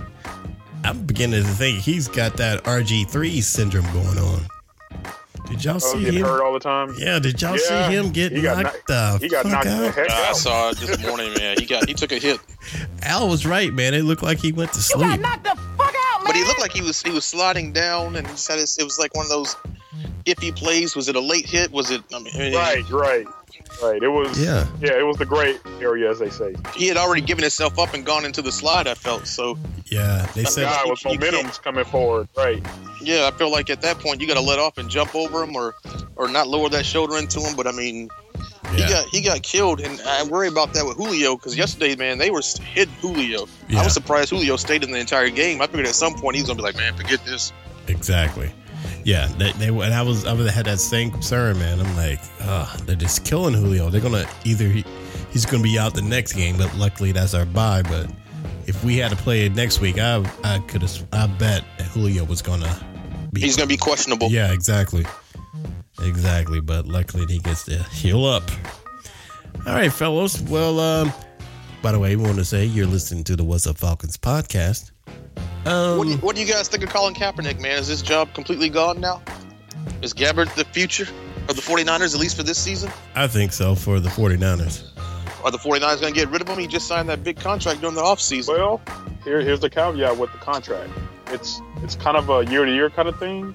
I'm 0.84 1.06
beginning 1.06 1.42
to 1.42 1.48
think 1.48 1.78
he's 1.80 2.06
got 2.06 2.36
that 2.36 2.62
RG3 2.64 3.42
syndrome 3.42 3.90
going 3.94 4.18
on. 4.18 4.42
Did 5.50 5.64
y'all 5.64 5.74
Oh, 5.76 5.78
see 5.78 6.04
him? 6.04 6.24
hurt 6.24 6.42
all 6.42 6.52
the 6.52 6.60
time. 6.60 6.94
Yeah, 6.96 7.18
did 7.18 7.42
y'all 7.42 7.56
Yeah, 7.58 7.88
see 7.88 7.94
him 7.96 8.10
get 8.10 8.32
he 8.32 8.40
got 8.40 8.62
knocked 8.62 8.76
knocked- 8.76 8.86
the 8.86 9.18
He 9.20 9.28
got 9.28 9.42
fuck 9.42 9.52
knocked 9.52 9.64
the 9.66 9.86
out? 9.88 9.94
heck 9.94 10.10
I 10.10 10.32
saw 10.32 10.70
it 10.70 10.78
this 10.78 10.98
morning, 11.06 11.34
man. 11.34 11.56
He 11.58 11.66
got 11.66 11.88
he 11.88 11.94
took 11.94 12.12
a 12.12 12.18
hit, 12.18 12.38
Al 13.02 13.28
was 13.28 13.44
right, 13.44 13.72
man. 13.72 13.92
It 13.94 14.04
looked 14.04 14.22
like 14.22 14.38
he 14.38 14.52
went 14.52 14.72
to 14.74 14.80
sleep. 14.80 15.20
but 15.22 16.36
he 16.36 16.44
looked 16.44 16.60
like 16.60 16.72
he 16.72 16.82
was 16.82 17.02
he 17.02 17.10
was 17.10 17.24
sliding 17.24 17.72
down, 17.72 18.16
and 18.16 18.26
he 18.26 18.36
said 18.36 18.58
it 18.58 18.84
was 18.84 18.98
like 18.98 19.14
one 19.14 19.26
of 19.26 19.30
those 19.30 19.56
iffy 20.26 20.54
plays. 20.54 20.94
Was 20.94 21.08
it 21.08 21.16
a 21.16 21.20
late 21.20 21.46
hit? 21.46 21.72
Was 21.72 21.90
it? 21.90 22.02
I 22.14 22.18
mean, 22.20 22.54
Right, 22.54 22.88
right, 22.90 23.26
right. 23.82 24.02
It 24.02 24.08
was. 24.08 24.38
Yeah. 24.42 24.66
yeah. 24.80 24.98
It 24.98 25.04
was 25.06 25.16
the 25.16 25.26
great 25.26 25.60
area, 25.80 26.10
as 26.10 26.18
they 26.18 26.30
say. 26.30 26.54
He 26.74 26.86
had 26.88 26.96
already 26.96 27.20
given 27.22 27.42
himself 27.42 27.78
up 27.78 27.94
and 27.94 28.04
gone 28.04 28.24
into 28.24 28.42
the 28.42 28.52
slide. 28.52 28.86
I 28.86 28.94
felt 28.94 29.26
so. 29.26 29.58
Yeah, 29.86 30.26
they 30.34 30.44
said 30.44 30.64
God, 30.64 30.84
you- 30.86 30.90
with 30.92 31.04
momentum's 31.04 31.58
coming 31.58 31.84
forward. 31.84 32.28
Right. 32.36 32.64
Yeah, 33.02 33.28
I 33.32 33.36
feel 33.36 33.50
like 33.50 33.70
at 33.70 33.82
that 33.82 33.98
point 33.98 34.20
you 34.20 34.26
got 34.28 34.34
to 34.34 34.40
let 34.42 34.58
off 34.58 34.78
and 34.78 34.88
jump 34.90 35.14
over 35.14 35.42
him, 35.42 35.56
or 35.56 35.74
or 36.16 36.28
not 36.28 36.48
lower 36.48 36.68
that 36.68 36.84
shoulder 36.86 37.16
into 37.16 37.40
him. 37.40 37.56
But 37.56 37.66
I 37.66 37.72
mean, 37.72 38.10
Yeah. 38.64 38.70
he 38.72 38.80
got 38.92 39.04
he 39.06 39.20
got 39.22 39.42
killed, 39.42 39.80
and 39.80 40.00
I 40.02 40.22
worry 40.24 40.48
about 40.48 40.74
that 40.74 40.84
with 40.86 40.96
Julio 40.96 41.36
because 41.36 41.56
yesterday, 41.56 41.96
man, 41.96 42.18
they 42.18 42.30
were 42.30 42.42
hitting 42.74 42.94
Julio. 43.00 43.46
Yeah. 43.68 43.80
I 43.80 43.84
was 43.84 43.94
surprised 43.94 44.30
Julio 44.30 44.56
stayed 44.56 44.84
in 44.84 44.90
the 44.90 44.98
entire 44.98 45.30
game. 45.30 45.60
I 45.62 45.66
figured 45.66 45.86
at 45.86 45.94
some 45.94 46.14
point 46.14 46.36
he's 46.36 46.46
gonna 46.46 46.56
be 46.56 46.62
like, 46.62 46.76
man, 46.76 46.94
forget 46.94 47.24
this. 47.24 47.52
Exactly. 47.88 48.52
Yeah, 49.04 49.26
they, 49.38 49.52
they 49.52 49.68
and 49.68 49.94
I 49.94 50.02
was 50.02 50.24
I 50.26 50.32
was 50.32 50.50
had 50.50 50.66
that 50.66 50.78
same 50.78 51.10
concern, 51.10 51.58
man. 51.58 51.80
I'm 51.80 51.96
like, 51.96 52.20
uh, 52.42 52.76
they're 52.84 52.96
just 52.96 53.24
killing 53.24 53.54
Julio. 53.54 53.90
They're 53.90 54.00
gonna 54.00 54.26
either 54.44 54.68
he, 54.68 54.84
he's 55.30 55.46
gonna 55.46 55.62
be 55.62 55.78
out 55.78 55.94
the 55.94 56.02
next 56.02 56.34
game, 56.34 56.56
but 56.56 56.74
luckily 56.76 57.12
that's 57.12 57.34
our 57.34 57.46
bye. 57.46 57.82
But 57.82 58.10
if 58.66 58.84
we 58.84 58.98
had 58.98 59.10
to 59.10 59.16
play 59.16 59.46
it 59.46 59.54
next 59.54 59.80
week, 59.80 59.98
I 59.98 60.24
I 60.44 60.58
could 60.60 60.82
have 60.82 61.06
I 61.12 61.26
bet 61.26 61.62
Julio 61.92 62.24
was 62.24 62.42
gonna 62.42 62.74
be. 63.32 63.40
He's 63.40 63.56
gonna 63.56 63.66
be 63.68 63.76
questionable. 63.76 64.28
yeah, 64.28 64.52
exactly, 64.52 65.04
exactly. 66.02 66.60
But 66.60 66.86
luckily 66.86 67.26
he 67.26 67.38
gets 67.38 67.64
to 67.64 67.82
heal 67.84 68.24
up. 68.26 68.44
All 69.66 69.74
right, 69.74 69.92
fellows. 69.92 70.40
Well, 70.42 70.78
um, 70.80 71.12
by 71.82 71.92
the 71.92 71.98
way, 71.98 72.16
we 72.16 72.22
want 72.22 72.36
to 72.36 72.44
say 72.44 72.64
you're 72.64 72.86
listening 72.86 73.24
to 73.24 73.36
the 73.36 73.44
What's 73.44 73.66
Up 73.66 73.78
Falcons 73.78 74.16
podcast. 74.16 74.90
Um, 75.66 75.98
What, 75.98 76.04
do 76.04 76.10
you, 76.10 76.16
what 76.18 76.36
do 76.36 76.42
you 76.42 76.52
guys 76.52 76.68
think 76.68 76.82
of 76.82 76.90
Colin 76.90 77.14
Kaepernick, 77.14 77.60
man? 77.60 77.78
Is 77.78 77.86
his 77.86 78.02
job 78.02 78.32
completely 78.34 78.68
gone 78.68 79.00
now? 79.00 79.22
Is 80.02 80.14
Gabbert 80.14 80.54
the 80.54 80.64
future 80.64 81.06
of 81.48 81.56
the 81.56 81.62
49ers, 81.62 82.14
at 82.14 82.20
least 82.20 82.36
for 82.36 82.42
this 82.42 82.58
season? 82.58 82.90
I 83.14 83.26
think 83.26 83.52
so 83.52 83.74
for 83.74 84.00
the 84.00 84.08
49ers. 84.08 84.86
Are 85.44 85.50
the 85.50 85.58
49ers 85.58 86.00
going 86.00 86.12
to 86.14 86.18
get 86.20 86.28
rid 86.30 86.42
of 86.42 86.48
him? 86.48 86.58
He 86.58 86.66
just 86.66 86.86
signed 86.86 87.08
that 87.08 87.22
big 87.24 87.38
contract 87.38 87.80
during 87.80 87.94
the 87.94 88.02
offseason. 88.02 88.48
Well, 88.48 88.80
here, 89.24 89.40
here's 89.40 89.60
the 89.60 89.70
caveat 89.70 90.16
with 90.16 90.32
the 90.32 90.38
contract. 90.38 90.90
It's 91.28 91.60
it's 91.82 91.94
kind 91.94 92.16
of 92.16 92.28
a 92.28 92.44
year 92.50 92.64
to 92.64 92.72
year 92.72 92.90
kind 92.90 93.08
of 93.08 93.18
thing, 93.18 93.54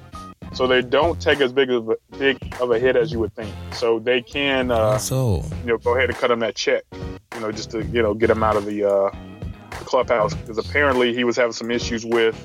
so 0.54 0.65
they 0.65 0.82
don't 0.82 1.22
take 1.22 1.41
as 1.41 1.52
big 1.52 1.70
of 1.70 1.89
a 1.89 1.98
big 2.18 2.38
of 2.62 2.72
a 2.72 2.80
hit 2.80 2.96
as 2.96 3.12
you 3.12 3.20
would 3.20 3.36
think. 3.36 3.54
So 3.74 4.00
they 4.00 4.22
can 4.22 4.72
uh, 4.72 4.98
so 4.98 5.44
you 5.62 5.68
know 5.68 5.78
go 5.78 5.96
ahead 5.96 6.10
and 6.10 6.18
cut 6.18 6.32
him 6.32 6.39
that 6.39 6.56
check, 6.56 6.84
you 6.94 7.39
know, 7.41 7.52
just 7.52 7.72
to 7.72 7.84
you 7.84 8.02
know 8.02 8.13
get 8.13 8.30
him 8.30 8.44
out 8.44 8.56
of 8.56 8.65
the, 8.65 8.86
uh, 8.86 9.12
the 9.35 9.35
clubhouse 9.86 10.34
because 10.34 10.58
apparently 10.58 11.13
he 11.13 11.24
was 11.24 11.36
having 11.36 11.54
some 11.54 11.71
issues 11.71 12.06
with 12.06 12.36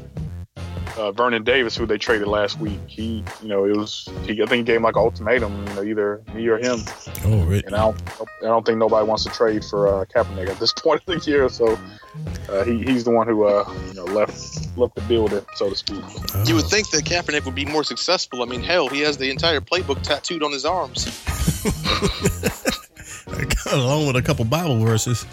uh, 0.97 1.13
Vernon 1.13 1.45
Davis, 1.45 1.77
who 1.77 1.87
they 1.87 1.99
traded 1.99 2.29
last 2.29 2.61
week. 2.61 2.81
He, 2.87 3.25
you 3.43 3.49
know, 3.49 3.65
it 3.65 3.77
was 3.77 4.09
he, 4.25 4.43
I 4.43 4.47
think 4.47 4.53
he 4.53 4.63
gave 4.63 4.77
him 4.77 4.83
like 4.83 4.97
an 4.97 5.03
ultimatum, 5.03 5.67
you 5.67 5.75
know, 5.75 5.83
either 5.83 6.23
me 6.35 6.47
or 6.47 6.59
him. 6.59 6.81
Oh, 7.25 7.45
really? 7.45 7.65
And 7.65 7.75
I 7.75 7.79
don't, 7.79 8.03
I 8.43 8.47
don't 8.47 8.67
think 8.67 8.79
nobody 8.79 9.07
wants 9.07 9.25
to 9.25 9.31
trade 9.31 9.65
for 9.65 9.89
uh, 9.89 10.05
Kaepernick 10.07 10.49
at 10.49 10.59
this 10.59 10.73
point 10.77 11.03
of 11.07 11.23
the 11.23 11.31
year. 11.31 11.49
So 11.49 11.79
uh, 12.49 12.65
he, 12.65 12.83
he's 12.83 13.05
the 13.05 13.11
one 13.11 13.27
who 13.27 13.45
uh, 13.45 13.73
you 13.89 13.95
know 13.95 14.05
left 14.05 14.77
left 14.77 14.95
the 14.95 15.03
building, 15.03 15.45
so 15.55 15.71
to 15.71 15.77
speak. 15.77 16.03
You 16.47 16.57
would 16.57 16.67
think 16.67 16.91
that 16.91 17.05
Kaepernick 17.05 17.45
would 17.45 17.55
be 17.55 17.65
more 17.65 17.85
successful. 17.85 18.43
I 18.43 18.47
mean, 18.47 18.63
hell, 18.63 18.89
he 18.89 19.01
has 19.01 19.17
the 19.17 19.31
entire 19.31 19.61
playbook 19.61 20.03
tattooed 20.03 20.43
on 20.43 20.53
his 20.53 20.65
arms. 20.65 21.07
along 23.73 24.07
with 24.07 24.17
a 24.17 24.23
couple 24.23 24.45
Bible 24.45 24.79
verses. 24.79 25.25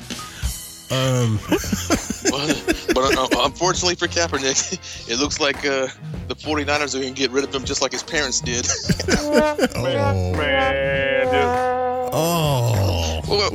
Um, 0.90 1.38
but 1.50 2.86
but 2.94 3.18
uh, 3.18 3.28
unfortunately 3.46 3.96
for 3.96 4.08
Kaepernick, 4.08 5.08
it 5.10 5.18
looks 5.20 5.40
like 5.40 5.58
uh, 5.66 5.88
the 6.28 6.36
49ers 6.36 6.96
are 6.96 7.00
going 7.02 7.14
to 7.14 7.20
get 7.20 7.32
rid 7.32 7.44
of 7.44 7.54
him 7.54 7.66
just 7.66 7.82
like 7.82 7.92
his 7.92 8.04
parents 8.04 8.40
did. 8.42 8.66
oh, 9.10 10.34
Man, 10.34 11.26
just, 11.26 12.14
oh, 12.14 13.22
Well, 13.28 13.50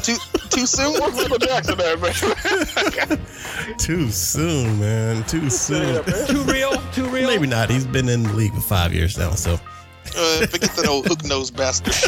too, 0.00 0.16
too 0.50 0.66
soon? 0.66 0.92
what's 1.00 1.16
Michael 1.16 1.38
Jackson 1.38 1.76
there, 1.78 1.96
man? 1.96 2.14
too 3.78 4.08
soon, 4.10 4.78
man. 4.78 5.24
Too 5.24 5.50
soon. 5.50 6.04
Too 6.26 6.42
real, 6.44 6.76
too 6.92 7.06
real. 7.08 7.26
Maybe 7.26 7.46
not. 7.48 7.70
He's 7.70 7.86
been 7.86 8.08
in 8.08 8.22
the 8.22 8.32
league 8.34 8.54
for 8.54 8.60
five 8.60 8.94
years 8.94 9.18
now, 9.18 9.30
so 9.32 9.54
Uh, 10.16 10.46
forget 10.46 10.70
that 10.76 10.86
old 10.88 11.06
hook 11.06 11.24
nosed 11.24 11.56
bastard. 11.56 11.92
It's 11.94 12.06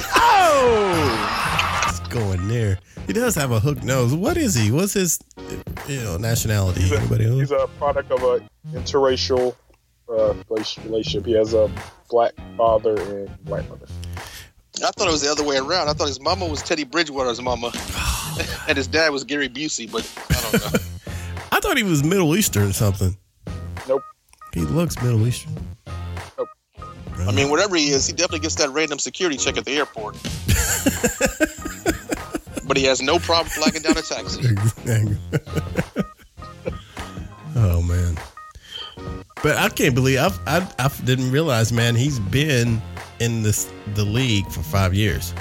going 2.11 2.49
there. 2.49 2.79
He 3.07 3.13
does 3.13 3.35
have 3.37 3.53
a 3.53 3.61
hook 3.61 3.83
nose. 3.83 4.15
What 4.15 4.37
is 4.37 4.55
he? 4.55 4.71
What's 4.71 4.93
his 4.93 5.19
you 5.89 6.01
know 6.01 6.17
nationality? 6.17 6.83
He's 6.83 6.93
a, 6.93 6.99
Anybody 6.99 7.27
know? 7.27 7.39
he's 7.39 7.53
a 7.53 7.69
product 7.79 8.11
of 8.11 8.23
a 8.23 8.49
interracial 8.77 9.55
uh, 10.09 10.35
relationship. 10.49 11.25
He 11.25 11.33
has 11.33 11.55
a 11.55 11.71
black 12.09 12.33
father 12.57 13.01
and 13.01 13.29
white 13.47 13.69
mother. 13.69 13.87
I 14.83 14.91
thought 14.93 15.09
it 15.09 15.13
was 15.13 15.23
the 15.23 15.31
other 15.31 15.45
way 15.45 15.59
around. 15.59 15.89
I 15.89 15.93
thought 15.93 16.09
his 16.09 16.21
mama 16.21 16.47
was 16.47 16.63
Teddy 16.63 16.85
Bridgewater's 16.85 17.41
mama, 17.41 17.73
and 18.69 18.77
his 18.77 18.87
dad 18.87 19.11
was 19.11 19.25
Gary 19.25 19.49
Busey. 19.49 19.91
But 19.91 20.11
I 20.31 20.51
don't 20.51 20.61
know. 20.61 20.81
I 21.53 21.61
thought 21.61 21.77
he 21.77 21.83
was 21.83 22.03
Middle 22.03 22.35
Eastern 22.37 22.69
or 22.69 22.73
something. 22.73 23.17
Nope. 23.89 24.03
He 24.55 24.61
looks 24.61 25.01
Middle 25.03 25.27
Eastern. 25.27 25.55
Nope. 26.39 26.49
I 27.19 27.33
mean, 27.33 27.51
whatever 27.51 27.77
he 27.77 27.91
is, 27.91 28.07
he 28.07 28.13
definitely 28.13 28.41
gets 28.41 28.55
that 28.57 28.71
random 28.71 28.99
security 28.99 29.37
check 29.37 29.57
at 29.59 29.65
the 29.65 29.77
airport. 29.77 30.17
but 32.71 32.77
he 32.77 32.85
has 32.85 33.03
no 33.03 33.19
problem 33.19 33.49
flagging 33.49 33.83
down 33.83 33.99
a 33.99 34.01
taxi. 34.01 34.47
oh 37.57 37.83
man. 37.83 38.17
But 39.43 39.57
I 39.57 39.69
can't 39.71 39.93
believe 39.93 40.21
I, 40.21 40.31
I 40.47 40.73
I 40.79 40.89
didn't 41.03 41.33
realize, 41.33 41.73
man. 41.73 41.97
He's 41.97 42.21
been 42.21 42.81
in 43.19 43.43
this 43.43 43.69
the 43.95 44.05
league 44.05 44.49
for 44.53 44.63
five 44.63 44.95
years. 44.95 45.35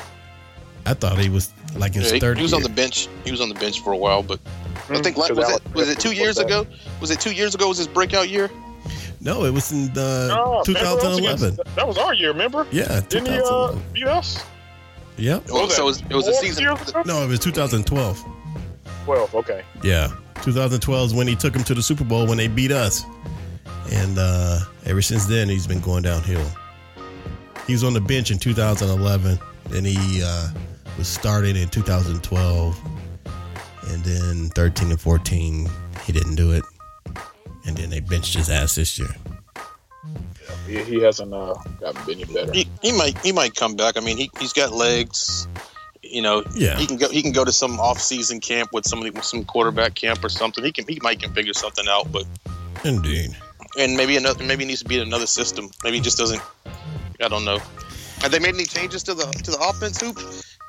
I 0.87 0.95
thought 0.95 1.19
he 1.19 1.29
was 1.29 1.53
like 1.75 1.93
his 1.93 2.07
Yeah, 2.07 2.13
he, 2.15 2.19
third. 2.19 2.37
he 2.37 2.41
was 2.41 2.53
on 2.53 2.63
the 2.63 2.69
bench. 2.69 3.07
He 3.23 3.29
was 3.29 3.41
on 3.41 3.49
the 3.49 3.59
bench 3.59 3.83
for 3.83 3.93
a 3.93 3.97
while, 3.97 4.23
but 4.23 4.39
I 4.89 4.99
think 4.99 5.15
like, 5.15 5.29
was 5.29 5.37
Alex 5.47 5.63
it 5.63 5.75
was 5.75 5.87
it 5.87 5.99
two 5.99 6.15
years 6.15 6.39
ago? 6.39 6.65
Was 6.99 7.11
it 7.11 7.21
two 7.21 7.31
years 7.31 7.53
ago? 7.53 7.67
Was 7.67 7.77
his 7.77 7.87
breakout 7.87 8.29
year? 8.29 8.49
No, 9.21 9.45
it 9.45 9.53
was 9.53 9.71
in 9.71 9.93
the 9.93 10.29
No, 10.29 10.63
remember, 10.65 10.73
that 10.73 10.95
was 10.95 11.05
2011. 11.19 11.53
against- 11.53 11.75
That 11.75 11.87
was 11.87 11.99
our 11.99 12.15
year, 12.15 12.29
remember? 12.29 12.65
Yeah, 12.71 13.01
Didn't 13.07 13.27
he 13.27 13.39
uh, 13.45 13.75
beat 13.93 14.07
us? 14.07 14.43
Yep. 15.19 15.43
Oh, 15.51 15.65
was 15.65 15.75
so 15.75 15.83
it 15.83 15.85
was, 15.85 16.01
it 16.01 16.13
was 16.13 16.27
a 16.27 16.33
season. 16.33 16.63
years? 16.63 16.93
No, 17.05 17.23
it 17.23 17.27
was 17.27 17.39
2012. 17.39 18.25
12, 19.05 19.35
okay. 19.35 19.63
Yeah, 19.83 20.07
2012 20.41 21.07
is 21.07 21.13
when 21.13 21.27
he 21.27 21.35
took 21.35 21.55
him 21.55 21.63
to 21.65 21.73
the 21.73 21.81
Super 21.81 22.03
Bowl 22.03 22.25
when 22.25 22.37
they 22.37 22.47
beat 22.47 22.71
us, 22.71 23.03
and 23.91 24.17
uh, 24.17 24.59
ever 24.85 25.01
since 25.01 25.25
then 25.25 25.49
he's 25.49 25.67
been 25.67 25.81
going 25.81 26.03
downhill. 26.03 26.45
He 27.67 27.73
was 27.73 27.83
on 27.83 27.93
the 27.93 28.01
bench 28.01 28.31
in 28.31 28.39
2011, 28.39 29.39
and 29.73 29.85
he 29.85 30.23
uh, 30.23 30.47
was 30.97 31.07
started 31.07 31.57
in 31.57 31.69
2012, 31.69 32.79
and 33.89 34.03
then 34.03 34.49
13 34.49 34.91
and 34.91 35.01
14 35.01 35.69
he 36.05 36.13
didn't 36.13 36.35
do 36.35 36.51
it, 36.51 36.63
and 37.65 37.75
then 37.75 37.89
they 37.89 37.99
benched 37.99 38.35
his 38.35 38.49
ass 38.49 38.75
this 38.75 38.97
year. 38.97 39.09
He, 40.67 40.83
he 40.83 41.01
hasn't 41.01 41.33
uh, 41.33 41.55
gotten 41.79 42.01
any 42.11 42.25
better. 42.25 42.51
He, 42.51 42.67
he 42.81 42.91
might 42.91 43.17
he 43.19 43.31
might 43.31 43.55
come 43.55 43.75
back. 43.75 43.97
I 43.97 44.01
mean, 44.01 44.17
he 44.17 44.29
he's 44.39 44.53
got 44.53 44.71
legs. 44.71 45.47
You 46.01 46.21
know, 46.21 46.43
Yeah. 46.55 46.77
he 46.77 46.87
can 46.87 46.97
go 46.97 47.09
he 47.09 47.21
can 47.21 47.31
go 47.33 47.43
to 47.45 47.51
some 47.51 47.79
off 47.79 47.99
season 47.99 48.39
camp 48.39 48.69
with 48.73 48.85
somebody 48.85 49.11
with 49.11 49.25
some 49.25 49.43
quarterback 49.45 49.95
camp 49.95 50.23
or 50.23 50.29
something. 50.29 50.63
He 50.63 50.71
can 50.71 50.87
he 50.87 50.99
might 51.01 51.19
can 51.19 51.33
figure 51.33 51.53
something 51.53 51.85
out, 51.87 52.11
but 52.11 52.25
Indeed. 52.83 53.35
and 53.77 53.95
maybe 53.97 54.17
another 54.17 54.43
maybe 54.43 54.63
he 54.63 54.67
needs 54.69 54.81
to 54.81 54.87
be 54.87 54.97
in 54.99 55.07
another 55.07 55.27
system. 55.27 55.69
Maybe 55.83 55.97
he 55.97 56.01
just 56.01 56.17
doesn't. 56.17 56.41
I 57.21 57.27
don't 57.27 57.45
know. 57.45 57.59
Have 58.21 58.31
they 58.31 58.39
made 58.39 58.55
any 58.55 58.65
changes 58.65 59.03
to 59.03 59.13
the 59.13 59.25
to 59.25 59.51
the 59.51 59.59
offense 59.59 59.99
hoop 60.01 60.17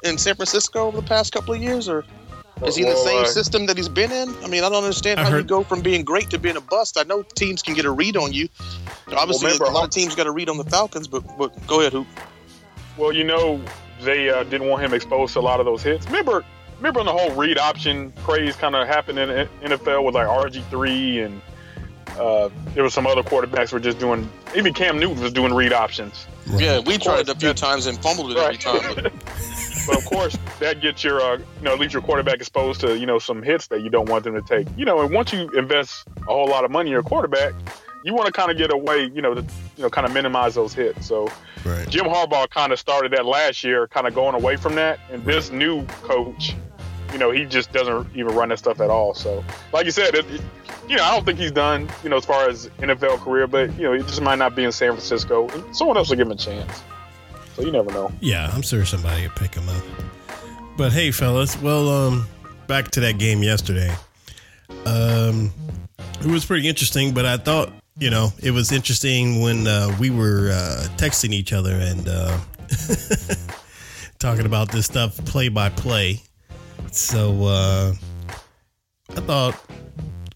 in 0.05 0.19
San 0.19 0.35
Francisco 0.35 0.87
over 0.89 1.01
the 1.01 1.07
past 1.07 1.33
couple 1.33 1.55
of 1.55 1.63
years, 1.63 1.89
or 1.89 2.05
is 2.67 2.77
he 2.77 2.83
in 2.83 2.89
the 2.89 2.97
same 2.97 3.23
uh, 3.23 3.27
system 3.27 3.67
that 3.67 3.77
he's 3.77 3.89
been 3.89 4.13
in? 4.13 4.35
I 4.43 4.49
mean, 4.49 4.65
I 4.65 4.69
don't 4.69 4.83
understand 4.85 5.21
I 5.21 5.25
how 5.31 5.37
you 5.37 5.43
go 5.43 5.63
from 5.65 5.81
being 5.81 6.05
great 6.05 6.31
to 6.31 6.39
being 6.39 6.57
a 6.57 6.61
bust. 6.61 6.99
I 6.99 7.05
know 7.05 7.23
teams 7.23 7.63
can 7.63 7.75
get 7.75 7.85
a 7.85 7.91
read 7.91 8.17
on 8.17 8.33
you. 8.33 8.49
Obviously, 9.17 9.47
remember, 9.47 9.65
a 9.65 9.71
lot 9.71 9.85
of 9.85 9.91
teams 9.91 10.15
got 10.15 10.27
a 10.27 10.31
read 10.31 10.49
on 10.49 10.57
the 10.59 10.65
Falcons, 10.65 11.09
but 11.09 11.23
but 11.39 11.67
go 11.67 11.81
ahead, 11.81 11.93
hoop. 11.93 12.07
Well, 12.97 13.13
you 13.13 13.25
know, 13.25 13.61
they 14.03 14.29
uh, 14.31 14.45
didn't 14.45 14.69
want 14.69 14.83
him 14.83 14.93
exposed 14.95 15.33
to 15.35 15.41
a 15.41 15.43
lot 15.43 15.61
of 15.61 15.67
those 15.67 15.83
hits. 15.83 16.07
Remember, 16.07 16.45
remember 16.79 16.99
when 17.01 17.07
the 17.07 17.13
whole 17.13 17.31
read 17.33 17.59
option 17.59 18.13
craze 18.25 18.57
kind 18.57 18.75
of 18.75 18.87
happened 18.87 19.19
in 19.19 19.29
the 19.29 19.49
NFL 19.77 20.05
with 20.05 20.15
like 20.15 20.27
RG 20.27 20.63
three 20.71 21.21
and 21.21 21.41
uh, 22.19 22.51
there 22.75 22.83
was 22.83 22.93
some 22.93 23.07
other 23.07 23.23
quarterbacks 23.23 23.73
were 23.73 23.81
just 23.81 23.99
doing. 23.99 24.29
Even 24.55 24.75
Cam 24.75 24.99
Newton 24.99 25.23
was 25.23 25.33
doing 25.33 25.55
read 25.55 25.73
options. 25.73 26.27
Yeah, 26.57 26.81
we 26.81 26.99
tried 26.99 27.21
it 27.21 27.29
a 27.29 27.35
few 27.37 27.55
times 27.55 27.87
and 27.87 27.97
fumbled 28.03 28.33
it 28.33 28.37
every 28.37 28.57
Right. 28.57 28.61
time. 28.61 29.13
But 29.91 29.99
of 29.99 30.05
course, 30.05 30.39
that 30.61 30.81
gets 30.81 31.03
your, 31.03 31.21
uh, 31.21 31.39
you 31.39 31.45
know, 31.63 31.75
least 31.75 31.93
your 31.93 32.03
quarterback 32.03 32.37
exposed 32.37 32.81
to, 32.83 32.97
you 32.97 33.07
know, 33.07 33.19
some 33.19 33.43
hits 33.43 33.67
that 33.69 33.81
you 33.83 33.91
don't 33.91 34.09
want 34.09 34.23
them 34.23 34.35
to 34.35 34.43
take. 34.43 34.69
You 34.79 34.85
know, 34.85 35.01
and 35.01 35.13
once 35.13 35.33
you 35.33 35.49
invest 35.51 36.05
a 36.19 36.25
whole 36.33 36.47
lot 36.47 36.65
of 36.65 36.71
money 36.71 36.91
in 36.91 36.93
your 36.93 37.03
quarterback, 37.03 37.55
you 38.05 38.15
want 38.15 38.27
to 38.27 38.33
kind 38.33 38.53
of 38.53 38.57
get 38.57 38.73
away, 38.73 39.11
you 39.13 39.21
know, 39.21 39.35
to, 39.35 39.41
you 39.43 39.83
know, 39.83 39.91
kind 39.91 40.07
of 40.07 40.13
minimize 40.15 40.55
those 40.55 40.73
hits. 40.73 41.07
So 41.09 41.29
Right. 41.65 41.89
Jim 41.89 42.07
Harbaugh 42.07 42.49
kind 42.49 42.73
of 42.73 42.79
started 42.79 43.13
that 43.13 43.27
last 43.27 43.65
year, 43.65 43.89
kind 43.89 44.07
of 44.07 44.15
going 44.15 44.37
away 44.37 44.55
from 44.57 44.77
that. 44.77 45.01
And 45.11 45.25
this 45.25 45.51
new 45.51 45.85
coach, 46.05 46.55
you 47.13 47.19
know, 47.19 47.33
he 47.33 47.45
just 47.45 47.73
doesn't 47.73 48.07
even 48.15 48.33
run 48.35 48.51
that 48.51 48.61
stuff 48.61 48.81
at 48.81 48.91
all. 48.91 49.13
So, 49.15 49.45
like 49.73 49.87
you 49.87 49.91
said, 49.93 50.15
it, 50.15 50.25
it- 50.31 50.41
you 50.89 50.97
know, 50.97 51.05
I 51.05 51.13
don't 51.15 51.25
think 51.25 51.39
he's 51.39 51.53
done, 51.53 51.89
you 52.03 52.09
know, 52.11 52.17
as 52.17 52.25
far 52.25 52.49
as 52.49 52.69
NFL 52.81 53.19
career, 53.19 53.47
but 53.47 53.73
you 53.77 53.83
know, 53.85 53.93
he 53.93 54.01
just 54.03 54.21
might 54.23 54.39
not 54.39 54.57
be 54.57 54.65
in 54.65 54.73
San 54.73 54.91
Francisco. 54.91 55.49
Someone 55.73 55.97
else 55.97 56.09
will 56.11 56.17
give 56.17 56.27
him 56.27 56.33
a 56.33 56.37
chance. 56.37 56.83
So 57.61 57.67
you 57.67 57.73
never 57.73 57.91
know. 57.93 58.11
Yeah, 58.21 58.51
I'm 58.53 58.63
sure 58.63 58.87
somebody 58.87 59.23
will 59.23 59.35
pick 59.35 59.55
him 59.55 59.69
up. 59.69 59.83
But 60.79 60.93
hey, 60.93 61.11
fellas, 61.11 61.61
well, 61.61 61.91
um, 61.91 62.27
back 62.67 62.91
to 62.93 63.01
that 63.01 63.19
game 63.19 63.43
yesterday. 63.43 63.95
Um, 64.87 65.53
it 66.21 66.27
was 66.27 66.47
pretty 66.47 66.67
interesting, 66.67 67.13
but 67.13 67.27
I 67.27 67.37
thought, 67.37 67.71
you 67.99 68.09
know, 68.09 68.31
it 68.43 68.53
was 68.53 68.73
interesting 68.73 69.43
when 69.43 69.67
uh, 69.67 69.95
we 70.01 70.09
were 70.09 70.51
uh, 70.53 70.87
texting 70.97 71.33
each 71.33 71.53
other 71.53 71.73
and 71.73 72.09
uh, 72.09 72.39
talking 74.19 74.47
about 74.47 74.73
this 74.73 74.87
stuff 74.87 75.23
play 75.27 75.51
by 75.51 75.69
play. 75.69 76.23
So 76.93 77.45
uh, 77.45 77.93
I 79.11 79.21
thought 79.21 79.63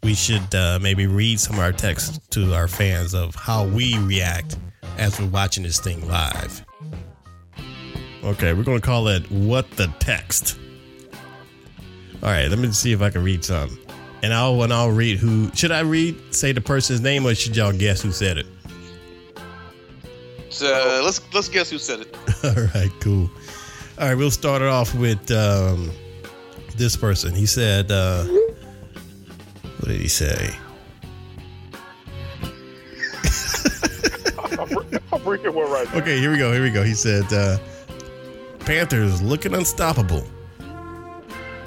we 0.02 0.12
should 0.12 0.54
uh, 0.54 0.78
maybe 0.82 1.06
read 1.06 1.40
some 1.40 1.54
of 1.54 1.60
our 1.60 1.72
texts 1.72 2.18
to 2.32 2.52
our 2.52 2.68
fans 2.68 3.14
of 3.14 3.34
how 3.34 3.64
we 3.66 3.96
react 4.00 4.58
as 4.98 5.18
we're 5.18 5.28
watching 5.28 5.62
this 5.62 5.80
thing 5.80 6.06
live. 6.06 6.62
Okay, 8.24 8.54
we're 8.54 8.62
gonna 8.62 8.80
call 8.80 9.08
it 9.08 9.30
"What 9.30 9.70
the 9.72 9.88
Text." 9.98 10.58
All 12.22 12.30
right, 12.30 12.48
let 12.48 12.58
me 12.58 12.72
see 12.72 12.92
if 12.92 13.02
I 13.02 13.10
can 13.10 13.22
read 13.22 13.44
some, 13.44 13.78
and 14.22 14.32
I'll 14.32 14.56
when 14.56 14.72
I'll 14.72 14.90
read 14.90 15.18
who 15.18 15.50
should 15.54 15.72
I 15.72 15.80
read? 15.80 16.34
Say 16.34 16.52
the 16.52 16.62
person's 16.62 17.02
name, 17.02 17.26
or 17.26 17.34
should 17.34 17.54
y'all 17.54 17.72
guess 17.72 18.00
who 18.00 18.12
said 18.12 18.38
it? 18.38 18.46
uh, 20.62 21.02
let's 21.04 21.20
let's 21.34 21.48
guess 21.48 21.68
who 21.68 21.76
said 21.78 22.00
it. 22.00 22.16
All 22.44 22.64
right, 22.74 22.90
cool. 23.00 23.30
All 23.98 24.08
right, 24.08 24.14
we'll 24.14 24.30
start 24.30 24.62
it 24.62 24.68
off 24.68 24.94
with 24.94 25.30
um, 25.30 25.90
this 26.76 26.96
person. 26.96 27.34
He 27.34 27.44
said, 27.44 27.90
uh, 27.90 28.24
"What 28.24 29.88
did 29.88 30.00
he 30.00 30.08
say?" 30.08 30.48
I'm 35.12 35.28
reading 35.28 35.52
one 35.54 35.70
right 35.70 35.86
now. 35.92 35.98
Okay, 36.00 36.18
here 36.20 36.30
we 36.30 36.38
go. 36.38 36.52
Here 36.52 36.62
we 36.62 36.70
go. 36.70 36.82
He 36.82 36.94
said, 36.94 37.30
uh, 37.32 37.58
"Panthers 38.64 39.20
looking 39.22 39.54
unstoppable." 39.54 40.24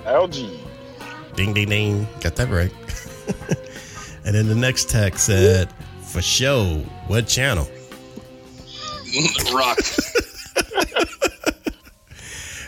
LG. 0.06 0.58
Ding, 1.36 1.54
ding, 1.54 1.70
ding. 1.70 2.08
Got 2.22 2.36
that 2.38 2.50
right. 2.50 2.72
and 4.26 4.34
then 4.36 4.48
the 4.48 4.56
next 4.56 4.90
text 4.90 5.26
said, 5.26 5.70
for 6.02 6.22
show, 6.22 6.78
what 7.08 7.28
channel? 7.28 7.68
Rock. 9.54 9.78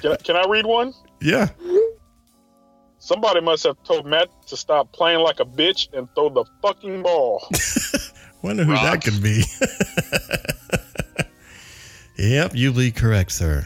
Can, 0.02 0.12
I- 0.14 0.18
can 0.18 0.36
I 0.38 0.46
read 0.48 0.66
one? 0.66 0.94
Yeah. 1.22 1.50
Somebody 3.00 3.42
must 3.42 3.64
have 3.66 3.82
told 3.84 4.06
Matt 4.06 4.30
to 4.48 4.56
stop 4.56 4.92
playing 4.94 5.20
like 5.20 5.40
a 5.42 5.46
bitch 5.46 5.88
and 5.94 6.08
throw 6.16 6.30
the 6.30 6.46
fucking 6.62 7.02
ball. 7.04 7.46
Wonder 8.42 8.64
who 8.64 8.74
that 8.76 9.04
could 9.04 9.22
be. 9.22 9.44
yep, 12.18 12.52
you 12.56 12.72
be 12.72 12.92
correct, 12.92 13.32
sir. 13.34 13.66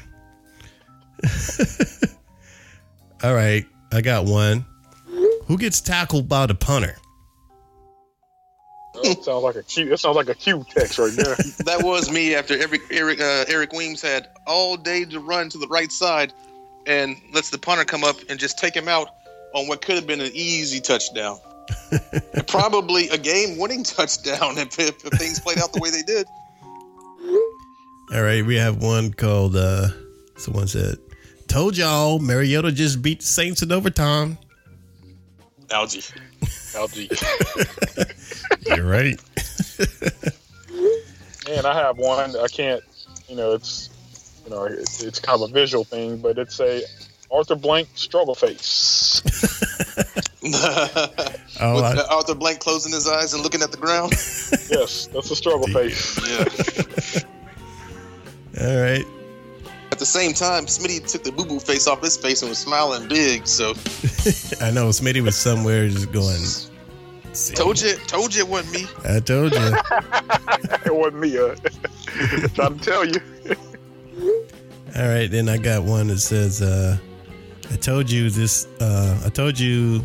All 3.24 3.34
right, 3.34 3.66
I 3.92 4.02
got 4.02 4.26
one. 4.26 4.66
Who 5.46 5.58
gets 5.58 5.82
tackled 5.82 6.28
by 6.28 6.46
the 6.46 6.56
punter? 6.56 6.98
That 8.96 9.24
sounds 9.24 9.44
like 9.44 9.56
a 9.56 9.64
cute. 9.64 9.90
That 9.90 9.98
sounds 9.98 10.16
like 10.16 10.30
a 10.30 10.36
cute 10.36 10.68
text 10.70 11.00
right 11.00 11.12
there. 11.12 11.36
that 11.66 11.82
was 11.84 12.12
me 12.12 12.36
after 12.36 12.58
Eric 12.58 12.82
Eric 12.92 13.20
uh, 13.20 13.46
Eric 13.48 13.74
Weems 13.74 14.02
had 14.02 14.30
all 14.46 14.78
day 14.78 15.06
to 15.06 15.20
run 15.20 15.50
to 15.50 15.58
the 15.58 15.68
right 15.68 15.92
side, 15.92 16.34
and 16.86 17.18
lets 17.34 17.50
the 17.50 17.58
punter 17.58 17.86
come 17.86 18.04
up 18.04 18.18
and 18.30 18.40
just 18.40 18.58
take 18.58 18.76
him 18.76 18.88
out 18.88 19.10
on 19.54 19.68
what 19.68 19.82
could 19.82 19.96
have 19.96 20.08
been 20.08 20.22
an 20.22 20.32
easy 20.34 20.80
touchdown. 20.80 21.40
Probably 22.48 23.08
a 23.10 23.18
game-winning 23.18 23.84
touchdown 23.84 24.58
if, 24.58 24.78
if, 24.80 25.06
if 25.06 25.14
things 25.14 25.40
played 25.40 25.60
out 25.60 25.72
the 25.72 25.80
way 25.80 25.90
they 25.90 26.02
did. 26.02 26.28
All 28.14 28.22
right, 28.22 28.46
we 28.46 28.58
have 28.58 28.82
one 28.82 29.14
called, 29.14 29.56
uh, 29.56 29.88
someone 30.38 30.68
said, 30.68 30.98
Told 31.54 31.78
y'all 31.78 32.18
Mariota 32.18 32.72
just 32.72 33.04
beat 33.04 33.20
the 33.20 33.26
Saints 33.28 33.62
in 33.62 33.72
overtime. 33.72 34.40
Algie. 35.70 36.00
LG. 36.74 37.10
You're 38.76 38.84
right. 38.88 39.20
and 41.56 41.68
I 41.68 41.76
have 41.76 42.00
one. 42.00 42.36
I 42.36 42.48
can't. 42.48 42.82
you 43.30 43.36
know, 43.36 43.52
it's 43.54 43.92
you 44.46 44.50
know, 44.50 44.64
it's, 44.64 45.04
it's 45.04 45.20
kind 45.20 45.40
of 45.44 45.52
a 45.52 45.54
visual 45.54 45.84
thing, 45.84 46.18
but 46.18 46.40
it's 46.40 46.60
a 46.60 46.82
Arthur 47.32 47.56
Blank 47.56 47.90
struggle 47.96 48.34
face. 48.36 49.22
Oh, 50.46 51.76
With 51.76 51.84
I- 51.86 52.06
Arthur 52.14 52.36
Blank 52.36 52.60
closing 52.60 52.92
his 52.92 53.08
eyes 53.08 53.34
and 53.34 53.44
looking 53.44 53.62
at 53.62 53.72
the 53.72 53.78
ground. 53.78 54.12
yes, 54.12 55.08
that's 55.14 55.32
a 55.32 55.36
struggle 55.38 55.68
face. 55.74 57.24
Yeah. 58.58 58.66
all 58.68 58.82
right. 58.82 59.06
At 60.04 60.08
the 60.08 60.20
same 60.20 60.34
time, 60.34 60.66
Smitty 60.66 61.10
took 61.10 61.24
the 61.24 61.32
boo 61.32 61.46
boo 61.46 61.62
face 61.62 61.88
off 61.88 62.02
his 62.02 62.18
face 62.18 62.42
and 62.42 62.50
was 62.50 62.58
smiling 62.58 63.08
big. 63.08 63.48
So 63.48 63.70
I 64.60 64.70
know 64.70 64.90
Smitty 64.90 65.22
was 65.22 65.38
somewhere 65.38 65.88
just 65.88 66.12
going. 66.12 66.42
"See, 67.32 67.56
told 67.56 67.80
you, 67.80 67.96
told 68.06 68.36
you 68.36 68.44
it 68.44 68.50
wasn't 68.50 68.74
me. 68.74 68.88
I 69.06 69.22
told 69.22 69.54
you. 69.54 69.60
it 70.86 70.94
wasn't 70.94 71.22
me. 71.22 71.38
Uh, 71.38 71.56
trying 72.50 72.78
to 72.78 72.84
tell 72.84 73.06
you. 73.06 73.22
All 74.98 75.08
right, 75.08 75.32
then 75.32 75.48
I 75.48 75.58
got 75.58 75.86
one 75.86 76.08
that 76.08 76.20
says, 76.20 76.62
uh, 76.62 76.98
"I 77.72 77.78
told 77.78 78.12
you 78.12 78.30
this. 78.30 78.68
Uh, 78.82 79.18
I 79.26 79.30
told 79.30 79.58
you, 79.58 80.04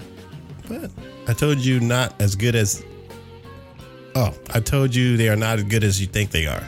what? 0.68 0.92
I 1.26 1.32
told 1.32 1.58
you 1.58 1.80
not 1.80 2.14
as 2.22 2.36
good 2.36 2.54
as. 2.54 2.84
Oh, 4.14 4.32
I 4.54 4.60
told 4.60 4.94
you 4.94 5.16
they 5.16 5.28
are 5.28 5.34
not 5.34 5.58
as 5.58 5.64
good 5.64 5.82
as 5.82 6.00
you 6.00 6.06
think 6.06 6.30
they 6.30 6.46
are. 6.46 6.62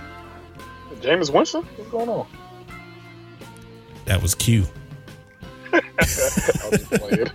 Jameis 1.01 1.33
Winston, 1.33 1.63
what's 1.77 1.91
going 1.93 2.09
on? 2.09 2.27
That 4.11 4.21
was 4.21 4.35
Q. 4.35 4.67
I 5.73 5.81
was 6.03 6.81
just 6.81 6.91
playing. 6.91 7.29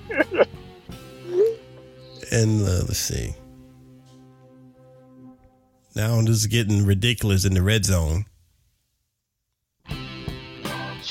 And 2.33 2.67
uh, 2.67 2.83
let's 2.83 2.97
see. 2.97 3.33
Now 5.95 6.19
this 6.19 6.35
is 6.35 6.47
getting 6.47 6.85
ridiculous 6.85 7.45
in 7.45 7.53
the 7.53 7.61
red 7.61 7.85
zone. 7.85 8.25
That 9.87 11.05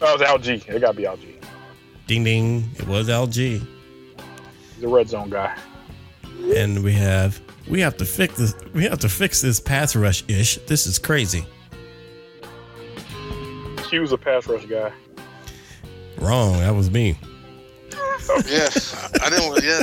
was 0.00 0.22
LG. 0.22 0.66
It 0.70 0.80
gotta 0.80 0.96
be 0.96 1.02
LG. 1.02 1.44
Ding 2.06 2.24
ding! 2.24 2.70
It 2.76 2.86
was 2.88 3.10
LG, 3.10 3.66
The 4.80 4.88
red 4.88 5.06
zone 5.06 5.28
guy. 5.28 5.54
and 6.56 6.82
we 6.82 6.94
have 6.94 7.38
we 7.68 7.80
have 7.80 7.98
to 7.98 8.06
fix 8.06 8.38
this. 8.38 8.54
We 8.72 8.84
have 8.84 9.00
to 9.00 9.10
fix 9.10 9.42
this 9.42 9.60
pass 9.60 9.94
rush 9.94 10.24
ish. 10.28 10.56
This 10.66 10.86
is 10.86 10.98
crazy. 10.98 11.44
Q's 13.92 14.10
a 14.10 14.16
pass 14.16 14.46
rush 14.46 14.64
guy. 14.64 14.90
Wrong. 16.16 16.56
That 16.60 16.74
was 16.74 16.90
me. 16.90 17.18
Yes, 18.46 18.94
I 19.20 19.28
didn't. 19.30 19.64
Yeah, 19.64 19.82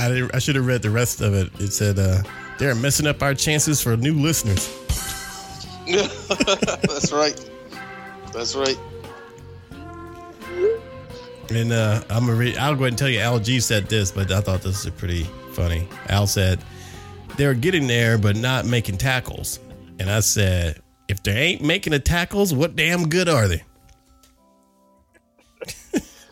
I 0.00 0.08
didn't, 0.08 0.34
I 0.34 0.38
should 0.38 0.56
have 0.56 0.66
read 0.66 0.80
the 0.80 0.90
rest 0.90 1.20
of 1.20 1.34
it. 1.34 1.50
It 1.60 1.70
said 1.70 1.98
uh, 1.98 2.22
they're 2.58 2.74
messing 2.74 3.06
up 3.06 3.22
our 3.22 3.34
chances 3.34 3.82
for 3.82 3.94
new 3.94 4.14
listeners. 4.14 4.66
that's 5.86 7.12
right. 7.12 7.50
That's 8.32 8.56
right. 8.56 8.78
And 11.50 11.72
uh, 11.72 12.02
I'm 12.08 12.24
gonna 12.24 12.34
read. 12.34 12.56
I'll 12.56 12.74
go 12.74 12.84
ahead 12.84 12.92
and 12.92 12.98
tell 12.98 13.10
you. 13.10 13.20
Al 13.20 13.38
G 13.38 13.60
said 13.60 13.86
this, 13.86 14.10
but 14.10 14.32
I 14.32 14.40
thought 14.40 14.62
this 14.62 14.86
was 14.86 14.94
pretty 14.94 15.24
funny. 15.52 15.86
Al 16.08 16.26
said 16.26 16.58
they're 17.36 17.54
getting 17.54 17.86
there, 17.86 18.16
but 18.16 18.34
not 18.34 18.64
making 18.64 18.96
tackles. 18.96 19.60
And 20.00 20.10
I 20.10 20.20
said, 20.20 20.80
if 21.08 21.22
they 21.22 21.32
ain't 21.32 21.62
making 21.62 21.92
the 21.92 22.00
tackles, 22.00 22.54
what 22.54 22.76
damn 22.76 23.08
good 23.08 23.28
are 23.28 23.48
they? 23.48 23.62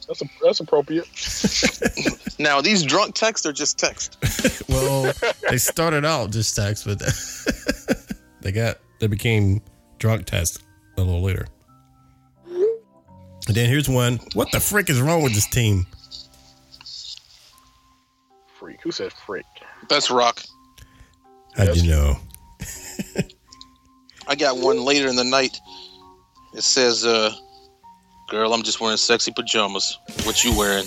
That's 0.08 0.20
a, 0.20 0.26
that's 0.42 0.60
appropriate. 0.60 1.06
Now 2.38 2.60
these 2.60 2.82
drunk 2.82 3.14
texts 3.14 3.46
are 3.46 3.52
just 3.52 3.78
text. 3.78 4.18
Well, 4.68 5.12
they 5.48 5.58
started 5.58 6.04
out 6.04 6.30
just 6.30 6.56
text, 6.56 6.86
but 6.86 6.98
they 8.40 8.50
got 8.50 8.78
they 9.00 9.06
became 9.06 9.60
drunk 9.98 10.24
test 10.24 10.62
a 10.96 11.02
little 11.02 11.22
later. 11.22 11.46
And 12.46 13.56
then 13.56 13.68
here's 13.68 13.88
one. 13.88 14.18
What 14.32 14.50
the 14.50 14.60
frick 14.60 14.88
is 14.88 15.00
wrong 15.00 15.22
with 15.22 15.34
this 15.34 15.46
team? 15.46 15.86
Freak. 18.58 18.80
Who 18.82 18.90
said 18.90 19.12
freak? 19.12 19.44
That's 19.88 20.10
rock. 20.10 20.42
How'd 21.54 21.76
you 21.76 21.88
know? 21.88 22.16
I 24.28 24.34
got 24.34 24.58
one 24.58 24.84
later 24.84 25.08
in 25.08 25.16
the 25.16 25.24
night. 25.24 25.58
It 26.54 26.62
says, 26.62 27.04
uh, 27.04 27.32
"Girl, 28.28 28.52
I'm 28.54 28.62
just 28.62 28.80
wearing 28.80 28.96
sexy 28.98 29.32
pajamas. 29.32 29.98
What 30.24 30.44
you 30.44 30.56
wearing?" 30.56 30.86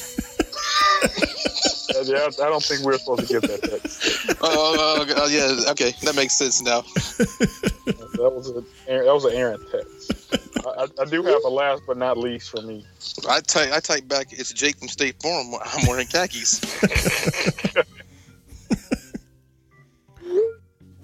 Yeah, 2.03 2.27
I 2.27 2.49
don't 2.49 2.61
think 2.63 2.81
we're 2.83 2.97
supposed 2.99 3.27
to 3.27 3.39
get 3.39 3.41
that 3.49 3.63
text. 3.63 4.37
Oh, 4.41 5.05
uh, 5.09 5.21
uh, 5.23 5.25
yeah. 5.27 5.71
Okay, 5.71 5.93
that 6.03 6.13
makes 6.15 6.37
sense 6.37 6.61
now. 6.61 6.81
That 6.81 8.31
was 8.35 8.49
a 8.49 8.63
that 8.87 9.13
was 9.13 9.25
an 9.25 9.33
Aaron 9.33 9.59
text. 9.71 10.11
I, 10.65 10.83
I- 10.83 11.01
I 11.01 11.05
do 11.05 11.23
have 11.23 11.41
a 11.45 11.49
last 11.49 11.83
but 11.87 11.97
not 11.97 12.17
least 12.17 12.49
for 12.49 12.61
me. 12.61 12.85
I 13.29 13.39
type. 13.41 13.71
I 13.71 13.79
type 13.79 14.07
back. 14.07 14.27
It's 14.31 14.51
Jake 14.53 14.77
from 14.77 14.87
State 14.89 15.21
Farm. 15.21 15.53
I'm 15.63 15.87
wearing 15.87 16.07
khakis. 16.07 16.61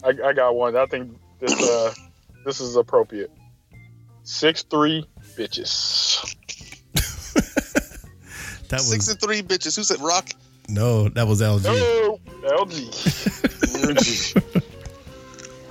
I, 0.03 0.09
I 0.23 0.33
got 0.33 0.55
one. 0.55 0.75
I 0.75 0.85
think 0.87 1.17
this 1.39 1.53
uh 1.61 1.93
this 2.45 2.59
is 2.59 2.75
appropriate. 2.75 3.31
Six 4.23 4.63
three 4.63 5.05
bitches. 5.35 6.35
That 8.69 8.77
was 8.77 8.89
Six 8.89 9.09
and 9.09 9.19
three 9.19 9.41
bitches. 9.41 9.75
Who 9.75 9.83
said 9.83 9.99
rock? 9.99 10.29
no, 10.69 11.09
that 11.09 11.27
was 11.27 11.41
LG. 11.41 11.65
No, 11.65 12.17
LG. 12.41 12.81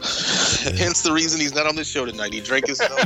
Hence 0.79 1.03
the 1.03 1.11
reason 1.12 1.41
he's 1.41 1.55
not 1.55 1.66
on 1.66 1.77
this 1.77 1.89
show 1.89 2.05
tonight. 2.05 2.35
He 2.35 2.41
drank 2.41 2.66
himself 2.66 3.01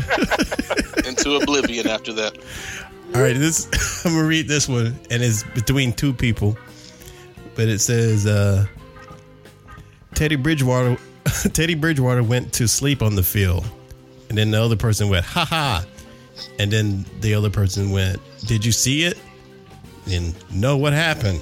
into 1.07 1.37
oblivion 1.37 1.87
after 1.87 2.12
that. 2.15 2.37
All 3.15 3.23
right, 3.23 3.37
this 3.37 4.05
I'm 4.05 4.15
gonna 4.15 4.27
read 4.27 4.49
this 4.49 4.69
one, 4.69 4.99
and 5.11 5.23
it's 5.23 5.45
between 5.55 5.93
two 5.93 6.12
people, 6.12 6.59
but 7.55 7.69
it 7.69 7.79
says 7.79 8.27
uh, 8.27 8.67
Teddy 10.15 10.35
Bridgewater. 10.35 10.99
Teddy 11.53 11.75
Bridgewater 11.75 12.22
went 12.22 12.53
to 12.55 12.68
sleep 12.68 13.03
on 13.03 13.14
the 13.14 13.22
field, 13.22 13.64
and 14.29 14.39
then 14.39 14.51
the 14.51 14.62
other 14.62 14.77
person 14.77 15.09
went, 15.09 15.25
"Ha 15.25 15.45
ha," 15.45 15.85
and 16.59 16.70
then 16.70 17.05
the 17.20 17.35
other 17.35 17.51
person 17.51 17.91
went, 17.91 18.20
"Did 18.47 18.64
you 18.64 18.72
see 18.72 19.05
it?" 19.05 19.18
And 20.07 20.35
no, 20.53 20.77
what 20.77 20.93
happened? 20.93 21.41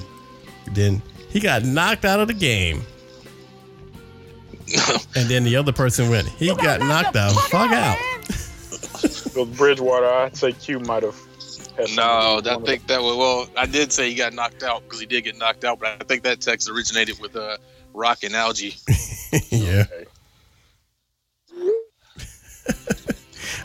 Then 0.72 1.03
he 1.28 1.41
got 1.41 1.64
knocked 1.64 2.05
out 2.05 2.20
of 2.20 2.28
the 2.28 2.35
game. 2.35 2.83
and 5.16 5.28
then 5.28 5.45
the 5.45 5.57
other 5.57 5.72
person 5.72 6.09
went, 6.09 6.28
he 6.28 6.55
got 6.55 6.80
knocked 6.80 7.16
out. 7.16 7.33
Fuck 7.33 7.72
out. 7.72 7.99
With 9.37 9.57
Bridgewater, 9.57 10.07
I'd 10.07 10.37
say 10.37 10.53
Q 10.53 10.80
might 10.80 11.03
have. 11.03 11.16
No, 11.97 12.41
I 12.45 12.57
think 12.64 12.87
that 12.87 13.03
was 13.03 13.16
well. 13.16 13.49
I 13.57 13.66
did 13.66 13.93
say 13.93 14.11
he 14.11 14.14
got 14.14 14.35
knocked 14.35 14.62
out 14.62 14.83
because 14.85 15.01
he 15.01 15.07
did 15.07 15.24
get 15.24 15.39
knocked 15.39 15.64
out, 15.64 15.78
but 15.78 15.89
I 16.01 16.05
think 16.05 16.22
that 16.22 16.41
text 16.41 16.68
originated 16.68 17.18
with 17.18 17.35
uh, 17.35 17.57
rock 17.95 18.22
and 18.24 18.34
algae. 18.34 18.74
yeah. 19.51 19.84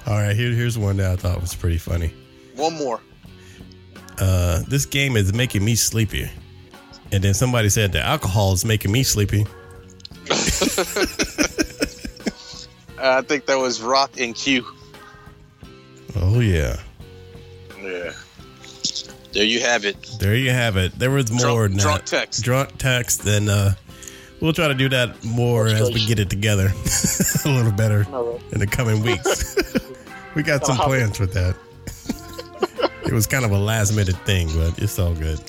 All 0.06 0.14
right, 0.14 0.36
here, 0.36 0.52
here's 0.52 0.78
one 0.78 0.98
that 0.98 1.12
I 1.12 1.16
thought 1.18 1.42
was 1.42 1.54
pretty 1.54 1.78
funny. 1.78 2.14
One 2.56 2.74
more. 2.76 3.02
Uh, 4.20 4.64
this 4.68 4.86
game 4.86 5.18
is 5.18 5.34
making 5.34 5.64
me 5.66 5.76
sleepy. 5.76 6.30
And 7.12 7.24
then 7.24 7.34
somebody 7.34 7.70
said 7.70 7.92
the 7.92 8.02
alcohol 8.02 8.54
is 8.54 8.64
making 8.66 8.92
me 8.92 9.04
sleepy. 9.04 9.46
I 13.00 13.22
think 13.22 13.46
that 13.46 13.58
was 13.58 13.82
rock 13.82 14.20
and 14.20 14.34
Q. 14.36 14.66
Oh 16.16 16.40
yeah, 16.40 16.78
Yeah. 17.82 18.12
There 19.34 19.44
you 19.46 19.60
have 19.60 19.86
it. 19.86 19.96
there 20.20 20.36
you 20.36 20.50
have 20.50 20.78
it. 20.78 20.98
There 20.98 21.12
was 21.12 21.30
more 21.32 21.68
Drunk, 21.68 21.72
than 21.72 21.80
drunk 21.80 22.06
text. 22.06 22.44
drunk 22.44 22.78
text. 22.80 23.24
than 23.24 23.50
uh, 23.50 23.74
we'll 24.42 24.54
try 24.54 24.68
to 24.68 24.74
do 24.74 24.90
that 24.90 25.24
more 25.24 25.68
as 25.68 25.92
we 25.92 26.06
get 26.06 26.20
it 26.20 26.30
together 26.30 26.68
a 27.46 27.50
little 27.50 27.72
better 27.72 28.02
in 28.52 28.60
the 28.60 28.68
coming 28.68 29.02
weeks. 29.04 29.56
we 30.36 30.44
got 30.44 30.66
some 30.66 30.78
plans 30.78 31.20
with 31.20 31.34
that. 31.34 31.56
it 33.06 33.14
was 33.14 33.28
kind 33.28 33.46
of 33.46 33.52
a 33.52 33.58
last 33.58 33.96
minute 33.96 34.18
thing, 34.26 34.48
but 34.56 34.78
it's 34.80 35.00
all 35.00 35.14
good. 35.14 35.40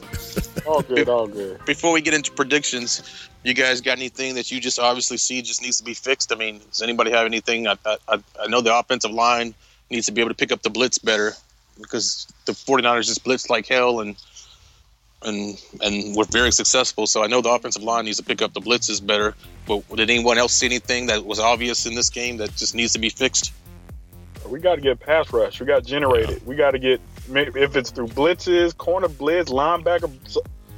All 0.67 0.83
good. 0.83 1.09
All 1.09 1.27
good. 1.27 1.65
Before 1.65 1.93
we 1.93 2.01
get 2.01 2.15
into 2.15 2.33
predictions, 2.33 3.29
you 3.43 3.55
guys 3.55 3.81
got 3.81 3.99
anything 3.99 4.35
that 4.35 4.51
you 4.51 4.61
just 4.61 4.79
obviously 4.79 5.17
see 5.17 5.43
just 5.43 5.63
needs 5.63 5.79
to 5.79 5.85
be 5.85 5.95
fixed? 5.95 6.33
I 6.33 6.37
mean, 6.37 6.61
does 6.71 6.83
anybody 6.83 7.11
have 7.11 7.27
anything? 7.27 7.67
I, 7.67 7.77
I, 7.85 7.97
I 8.09 8.47
know 8.49 8.61
the 8.61 8.77
offensive 8.77 9.11
line 9.11 9.55
needs 9.91 10.07
to 10.07 10.13
be 10.13 10.21
able 10.21 10.31
to 10.31 10.35
pick 10.35 10.53
up 10.53 10.63
the 10.63 10.71
blitz 10.71 10.99
better 10.99 11.33
because 11.81 12.27
the 12.45 12.53
49ers 12.53 13.07
just 13.07 13.25
blitz 13.25 13.49
like 13.49 13.67
hell 13.67 14.01
and 14.01 14.17
and 15.23 15.61
and 15.83 16.15
were 16.17 16.25
very 16.25 16.53
successful. 16.53 17.07
So 17.07 17.23
I 17.23 17.27
know 17.27 17.41
the 17.41 17.51
offensive 17.51 17.83
line 17.83 18.05
needs 18.05 18.19
to 18.19 18.25
pick 18.25 18.43
up 18.43 18.53
the 18.53 18.61
blitzes 18.61 19.05
better. 19.05 19.35
But 19.67 19.89
did 19.97 20.11
anyone 20.11 20.39
else 20.39 20.55
see 20.55 20.67
anything 20.67 21.07
that 21.07 21.25
was 21.25 21.39
obvious 21.39 21.87
in 21.87 21.95
this 21.95 22.11
game 22.11 22.39
that 22.39 22.55
just 22.57 22.75
needs 22.75 22.93
to 22.95 22.99
be 22.99 23.11
fixed? 23.11 23.53
We 24.47 24.61
got 24.61 24.77
to 24.77 24.81
get 24.81 25.01
pass 25.01 25.31
rush. 25.33 25.61
We 25.61 25.67
got 25.67 25.85
generated. 25.85 26.47
We 26.47 26.57
got 26.57 26.71
to 26.71 26.79
get 26.79 27.01
if 27.35 27.77
it's 27.77 27.91
through 27.91 28.09
blitzes, 28.09 28.77
corner 28.77 29.09
blitz, 29.09 29.51
linebacker, 29.51 30.11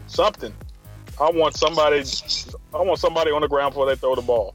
something. 0.08 0.52
I 1.20 1.30
want 1.30 1.54
somebody. 1.54 2.02
I 2.74 2.82
want 2.82 2.98
somebody 2.98 3.30
on 3.30 3.42
the 3.42 3.48
ground 3.48 3.72
before 3.72 3.86
they 3.86 3.94
throw 3.94 4.14
the 4.14 4.22
ball. 4.22 4.54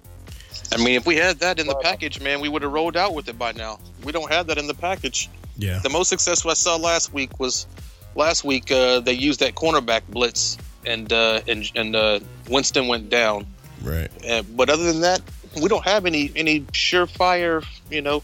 I 0.71 0.77
mean, 0.77 0.95
if 0.95 1.05
we 1.05 1.15
had 1.15 1.39
that 1.39 1.59
in 1.59 1.67
the 1.67 1.75
uh, 1.75 1.81
package, 1.81 2.19
man, 2.21 2.41
we 2.41 2.49
would 2.49 2.63
have 2.63 2.71
rolled 2.71 2.97
out 2.97 3.13
with 3.13 3.29
it 3.29 3.37
by 3.37 3.51
now. 3.51 3.79
We 4.03 4.11
don't 4.11 4.31
have 4.31 4.47
that 4.47 4.57
in 4.57 4.67
the 4.67 4.73
package. 4.73 5.29
Yeah. 5.57 5.79
The 5.79 5.89
most 5.89 6.09
successful 6.09 6.51
I 6.51 6.55
saw 6.55 6.75
last 6.75 7.13
week 7.13 7.39
was 7.39 7.67
last 8.15 8.43
week. 8.43 8.71
Uh, 8.71 8.99
they 8.99 9.13
used 9.13 9.39
that 9.41 9.55
cornerback 9.55 10.01
blitz, 10.09 10.57
and 10.85 11.11
uh, 11.11 11.41
and 11.47 11.69
and 11.75 11.95
uh, 11.95 12.19
Winston 12.49 12.87
went 12.87 13.09
down. 13.09 13.45
Right. 13.83 14.09
But 14.55 14.69
other 14.69 14.83
than 14.83 15.01
that, 15.01 15.21
we 15.61 15.69
don't 15.69 15.85
have 15.85 16.05
any 16.05 16.31
any 16.35 16.61
surefire, 16.61 17.65
you 17.89 18.01
know, 18.01 18.23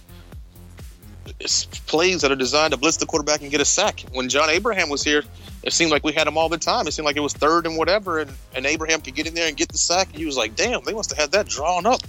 plays 1.87 2.21
that 2.21 2.31
are 2.31 2.35
designed 2.35 2.71
to 2.71 2.77
blitz 2.77 2.97
the 2.97 3.05
quarterback 3.05 3.41
and 3.41 3.51
get 3.51 3.61
a 3.61 3.65
sack. 3.65 4.03
When 4.11 4.29
John 4.29 4.49
Abraham 4.49 4.89
was 4.89 5.03
here, 5.03 5.23
it 5.63 5.73
seemed 5.73 5.91
like 5.91 6.03
we 6.03 6.13
had 6.13 6.27
him 6.27 6.37
all 6.37 6.49
the 6.49 6.57
time. 6.57 6.87
It 6.87 6.93
seemed 6.93 7.05
like 7.05 7.17
it 7.17 7.21
was 7.21 7.33
third 7.33 7.65
and 7.65 7.77
whatever, 7.77 8.19
and, 8.19 8.31
and 8.55 8.65
Abraham 8.65 9.01
could 9.01 9.15
get 9.15 9.27
in 9.27 9.33
there 9.33 9.47
and 9.47 9.55
get 9.55 9.69
the 9.69 9.77
sack. 9.77 10.09
And 10.09 10.17
he 10.17 10.25
was 10.25 10.37
like, 10.37 10.55
"Damn, 10.55 10.83
they 10.83 10.93
must 10.93 11.11
have 11.11 11.19
had 11.19 11.31
that 11.33 11.47
drawn 11.47 11.85
up. 11.85 12.01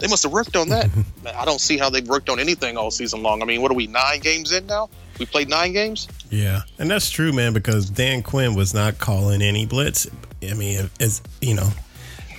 They 0.00 0.06
must 0.06 0.22
have 0.22 0.32
worked 0.32 0.56
on 0.56 0.68
that." 0.68 0.88
I 1.36 1.44
don't 1.44 1.60
see 1.60 1.78
how 1.78 1.90
they've 1.90 2.06
worked 2.06 2.28
on 2.28 2.38
anything 2.38 2.76
all 2.76 2.90
season 2.90 3.22
long. 3.22 3.42
I 3.42 3.44
mean, 3.44 3.62
what 3.62 3.70
are 3.70 3.74
we 3.74 3.86
nine 3.86 4.20
games 4.20 4.52
in 4.52 4.66
now? 4.66 4.88
We 5.18 5.26
played 5.26 5.48
nine 5.48 5.72
games. 5.72 6.08
Yeah, 6.30 6.62
and 6.78 6.90
that's 6.90 7.10
true, 7.10 7.32
man. 7.32 7.52
Because 7.52 7.90
Dan 7.90 8.22
Quinn 8.22 8.54
was 8.54 8.72
not 8.72 8.98
calling 8.98 9.42
any 9.42 9.66
blitz. 9.66 10.06
I 10.48 10.54
mean, 10.54 10.88
as 11.00 11.20
you 11.40 11.54
know, 11.54 11.68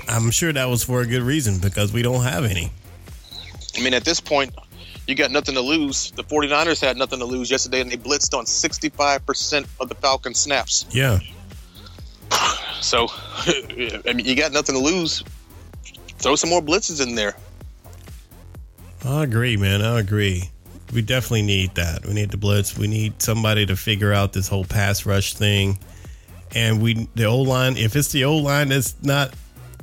I'm 0.08 0.32
sure 0.32 0.52
that 0.52 0.70
was 0.70 0.84
for 0.84 1.02
a 1.02 1.06
good 1.06 1.22
reason 1.22 1.60
because 1.60 1.94
we 1.94 2.02
don't 2.02 2.24
have 2.24 2.46
any. 2.46 2.72
I 3.78 3.82
mean, 3.82 3.94
at 3.94 4.04
this 4.04 4.20
point, 4.20 4.54
you 5.08 5.16
got 5.16 5.32
nothing 5.32 5.56
to 5.56 5.62
lose. 5.62 6.12
The 6.12 6.24
49ers 6.24 6.82
had 6.82 6.98
nothing 6.98 7.20
to 7.20 7.26
lose 7.26 7.50
yesterday, 7.50 7.82
and 7.82 7.92
they 7.92 7.98
blitzed 7.98 8.38
on 8.38 8.46
65% 8.46 9.68
of 9.80 9.90
the 9.90 9.96
Falcon 9.96 10.34
snaps. 10.34 10.86
Yeah, 10.92 11.20
So, 12.82 13.08
I 13.46 14.14
mean, 14.14 14.26
you 14.26 14.36
got 14.36 14.52
nothing 14.52 14.76
to 14.76 14.82
lose. 14.82 15.24
Throw 16.18 16.36
some 16.36 16.50
more 16.50 16.62
blitzes 16.62 17.06
in 17.06 17.16
there. 17.16 17.36
I 19.04 19.24
agree, 19.24 19.58
man. 19.58 19.82
I 19.82 20.00
agree. 20.00 20.51
We 20.94 21.02
definitely 21.02 21.44
need 21.44 21.76
that. 21.76 22.06
We 22.06 22.14
need 22.14 22.32
the 22.32 22.38
blitz. 22.38 22.78
We 22.78 22.88
need 22.88 23.22
somebody 23.22 23.66
to 23.66 23.76
figure 23.76 24.12
out 24.12 24.34
this 24.34 24.48
whole 24.48 24.66
pass 24.66 25.06
rush 25.06 25.34
thing. 25.34 25.80
And 26.54 26.82
we, 26.82 27.08
the 27.16 27.26
O 27.26 27.38
line, 27.38 27.78
if 27.78 27.96
it's 27.96 28.12
the 28.12 28.26
O 28.26 28.38
line 28.38 28.70
that's 28.70 29.02
not 29.02 29.34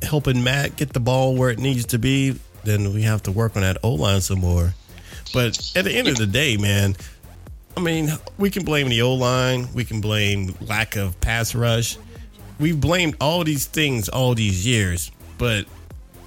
helping 0.02 0.44
Matt 0.44 0.76
get 0.76 0.92
the 0.92 1.00
ball 1.00 1.34
where 1.34 1.50
it 1.50 1.58
needs 1.58 1.86
to 1.86 1.98
be, 1.98 2.38
then 2.64 2.92
we 2.92 3.02
have 3.02 3.22
to 3.22 3.32
work 3.32 3.56
on 3.56 3.62
that 3.62 3.78
O 3.82 3.94
line 3.94 4.20
some 4.20 4.40
more. 4.40 4.74
But 5.32 5.72
at 5.74 5.84
the 5.84 5.92
end 5.92 6.08
of 6.08 6.16
the 6.16 6.26
day, 6.26 6.56
man, 6.56 6.96
I 7.76 7.80
mean, 7.80 8.10
we 8.38 8.50
can 8.50 8.64
blame 8.64 8.88
the 8.88 9.02
O 9.02 9.14
line. 9.14 9.68
We 9.74 9.84
can 9.84 10.00
blame 10.00 10.54
lack 10.60 10.96
of 10.96 11.18
pass 11.20 11.54
rush. 11.54 11.96
We've 12.58 12.80
blamed 12.80 13.16
all 13.20 13.44
these 13.44 13.66
things 13.66 14.08
all 14.08 14.34
these 14.34 14.66
years, 14.66 15.12
but 15.38 15.64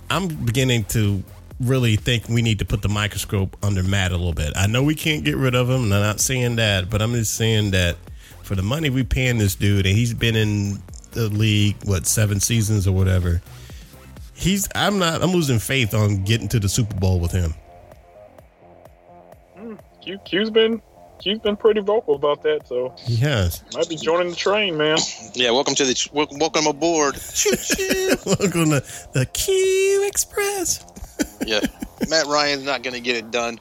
I'm 0.10 0.28
beginning 0.28 0.86
to 0.86 1.24
really 1.62 1.96
think 1.96 2.28
we 2.28 2.42
need 2.42 2.60
to 2.60 2.66
put 2.66 2.82
the 2.82 2.90
microscope 2.90 3.56
under 3.64 3.84
Matt 3.84 4.12
a 4.12 4.18
little 4.18 4.34
bit. 4.34 4.54
I 4.56 4.68
know 4.68 4.84
we 4.84 4.96
can't 4.96 5.24
get 5.24 5.36
rid 5.38 5.56
of 5.56 5.70
him, 5.70 5.84
and 5.84 5.94
I'm 5.94 6.02
not 6.02 6.20
saying 6.20 6.56
that, 6.58 6.90
but 6.90 7.02
I'm 7.02 7.14
just 7.14 7.34
saying 7.36 7.72
that 7.72 7.98
for 8.44 8.56
the 8.56 8.62
money 8.64 8.90
we 8.90 9.04
paying 9.04 9.38
this 9.38 9.56
dude, 9.56 9.86
and 9.86 9.96
he's 9.96 10.14
been 10.14 10.36
in 10.36 10.82
the 11.12 11.30
league 11.30 11.76
what 11.86 12.08
seven 12.08 12.40
seasons 12.40 12.88
or 12.88 12.92
whatever. 12.94 13.42
He's 14.34 14.68
I'm 14.74 14.98
not 14.98 15.22
I'm 15.22 15.32
losing 15.32 15.60
faith 15.60 15.94
on 15.94 16.24
getting 16.24 16.48
to 16.50 16.60
the 16.60 16.70
Super 16.70 16.96
Bowl 16.96 17.20
with 17.20 17.32
him. 17.32 17.54
Hmm, 19.58 19.76
Q, 20.02 20.18
Q's 20.26 20.50
been 20.50 20.82
Q's 21.20 21.38
been 21.40 21.56
pretty 21.56 21.82
vocal 21.82 22.16
about 22.16 22.42
that, 22.44 22.68
so 22.68 22.96
He 22.98 23.16
has. 23.18 23.62
might 23.76 23.88
be 23.88 23.96
joining 23.96 24.32
the 24.32 24.36
train, 24.36 24.76
man. 24.78 24.98
Yeah, 25.36 25.52
welcome 25.52 25.76
to 25.76 25.86
the 25.86 26.10
welcome 26.14 26.66
aboard. 26.66 27.16
Welcome 28.26 28.72
to 28.72 28.84
the 29.14 29.28
Q 29.32 30.08
Express. 30.08 30.84
Yeah, 31.46 31.60
Matt 32.10 32.28
Ryan's 32.28 32.64
not 32.64 32.84
going 32.84 32.94
to 32.94 33.00
get 33.02 33.16
it 33.16 33.32
done, 33.32 33.60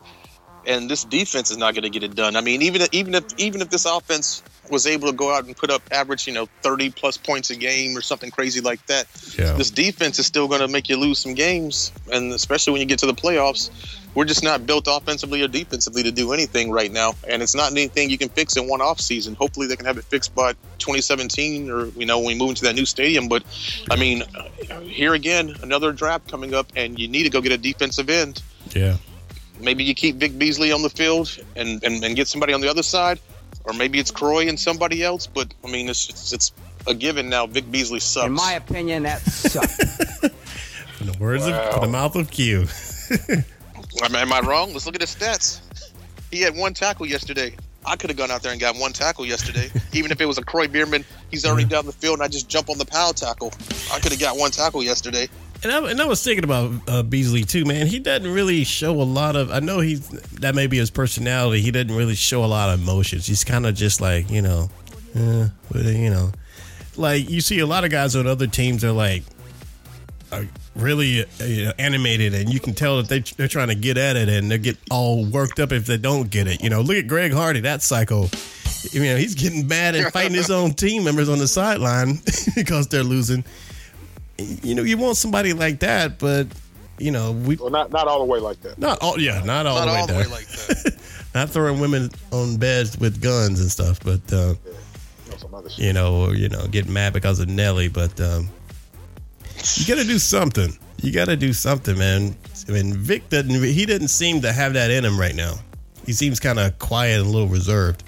and 0.64 0.88
this 0.90 1.02
defense 1.04 1.50
is 1.50 1.56
not 1.56 1.74
going 1.74 1.82
to 1.84 1.90
get 1.90 2.02
it 2.02 2.14
done. 2.14 2.36
I 2.36 2.40
mean, 2.40 2.62
even 2.62 2.82
if, 2.82 2.88
even 2.92 3.14
if 3.14 3.24
even 3.38 3.61
if 3.61 3.70
this 3.70 3.84
offense 3.84 4.42
was 4.70 4.86
able 4.86 5.08
to 5.08 5.12
go 5.14 5.34
out 5.34 5.44
and 5.44 5.56
put 5.56 5.70
up 5.70 5.82
average, 5.90 6.26
you 6.26 6.32
know, 6.32 6.46
thirty 6.62 6.90
plus 6.90 7.16
points 7.16 7.50
a 7.50 7.56
game 7.56 7.96
or 7.96 8.00
something 8.02 8.30
crazy 8.30 8.61
like 8.61 8.84
that, 8.86 9.06
Yeah. 9.38 9.52
this 9.54 9.70
defense 9.70 10.18
is 10.18 10.26
still 10.26 10.48
going 10.48 10.61
to 10.61 10.68
make 10.68 10.88
you 10.88 10.96
lose 10.96 11.18
some 11.18 11.34
games, 11.34 11.92
and 12.12 12.32
especially 12.32 12.72
when 12.72 12.80
you 12.80 12.86
get 12.86 12.98
to 13.00 13.06
the 13.06 13.14
playoffs. 13.14 13.70
We're 14.14 14.24
just 14.24 14.42
not 14.42 14.66
built 14.66 14.88
offensively 14.88 15.40
or 15.42 15.48
defensively 15.48 16.02
to 16.02 16.11
do 16.11 16.32
anything 16.32 16.70
right 16.72 16.90
now, 16.90 17.14
and 17.28 17.42
it's 17.42 17.54
not 17.54 17.70
anything 17.70 18.11
you 18.11 18.18
can 18.18 18.28
fix 18.28 18.56
in 18.56 18.68
one 18.68 18.80
off 18.80 19.00
season. 19.00 19.36
Hopefully, 19.36 19.68
they 19.68 19.76
can 19.76 19.86
have 19.86 19.98
it 19.98 20.04
fixed 20.04 20.34
by 20.34 20.52
2017, 20.78 21.70
or 21.70 21.86
you 21.86 22.06
know, 22.06 22.18
when 22.18 22.26
we 22.26 22.34
move 22.34 22.50
into 22.50 22.64
that 22.64 22.74
new 22.74 22.86
stadium. 22.86 23.28
But 23.28 23.44
I 23.88 23.96
mean, 23.96 24.22
uh, 24.34 24.80
here 24.80 25.14
again, 25.14 25.54
another 25.62 25.92
draft 25.92 26.28
coming 26.28 26.54
up, 26.54 26.72
and 26.74 26.98
you 26.98 27.06
need 27.06 27.22
to 27.22 27.30
go 27.30 27.40
get 27.40 27.52
a 27.52 27.58
defensive 27.58 28.11
end. 28.11 28.42
Yeah. 28.74 28.96
Maybe 29.61 29.84
you 29.84 29.94
keep 29.94 30.16
Vic 30.16 30.36
Beasley 30.38 30.72
on 30.72 30.82
the 30.82 30.90
field 30.90 31.36
and, 31.54 31.84
and, 31.84 32.02
and 32.02 32.16
get 32.16 32.28
somebody 32.28 32.52
on 32.52 32.62
the 32.62 32.68
other 32.68 32.82
side, 32.82 33.20
or 33.64 33.74
maybe 33.74 33.98
it's 33.98 34.11
Kroy 34.11 34.48
and 34.48 34.58
somebody 34.58 35.02
else. 35.04 35.26
But 35.26 35.54
I 35.64 35.70
mean, 35.70 35.88
it's 35.88 36.08
it's, 36.08 36.32
it's 36.32 36.52
a 36.86 36.94
given 36.94 37.28
now. 37.28 37.46
Vic 37.46 37.70
Beasley 37.70 38.00
sucks. 38.00 38.26
In 38.26 38.32
my 38.32 38.54
opinion, 38.54 39.04
that 39.04 39.20
sucks. 39.20 40.22
In 41.00 41.06
the 41.06 41.16
words 41.18 41.46
of 41.46 41.80
the 41.80 41.88
mouth 41.88 42.16
of 42.16 42.30
Q. 42.30 42.66
I 44.03 44.09
mean, 44.09 44.16
am 44.16 44.32
I 44.32 44.41
wrong? 44.41 44.72
Let's 44.72 44.86
look 44.86 44.95
at 44.95 45.01
his 45.01 45.14
stats. 45.14 45.61
He 46.30 46.41
had 46.41 46.57
one 46.57 46.74
tackle 46.74 47.07
yesterday. 47.07 47.57
I 47.84 47.97
could 47.97 48.11
have 48.11 48.16
gone 48.16 48.30
out 48.30 48.43
there 48.43 48.53
and 48.53 48.61
got 48.61 48.76
one 48.76 48.93
tackle 48.93 49.26
yesterday. 49.26 49.70
Even 49.93 50.12
if 50.12 50.20
it 50.20 50.26
was 50.26 50.38
a 50.38 50.45
Kroy 50.45 50.68
Biermann, 50.68 51.05
he's 51.30 51.47
already 51.47 51.64
down 51.64 51.86
the 51.86 51.93
field, 51.93 52.14
and 52.14 52.22
I 52.22 52.28
just 52.28 52.49
jump 52.49 52.68
on 52.68 52.78
the 52.78 52.84
power 52.84 53.12
tackle. 53.12 53.53
I 53.93 53.99
could 54.01 54.12
have 54.12 54.20
got 54.20 54.36
one 54.36 54.51
tackle 54.51 54.82
yesterday. 54.82 55.28
And 55.62 55.72
I, 55.72 55.91
and 55.91 56.01
I 56.01 56.07
was 56.07 56.22
thinking 56.22 56.45
about 56.45 56.72
uh, 56.88 57.03
Beasley 57.03 57.45
too, 57.45 57.64
man. 57.64 57.86
He 57.86 57.99
doesn't 57.99 58.30
really 58.32 58.64
show 58.64 58.93
a 59.01 59.05
lot 59.05 59.36
of. 59.36 59.51
I 59.51 59.61
know 59.61 59.80
he's 59.80 60.09
that 60.41 60.55
may 60.55 60.66
be 60.66 60.78
his 60.78 60.91
personality. 60.91 61.61
He 61.61 61.70
doesn't 61.70 61.95
really 61.95 62.14
show 62.14 62.45
a 62.45 62.47
lot 62.47 62.70
of 62.70 62.80
emotions. 62.80 63.26
He's 63.26 63.45
kind 63.45 63.66
of 63.66 63.74
just 63.74 64.01
like 64.01 64.30
you 64.30 64.41
know, 64.41 64.70
eh, 65.14 65.49
you 65.74 66.09
know, 66.09 66.32
like 66.97 67.28
you 67.28 67.43
see 67.43 67.59
a 67.59 67.66
lot 67.66 67.84
of 67.84 67.91
guys 67.91 68.16
on 68.16 68.26
other 68.26 68.47
teams 68.47 68.84
are 68.84 68.93
like 68.93 69.22
are 70.32 70.47
really 70.77 71.23
uh, 71.23 71.45
you 71.45 71.64
know, 71.66 71.73
animated, 71.79 72.35
and 72.35 72.53
you 72.53 72.61
can 72.61 72.75
tell 72.75 72.97
that 72.99 73.09
they 73.09 73.21
they're 73.21 73.49
trying 73.49 73.68
to 73.68 73.75
get 73.75 73.97
at 73.99 74.16
it, 74.16 74.29
and 74.29 74.51
they 74.51 74.59
get 74.59 74.77
all 74.91 75.25
worked 75.27 75.61
up 75.61 75.73
if 75.73 75.87
they 75.87 75.97
don't 75.99 76.31
get 76.31 76.47
it. 76.47 76.62
You 76.62 76.71
know, 76.71 76.81
look 76.81 76.97
at 76.97 77.07
Greg 77.07 77.33
Hardy, 77.33 77.61
that 77.61 77.83
psycho. 77.83 78.29
You 78.93 79.03
know, 79.05 79.16
he's 79.16 79.35
getting 79.35 79.68
mad 79.68 79.95
and 79.95 80.11
fighting 80.12 80.35
his 80.35 80.51
own 80.51 80.73
team 80.73 81.05
members 81.05 81.29
on 81.29 81.39
the 81.39 81.47
sideline 81.49 82.18
because 82.55 82.87
they're 82.89 83.03
losing 83.05 83.45
you 84.62 84.75
know, 84.75 84.83
you 84.83 84.97
want 84.97 85.16
somebody 85.16 85.53
like 85.53 85.81
that, 85.81 86.18
but 86.18 86.47
you 86.99 87.11
know, 87.11 87.33
we 87.33 87.57
Well, 87.57 87.71
not 87.71 87.91
not 87.93 88.09
all 88.09 88.21
the 88.21 88.25
way 88.25 88.41
like 88.41 88.61
that. 88.62 88.79
not 88.79 88.99
all 89.03 89.18
yeah, 89.21 89.43
not 89.45 89.66
all 89.66 89.77
Not 89.77 89.87
the 89.87 89.93
way 89.93 90.01
all 90.01 90.07
the 90.07 90.12
way 90.14 90.27
like 90.27 90.49
that. 90.49 90.97
not 91.35 91.51
throwing 91.51 91.81
women 91.81 92.11
on 92.33 92.57
beds 92.57 92.99
with 92.99 93.21
guns 93.23 93.61
and 93.61 93.71
stuff, 93.71 94.01
but 94.03 94.21
uh, 94.33 94.55
You 94.64 95.31
know, 95.31 95.37
some 95.37 95.55
other 95.55 95.68
shit. 95.71 95.85
you 95.85 95.93
know, 95.93 96.25
or 96.25 96.35
you 96.35 96.49
know, 96.49 96.66
getting 96.68 96.93
mad 96.93 97.12
because 97.12 97.39
of 97.41 97.49
Nelly. 97.49 97.89
But 97.89 98.18
um, 98.21 98.49
you 99.76 99.86
got 99.86 100.00
to 100.00 100.06
do 100.06 100.18
something. 100.18 100.76
You 101.02 101.12
got 101.12 101.26
to 101.26 101.36
do 101.36 101.52
something, 101.52 101.96
man. 101.98 102.36
I 102.68 102.72
mean, 102.72 102.94
Vic 102.94 103.28
doesn't. 103.30 103.50
He 103.50 103.86
doesn't 103.86 104.08
seem 104.08 104.40
to 104.42 104.52
have 104.52 104.74
that 104.74 104.90
in 104.90 105.04
him 105.04 105.18
right 105.18 105.34
now. 105.34 105.54
He 106.06 106.12
seems 106.12 106.38
kind 106.40 106.58
of 106.58 106.78
quiet 106.78 107.20
and 107.20 107.28
a 107.28 107.30
little 107.30 107.48
reserved. 107.48 108.02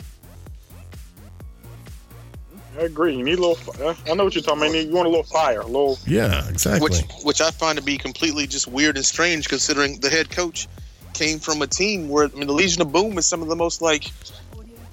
I 2.79 2.83
agree. 2.85 3.15
You 3.17 3.25
need 3.25 3.39
a 3.39 3.47
little. 3.47 3.95
I 4.11 4.15
know 4.15 4.25
what 4.25 4.35
you're 4.35 4.43
talking 4.43 4.63
about. 4.63 4.75
You 4.75 4.91
want 4.93 5.07
a 5.07 5.11
little 5.11 5.25
fire, 5.25 5.61
a 5.61 5.67
little. 5.67 5.99
Yeah, 6.07 6.49
exactly. 6.49 6.83
which 6.89 7.03
which 7.23 7.41
I 7.41 7.51
find 7.51 7.77
to 7.79 7.85
be 7.85 7.99
completely 7.99 8.47
just 8.47 8.67
weird 8.67 8.97
and 8.97 9.05
strange, 9.05 9.49
considering 9.49 10.01
the 10.01 10.09
head 10.09 10.31
coach 10.31 10.69
came 11.13 11.39
from 11.39 11.61
a 11.61 11.67
team 11.67 12.09
where 12.09 12.25
I 12.25 12.29
mean 12.29 12.47
the 12.47 12.55
Legion 12.55 12.81
of 12.83 12.91
Boom 12.91 13.19
is 13.19 13.27
some 13.27 13.43
of 13.43 13.49
the 13.49 13.57
most 13.57 13.83
like 13.83 14.11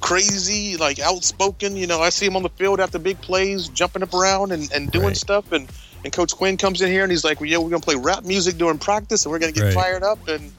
crazy, 0.01 0.75
like 0.77 0.99
outspoken. 0.99 1.77
You 1.77 1.87
know, 1.87 2.01
I 2.01 2.09
see 2.09 2.25
him 2.25 2.35
on 2.35 2.43
the 2.43 2.49
field 2.49 2.79
after 2.81 2.99
big 2.99 3.19
plays, 3.21 3.69
jumping 3.69 4.03
up 4.03 4.13
around 4.13 4.51
and, 4.51 4.69
and 4.73 4.91
doing 4.91 5.07
Right. 5.07 5.17
stuff, 5.17 5.51
and 5.53 5.69
and 6.03 6.13
Coach 6.13 6.35
Quinn 6.35 6.57
comes 6.57 6.81
in 6.81 6.89
here 6.91 7.03
and 7.03 7.11
he's 7.11 7.23
like, 7.23 7.39
well, 7.39 7.49
"Yeah, 7.49 7.57
we're 7.57 7.69
gonna 7.69 7.81
play 7.81 7.95
rap 7.95 8.23
music 8.23 8.57
during 8.57 8.77
practice, 8.77 9.25
and 9.25 9.31
we're 9.31 9.39
gonna 9.39 9.51
get 9.51 9.63
Right. 9.65 9.73
fired 9.73 10.03
up." 10.03 10.27
And 10.27 10.51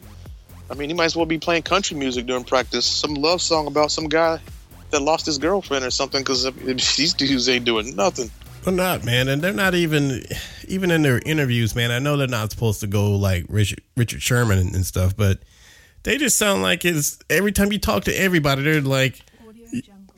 I 0.70 0.74
mean, 0.74 0.88
he 0.90 0.94
might 0.94 1.06
as 1.06 1.16
well 1.16 1.26
be 1.26 1.38
playing 1.38 1.62
country 1.62 1.96
music 1.96 2.26
during 2.26 2.44
practice, 2.44 2.86
some 2.86 3.14
love 3.14 3.42
song 3.42 3.66
about 3.66 3.90
some 3.90 4.08
guy 4.08 4.38
that 4.90 5.00
lost 5.00 5.26
his 5.26 5.38
girlfriend 5.38 5.84
or 5.84 5.90
something, 5.90 6.20
because 6.20 6.44
these 6.96 7.14
dudes 7.14 7.48
ain't 7.48 7.64
doing 7.64 7.94
nothing. 7.96 8.30
They're 8.64 8.74
not, 8.74 9.04
man, 9.04 9.28
and 9.28 9.40
they're 9.40 9.52
not 9.54 9.74
even 9.74 10.22
even 10.68 10.90
in 10.90 11.02
their 11.02 11.20
interviews, 11.24 11.74
man. 11.74 11.90
I 11.90 11.98
know 11.98 12.16
they're 12.16 12.28
not 12.28 12.50
supposed 12.50 12.80
to 12.80 12.86
go 12.86 13.12
like 13.12 13.46
Richard 13.48 13.80
Richard 13.96 14.20
Sherman 14.22 14.58
and, 14.58 14.74
and 14.74 14.84
stuff, 14.84 15.16
but 15.16 15.38
they 16.02 16.18
just 16.18 16.36
sound 16.36 16.60
like 16.62 16.84
it's 16.84 17.18
every 17.30 17.52
time 17.52 17.72
you 17.72 17.78
talk 17.78 18.04
to 18.04 18.12
everybody, 18.20 18.62
they're 18.62 18.80
like 18.82 19.20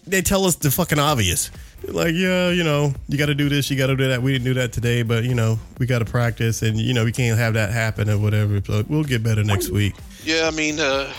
they 0.07 0.21
tell 0.23 0.45
us 0.45 0.57
the 0.57 0.71
fucking 0.71 0.99
obvious. 0.99 1.51
Like, 1.89 2.15
yeah, 2.15 2.51
you 2.51 2.65
know, 2.65 2.95
you 3.09 3.19
got 3.19 3.27
to 3.27 3.35
do 3.35 3.49
this, 3.49 3.71
you 3.71 3.77
got 3.77 3.89
to 3.89 3.97
do 3.97 4.09
that. 4.09 4.23
We 4.23 4.33
didn't 4.33 4.45
do 4.45 4.55
that 4.55 4.73
today, 4.73 5.03
but 5.03 5.25
you 5.25 5.35
know, 5.35 5.59
we 5.79 5.87
got 5.87 5.99
to 5.99 6.05
practice, 6.05 6.63
and 6.63 6.79
you 6.79 6.95
know, 6.95 7.05
we 7.05 7.13
can't 7.13 7.39
have 7.39 7.55
that 7.55 7.73
happen 7.73 8.09
or 8.09 8.19
whatever. 8.19 8.63
So 8.65 8.85
we'll 8.89 9.05
get 9.05 9.23
better 9.23 9.43
next 9.45 9.71
week. 9.71 9.95
Yeah, 10.25 10.47
I 10.47 10.51
mean, 10.53 10.79
uh, 10.79 11.13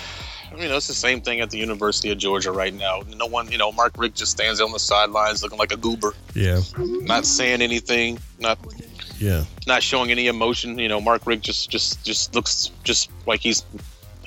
you 0.57 0.69
know, 0.69 0.77
it's 0.77 0.87
the 0.87 0.93
same 0.93 1.21
thing 1.21 1.41
at 1.41 1.49
the 1.49 1.57
University 1.57 2.11
of 2.11 2.17
Georgia 2.17 2.51
right 2.51 2.73
now. 2.73 3.01
No 3.15 3.25
one, 3.25 3.51
you 3.51 3.57
know, 3.57 3.71
Mark 3.71 3.93
Richt 3.97 4.15
just 4.15 4.31
stands 4.31 4.61
on 4.61 4.71
the 4.71 4.79
sidelines 4.79 5.43
looking 5.43 5.59
like 5.59 5.71
a 5.71 5.77
goober, 5.77 6.13
Yeah, 6.33 6.61
not 6.77 7.25
saying 7.25 7.61
anything, 7.61 8.19
not 8.39 8.57
yeah, 9.19 9.43
not 9.67 9.83
showing 9.83 10.11
any 10.11 10.27
emotion. 10.27 10.77
You 10.77 10.87
know, 10.87 11.01
Mark 11.01 11.25
Richt 11.25 11.43
just 11.43 11.69
just 11.69 12.03
just 12.03 12.35
looks 12.35 12.71
just 12.83 13.09
like 13.25 13.39
he's 13.39 13.63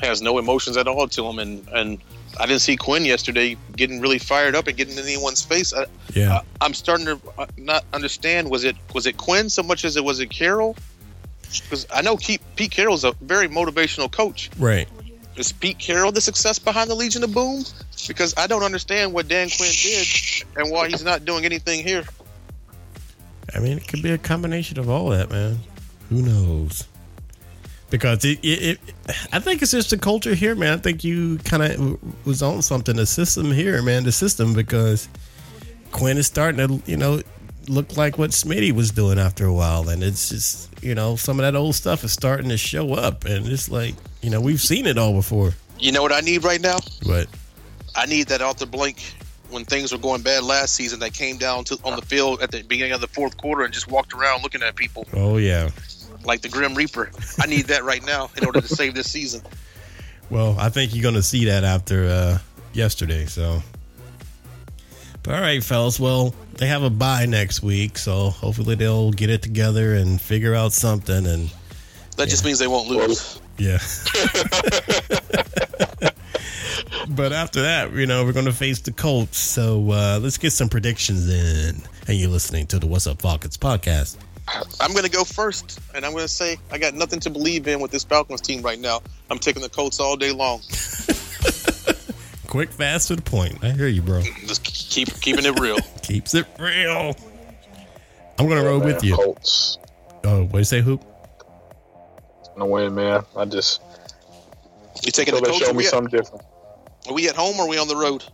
has 0.00 0.20
no 0.20 0.38
emotions 0.38 0.76
at 0.76 0.88
all 0.88 1.08
to 1.08 1.24
him. 1.26 1.38
And 1.38 1.68
and 1.68 1.98
I 2.38 2.46
didn't 2.46 2.60
see 2.60 2.76
Quinn 2.76 3.04
yesterday 3.04 3.56
getting 3.76 4.00
really 4.00 4.18
fired 4.18 4.54
up 4.54 4.66
and 4.66 4.76
getting 4.76 4.96
in 4.96 5.04
anyone's 5.04 5.42
face. 5.44 5.72
I, 5.72 5.86
yeah. 6.12 6.40
I'm 6.60 6.74
starting 6.74 7.06
to 7.06 7.20
not 7.56 7.84
understand. 7.92 8.50
Was 8.50 8.64
it 8.64 8.76
was 8.94 9.06
it 9.06 9.16
Quinn 9.16 9.48
so 9.48 9.62
much 9.62 9.84
as 9.84 9.96
it 9.96 10.04
was 10.04 10.20
it 10.20 10.30
Carroll? 10.30 10.76
Because 11.42 11.86
I 11.92 12.02
know 12.02 12.16
Pete, 12.16 12.42
Pete 12.56 12.70
Carroll's 12.70 13.04
a 13.04 13.12
very 13.20 13.48
motivational 13.48 14.10
coach. 14.10 14.50
right. 14.58 14.88
Is 15.36 15.52
Pete 15.52 15.78
Carroll 15.78 16.12
the 16.12 16.20
success 16.22 16.58
behind 16.58 16.88
the 16.88 16.94
Legion 16.94 17.22
of 17.22 17.34
Boom? 17.34 17.62
Because 18.08 18.34
I 18.38 18.46
don't 18.46 18.62
understand 18.62 19.12
what 19.12 19.28
Dan 19.28 19.48
Quinn 19.54 19.70
did 19.82 20.06
and 20.56 20.70
why 20.70 20.88
he's 20.88 21.04
not 21.04 21.26
doing 21.26 21.44
anything 21.44 21.86
here. 21.86 22.04
I 23.54 23.58
mean, 23.58 23.76
it 23.76 23.86
could 23.86 24.02
be 24.02 24.12
a 24.12 24.18
combination 24.18 24.78
of 24.78 24.88
all 24.88 25.10
that, 25.10 25.30
man. 25.30 25.58
Who 26.08 26.22
knows? 26.22 26.88
Because 27.88 28.24
it, 28.24 28.38
it, 28.42 28.62
it 28.62 28.80
I 29.32 29.38
think 29.38 29.62
it's 29.62 29.70
just 29.70 29.90
the 29.90 29.98
culture 29.98 30.34
here, 30.34 30.54
man. 30.54 30.78
I 30.78 30.80
think 30.80 31.04
you 31.04 31.38
kind 31.38 31.62
of 31.62 32.26
was 32.26 32.42
on 32.42 32.62
something. 32.62 32.96
The 32.96 33.06
system 33.06 33.52
here, 33.52 33.80
man. 33.82 34.04
The 34.04 34.12
system 34.12 34.54
because 34.54 35.08
Quinn 35.92 36.18
is 36.18 36.26
starting 36.26 36.66
to, 36.66 36.90
you 36.90 36.96
know, 36.96 37.20
look 37.68 37.96
like 37.96 38.18
what 38.18 38.30
Smitty 38.30 38.72
was 38.72 38.90
doing 38.90 39.18
after 39.18 39.46
a 39.46 39.52
while, 39.52 39.88
and 39.88 40.02
it's 40.02 40.28
just, 40.28 40.82
you 40.82 40.94
know, 40.94 41.16
some 41.16 41.38
of 41.38 41.44
that 41.44 41.56
old 41.56 41.74
stuff 41.74 42.04
is 42.04 42.12
starting 42.12 42.48
to 42.48 42.56
show 42.56 42.94
up, 42.94 43.24
and 43.24 43.46
it's 43.46 43.70
like, 43.70 43.94
you 44.20 44.30
know, 44.30 44.40
we've 44.40 44.60
seen 44.60 44.86
it 44.86 44.98
all 44.98 45.14
before. 45.14 45.54
You 45.78 45.92
know 45.92 46.02
what 46.02 46.12
I 46.12 46.20
need 46.20 46.44
right 46.44 46.60
now? 46.60 46.78
But 47.06 47.28
I 47.94 48.06
need 48.06 48.28
that 48.28 48.42
Arthur 48.42 48.66
Blank 48.66 48.98
when 49.50 49.64
things 49.64 49.92
were 49.92 49.98
going 49.98 50.22
bad 50.22 50.42
last 50.42 50.74
season 50.74 50.98
that 51.00 51.12
came 51.14 51.36
down 51.36 51.64
to 51.64 51.78
on 51.84 51.96
the 51.96 52.04
field 52.04 52.42
at 52.42 52.50
the 52.50 52.62
beginning 52.62 52.92
of 52.92 53.00
the 53.00 53.06
fourth 53.06 53.36
quarter 53.36 53.62
and 53.62 53.72
just 53.72 53.88
walked 53.88 54.12
around 54.12 54.42
looking 54.42 54.60
at 54.60 54.74
people 54.74 55.06
oh 55.12 55.36
yeah, 55.36 55.70
like 56.26 56.42
the 56.42 56.48
Grim 56.48 56.74
Reaper. 56.74 57.10
I 57.40 57.46
need 57.46 57.66
that 57.66 57.84
right 57.84 58.04
now 58.04 58.30
in 58.36 58.44
order 58.44 58.60
to 58.60 58.68
save 58.68 58.94
this 58.94 59.10
season. 59.10 59.42
Well, 60.28 60.56
I 60.58 60.68
think 60.70 60.94
you're 60.94 61.02
going 61.02 61.14
to 61.14 61.22
see 61.22 61.44
that 61.46 61.62
after 61.64 62.04
uh, 62.06 62.38
yesterday. 62.72 63.26
So, 63.26 63.62
but 65.22 65.34
all 65.34 65.40
right, 65.40 65.62
fellas. 65.62 66.00
Well, 66.00 66.34
they 66.54 66.66
have 66.66 66.82
a 66.82 66.90
bye 66.90 67.26
next 67.26 67.62
week, 67.62 67.96
so 67.98 68.30
hopefully 68.30 68.74
they'll 68.74 69.12
get 69.12 69.30
it 69.30 69.42
together 69.42 69.94
and 69.94 70.20
figure 70.20 70.54
out 70.54 70.72
something. 70.72 71.26
And 71.26 71.50
That 72.16 72.28
just 72.28 72.44
means 72.44 72.58
they 72.58 72.66
won't 72.66 72.88
lose. 72.88 73.40
yeah. 73.58 73.78
but 77.08 77.32
after 77.32 77.62
that, 77.62 77.92
you 77.92 78.06
know, 78.06 78.24
we're 78.24 78.32
going 78.32 78.46
to 78.46 78.52
face 78.52 78.80
the 78.80 78.92
Colts. 78.92 79.38
So 79.38 79.90
uh, 79.92 80.18
let's 80.20 80.38
get 80.38 80.50
some 80.52 80.68
predictions 80.68 81.28
in. 81.28 81.76
And 82.08 82.16
you're 82.18 82.30
listening 82.30 82.66
to 82.68 82.78
the 82.78 82.86
What's 82.86 83.06
Up 83.06 83.20
Falcons 83.22 83.56
podcast. 83.56 84.16
I'm 84.80 84.92
going 84.92 85.04
to 85.04 85.10
go 85.10 85.24
first, 85.24 85.80
and 85.94 86.04
I'm 86.04 86.12
going 86.12 86.24
to 86.24 86.28
say 86.28 86.58
I 86.70 86.78
got 86.78 86.94
nothing 86.94 87.20
to 87.20 87.30
believe 87.30 87.66
in 87.66 87.80
with 87.80 87.90
this 87.90 88.04
Falcons 88.04 88.40
team 88.40 88.62
right 88.62 88.78
now. 88.78 89.02
I'm 89.30 89.38
taking 89.38 89.62
the 89.62 89.68
Colts 89.68 89.98
all 90.00 90.16
day 90.16 90.32
long. 90.32 90.60
Quick, 92.46 92.70
fast, 92.70 93.08
to 93.08 93.16
the 93.16 93.22
point. 93.22 93.62
I 93.62 93.70
hear 93.70 93.88
you, 93.88 94.02
bro. 94.02 94.22
Just 94.46 94.62
keep 94.64 95.08
keeping 95.20 95.44
it 95.44 95.58
real. 95.58 95.78
Keeps 96.02 96.34
it 96.34 96.46
real. 96.58 97.14
I'm 98.38 98.46
going 98.46 98.62
to 98.62 98.68
roll 98.68 98.80
with 98.80 99.02
you. 99.02 99.16
Colts. 99.16 99.78
Oh, 100.24 100.42
what 100.44 100.52
do 100.52 100.58
you 100.58 100.64
say, 100.64 100.80
Hoop? 100.80 101.04
Gonna 102.56 102.66
win, 102.70 102.94
man. 102.94 103.22
I 103.36 103.44
just 103.44 103.82
You 105.04 105.10
taking 105.12 105.34
so 105.34 105.40
the 105.40 105.46
Colts? 105.46 105.66
show 105.66 105.72
me 105.72 105.84
at, 105.84 105.90
something 105.90 106.16
different. 106.16 106.42
are 107.08 107.12
we 107.12 107.28
at 107.28 107.36
home 107.36 107.58
or 107.58 107.64
are 107.64 107.68
we 107.68 107.76
on 107.78 107.88
the 107.88 107.96
road? 107.96 108.24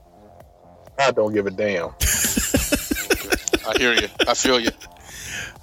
I 0.99 1.11
don't 1.11 1.33
give 1.33 1.47
a 1.47 1.51
damn. 1.51 1.89
I 3.67 3.79
hear 3.79 3.95
you. 3.95 4.09
I 4.29 4.35
feel 4.35 4.61
you. 4.61 4.71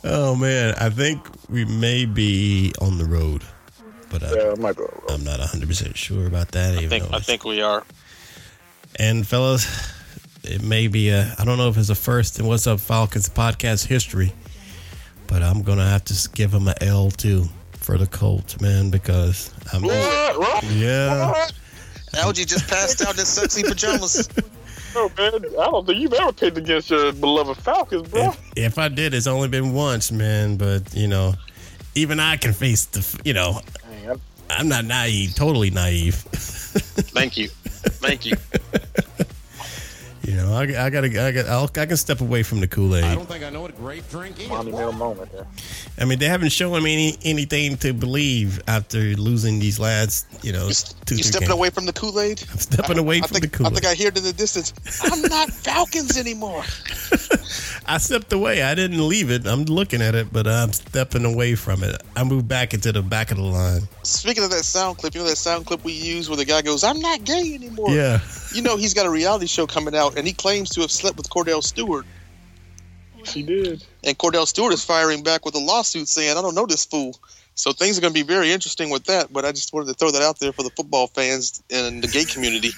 Oh 0.04 0.36
man, 0.36 0.76
I 0.80 0.90
think 0.90 1.26
we 1.50 1.66
may 1.66 2.06
be 2.06 2.72
on 2.82 2.98
the 2.98 3.06
road, 3.06 3.44
but 4.10 4.24
I, 4.24 4.34
Yeah, 4.34 4.54
I 4.58 4.60
might 4.60 4.76
go. 4.76 4.88
I'm 5.10 5.24
not 5.24 5.40
100 5.40 5.68
percent 5.68 5.98
sure 5.98 6.26
about 6.28 6.52
that. 6.52 6.76
I 6.76 6.84
even 6.84 6.90
think 6.90 7.14
I 7.14 7.20
think 7.20 7.44
we 7.44 7.62
are. 7.62 7.84
And 8.98 9.28
fellas, 9.28 9.92
it 10.44 10.64
may 10.64 10.88
be 10.88 11.10
a. 11.10 11.34
I 11.38 11.44
don't 11.46 11.58
know 11.58 11.70
if 11.70 11.78
it's 11.78 11.90
a 11.90 11.96
first 11.96 12.40
in 12.40 12.46
What's 12.48 12.66
Up 12.68 12.80
Falcons 12.80 13.30
podcast 13.30 13.86
history, 13.88 14.34
but 15.28 15.44
I'm 15.44 15.62
gonna 15.64 15.88
have 15.88 16.06
to 16.06 16.14
s- 16.14 16.28
give 16.28 16.52
them 16.52 16.68
a 16.68 16.76
L 16.82 17.12
too 17.12 17.46
for 17.74 17.98
the 17.98 18.08
Colts, 18.08 18.60
man, 18.62 18.90
because 18.90 19.54
I'm. 19.74 19.84
What? 19.84 20.40
What? 20.40 20.64
Yeah, 20.72 21.32
What? 21.32 21.54
Algie 22.18 22.46
just 22.46 22.68
passed 22.68 23.02
out 23.06 23.20
in 23.20 23.26
sexy 23.26 23.62
pajamas. 23.64 24.28
No, 24.96 25.10
man. 25.18 25.34
I 25.36 25.66
don't 25.66 25.86
think 25.86 26.00
you've 26.00 26.14
ever 26.14 26.32
picked 26.32 26.58
against 26.58 26.90
your 26.90 27.12
beloved 27.14 27.58
Falcons, 27.58 28.08
bro. 28.08 28.30
if, 28.30 28.52
if 28.56 28.78
I 28.78 28.90
did, 28.90 29.14
it's 29.14 29.28
only 29.28 29.48
been 29.48 29.74
once, 29.74 30.12
man. 30.12 30.58
But 30.58 30.94
you 30.94 31.08
know, 31.08 31.34
even 31.96 32.20
I 32.20 32.38
can 32.38 32.54
face 32.54 32.86
the. 32.86 33.22
You 33.24 33.34
know, 33.34 33.62
Man, 33.90 34.20
I'm 34.50 34.68
not 34.68 34.86
naive, 34.86 35.36
totally 35.36 35.70
naive. 35.70 36.16
Thank 36.16 37.38
you. 37.38 37.50
Thank 37.50 38.26
you. 38.26 38.36
You 40.30 40.36
know, 40.36 40.54
I, 40.54 40.62
I 40.86 40.90
gotta, 40.92 41.08
I 41.08 41.32
got, 41.32 41.48
I'll, 41.48 41.64
I 41.76 41.86
can 41.88 41.98
step 41.98 42.22
away 42.22 42.44
from 42.44 42.60
the 42.60 42.68
Kool 42.68 42.96
Aid. 42.96 43.04
I 43.04 43.16
don't 43.16 43.28
think 43.28 43.44
I 43.44 43.50
know 43.50 43.62
what 43.62 43.76
grape 43.76 44.08
drink 44.12 44.40
is. 44.40 44.48
monumental 44.48 44.92
moment 44.92 45.32
there. 45.32 45.48
I 45.98 46.06
mean, 46.06 46.20
they 46.20 46.28
haven't 46.28 46.50
shown 46.52 46.84
me 46.84 46.94
any, 46.94 47.18
anything 47.24 47.78
to 47.78 47.94
believe 47.94 48.62
after 48.68 49.00
losing 49.00 49.58
these 49.58 49.80
last, 49.80 50.28
you 50.44 50.52
know, 50.54 50.68
You, 50.68 50.74
two, 51.08 51.16
you 51.16 51.24
stepping 51.24 51.48
games. 51.48 51.58
away 51.58 51.70
from 51.72 51.88
the 51.88 51.94
Kool 51.94 52.20
Aid? 52.20 52.44
I'm 52.52 52.58
stepping 52.60 53.00
away 53.00 53.18
I 53.18 53.22
from 53.22 53.40
think, 53.40 53.52
the 53.52 53.58
Kool 53.58 53.66
Aid. 53.66 53.74
I 53.74 53.76
think 53.78 53.86
I 53.88 53.96
hear 53.96 54.10
it 54.10 54.18
in 54.20 54.24
the 54.24 54.34
distance. 54.34 54.72
I'm 55.12 55.20
not 55.24 55.50
Falcons 55.66 56.16
anymore. 56.16 56.64
I 57.88 57.98
stepped 57.98 58.32
away. 58.32 58.62
I 58.62 58.76
didn't 58.76 59.08
leave 59.10 59.32
it. 59.32 59.48
I'm 59.48 59.64
looking 59.66 60.00
at 60.04 60.14
it, 60.14 60.32
but 60.32 60.46
I'm 60.46 60.72
stepping 60.74 61.26
away 61.26 61.56
from 61.56 61.84
it. 61.84 62.00
I 62.16 62.24
moved 62.24 62.48
back 62.48 62.76
into 62.76 62.92
the 62.92 63.02
back 63.02 63.32
of 63.32 63.38
the 63.38 63.44
line. 63.44 63.82
Speaking 64.04 64.44
of 64.44 64.52
that 64.52 64.64
sound 64.64 65.00
clip, 65.00 65.16
you 65.16 65.22
know 65.22 65.28
that 65.28 65.38
sound 65.38 65.66
clip 65.66 65.84
we 65.84 65.94
use 65.94 66.30
where 66.30 66.38
the 66.38 66.46
guy 66.46 66.62
goes, 66.62 66.84
"I'm 66.84 67.00
not 67.00 67.24
gay 67.24 67.56
anymore." 67.56 67.90
Yeah. 67.90 68.20
You 68.54 68.62
know 68.62 68.78
he's 68.78 68.94
got 68.94 69.08
a 69.08 69.10
reality 69.10 69.48
show 69.48 69.66
coming 69.66 69.96
out, 69.96 70.19
and 70.20 70.28
he 70.28 70.34
claims 70.34 70.70
to 70.72 70.82
have 70.82 70.92
slept 70.92 71.18
with 71.18 71.30
Kordell 71.30 71.64
Stewart. 71.64 72.06
She 73.24 73.42
did. 73.42 73.84
And 74.04 74.18
Kordell 74.18 74.46
Stewart 74.46 74.74
is 74.74 74.84
firing 74.84 75.24
back 75.24 75.46
with 75.46 75.56
a 75.56 75.60
lawsuit 75.60 76.08
saying, 76.08 76.38
"I 76.38 76.42
don't 76.42 76.56
know 76.56 76.66
this 76.66 76.86
fool." 76.86 77.20
So 77.56 77.74
things 77.74 77.98
are 77.98 78.02
going 78.02 78.14
to 78.14 78.20
be 78.20 78.26
very 78.26 78.52
interesting 78.52 78.90
with 78.90 79.06
that. 79.06 79.34
But 79.34 79.44
I 79.44 79.52
just 79.52 79.74
wanted 79.74 79.88
to 79.88 79.94
throw 79.96 80.12
that 80.12 80.22
out 80.22 80.40
there 80.40 80.54
for 80.54 80.64
the 80.64 80.70
football 80.70 81.08
fans 81.08 81.62
and 81.70 82.02
the 82.02 82.08
gay 82.08 82.24
community. 82.24 82.72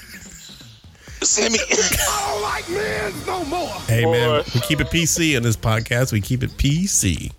Sammy, 1.21 1.59
I 1.59 2.31
don't 2.31 2.41
like 2.41 2.69
men 2.69 3.13
no 3.27 3.45
more. 3.45 3.67
Hey, 3.87 4.05
man, 4.05 4.43
we 4.55 4.61
keep 4.61 4.81
it 4.81 4.87
PC 4.87 5.35
in 5.37 5.43
this 5.43 5.55
podcast. 5.55 6.11
We 6.11 6.21
keep 6.21 6.41
it 6.41 6.49
PC. 6.51 7.31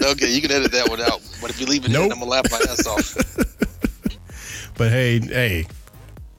okay, 0.00 0.30
you 0.30 0.40
can 0.40 0.52
edit 0.52 0.70
that 0.70 0.88
one 0.88 1.00
out. 1.00 1.20
But 1.40 1.50
if 1.50 1.60
you 1.60 1.66
leave 1.66 1.84
it 1.84 1.90
Nope. 1.90 2.06
in, 2.06 2.12
I'm 2.12 2.18
gonna 2.20 2.30
laugh 2.30 2.44
my 2.50 2.58
ass 2.58 2.86
off. 2.86 3.46
But 4.78 4.92
hey, 4.92 5.18
hey, 5.18 5.66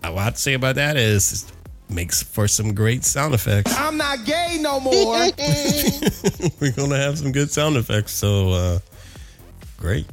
what 0.01 0.15
I 0.17 0.23
have 0.23 0.35
to 0.35 0.39
say 0.39 0.53
about 0.53 0.75
that 0.75 0.95
is 0.95 1.43
it 1.43 1.51
makes 1.89 2.21
for 2.21 2.47
some 2.47 2.73
great 2.73 3.03
sound 3.03 3.33
effects. 3.33 3.75
I'm 3.77 3.97
not 3.97 4.25
gay 4.25 4.57
no 4.61 4.79
more. 4.79 4.93
We're 6.59 6.71
gonna 6.71 6.97
have 6.97 7.17
some 7.17 7.31
good 7.31 7.49
sound 7.49 7.77
effects. 7.77 8.13
So 8.13 8.49
uh 8.49 8.79
great. 9.77 10.05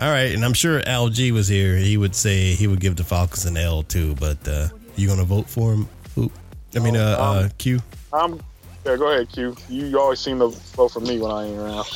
All 0.00 0.10
right, 0.10 0.34
and 0.34 0.44
I'm 0.44 0.54
sure 0.54 0.80
LG 0.80 1.30
was 1.32 1.48
here. 1.48 1.76
He 1.76 1.96
would 1.96 2.16
say 2.16 2.54
he 2.54 2.66
would 2.66 2.80
give 2.80 2.96
the 2.96 3.04
Falcons 3.04 3.44
an 3.44 3.56
L 3.56 3.82
too. 3.82 4.14
But 4.16 4.46
uh 4.48 4.68
you 4.96 5.08
gonna 5.08 5.24
vote 5.24 5.48
for 5.48 5.72
him? 5.72 5.88
Who? 6.14 6.30
I 6.74 6.78
mean, 6.78 6.96
uh, 6.96 7.16
uh 7.18 7.48
Q. 7.58 7.80
I'm. 8.12 8.40
Yeah, 8.84 8.96
go 8.96 9.12
ahead, 9.12 9.28
Q. 9.30 9.54
You, 9.68 9.86
you 9.86 10.00
always 10.00 10.18
seem 10.18 10.40
to 10.40 10.48
vote 10.48 10.88
for 10.88 10.98
me 10.98 11.20
when 11.20 11.30
I 11.30 11.46
ain't 11.46 11.56
around. 11.56 11.86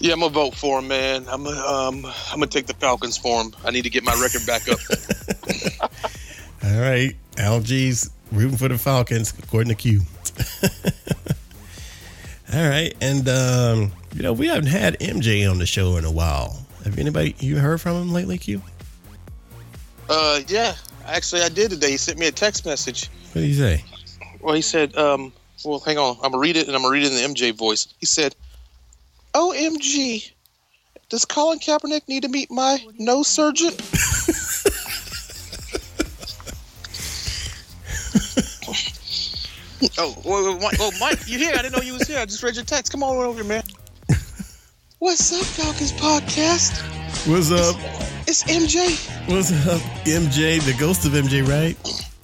Yeah, 0.00 0.14
I'm 0.14 0.20
gonna 0.20 0.32
vote 0.32 0.56
for 0.56 0.80
him, 0.80 0.88
man. 0.88 1.24
I'm 1.28 1.44
gonna, 1.44 1.60
um, 1.60 2.04
I'm 2.04 2.40
gonna 2.40 2.48
take 2.48 2.66
the 2.66 2.74
Falcons 2.74 3.16
for 3.16 3.42
him. 3.42 3.54
I 3.64 3.70
need 3.70 3.82
to 3.82 3.90
get 3.90 4.02
my 4.02 4.12
record 4.20 4.44
back 4.44 4.68
up. 4.68 4.80
All 6.64 6.80
right, 6.80 7.14
LG's 7.36 8.10
rooting 8.36 8.56
for 8.56 8.68
the 8.68 8.78
Falcons 8.78 9.34
according 9.38 9.68
to 9.70 9.74
Q. 9.74 10.02
All 12.54 12.68
right, 12.68 12.94
and 13.00 13.28
um, 13.28 13.92
you 14.14 14.22
know 14.22 14.32
we 14.32 14.46
haven't 14.46 14.68
had 14.68 14.98
MJ 15.00 15.50
on 15.50 15.58
the 15.58 15.66
show 15.66 15.96
in 15.96 16.04
a 16.04 16.10
while. 16.10 16.64
Have 16.84 16.98
anybody 16.98 17.34
you 17.40 17.58
heard 17.58 17.80
from 17.80 18.00
him 18.00 18.12
lately, 18.12 18.38
Q? 18.38 18.62
uh, 20.08 20.40
yeah, 20.46 20.74
actually, 21.06 21.42
I 21.42 21.48
did 21.48 21.70
today. 21.70 21.90
He 21.90 21.96
sent 21.96 22.18
me 22.18 22.26
a 22.26 22.32
text 22.32 22.64
message. 22.64 23.08
What 23.32 23.40
did 23.40 23.48
he 23.48 23.54
say? 23.54 23.84
Well, 24.40 24.54
he 24.54 24.62
said, 24.62 24.96
um, 24.96 25.32
well, 25.64 25.80
hang 25.80 25.98
on. 25.98 26.16
I'm 26.16 26.30
gonna 26.30 26.38
read 26.38 26.56
it, 26.56 26.68
and 26.68 26.76
I'm 26.76 26.82
gonna 26.82 26.92
read 26.92 27.04
it 27.04 27.12
in 27.12 27.34
the 27.34 27.34
MJ 27.34 27.52
voice. 27.52 27.88
He 27.98 28.06
said, 28.06 28.36
"OMG, 29.34 30.30
does 31.08 31.24
Colin 31.24 31.58
Kaepernick 31.58 32.06
need 32.06 32.22
to 32.22 32.28
meet 32.28 32.50
my 32.50 32.78
nose 32.98 33.26
surgeon?" 33.26 33.72
oh, 39.98 40.16
well, 40.24 40.42
well, 40.42 40.58
Mike, 40.58 40.78
well, 40.78 40.92
Mike, 40.98 41.28
you 41.28 41.38
here? 41.38 41.52
I 41.54 41.62
didn't 41.62 41.76
know 41.76 41.82
you 41.82 41.94
was 41.94 42.08
here. 42.08 42.18
I 42.18 42.24
just 42.24 42.42
read 42.42 42.54
your 42.54 42.64
text. 42.64 42.92
Come 42.92 43.02
on 43.02 43.16
over 43.16 43.42
here, 43.42 43.44
man. 43.44 43.62
What's 44.98 45.32
up, 45.32 45.44
Falcons 45.44 45.92
podcast? 45.92 46.80
What's 47.28 47.50
up? 47.50 47.76
It's 48.26 48.44
MJ. 48.44 49.28
What's 49.28 49.52
up, 49.66 49.80
MJ? 50.04 50.62
The 50.64 50.74
ghost 50.78 51.04
of 51.04 51.12
MJ, 51.12 51.46
right? 51.46 51.76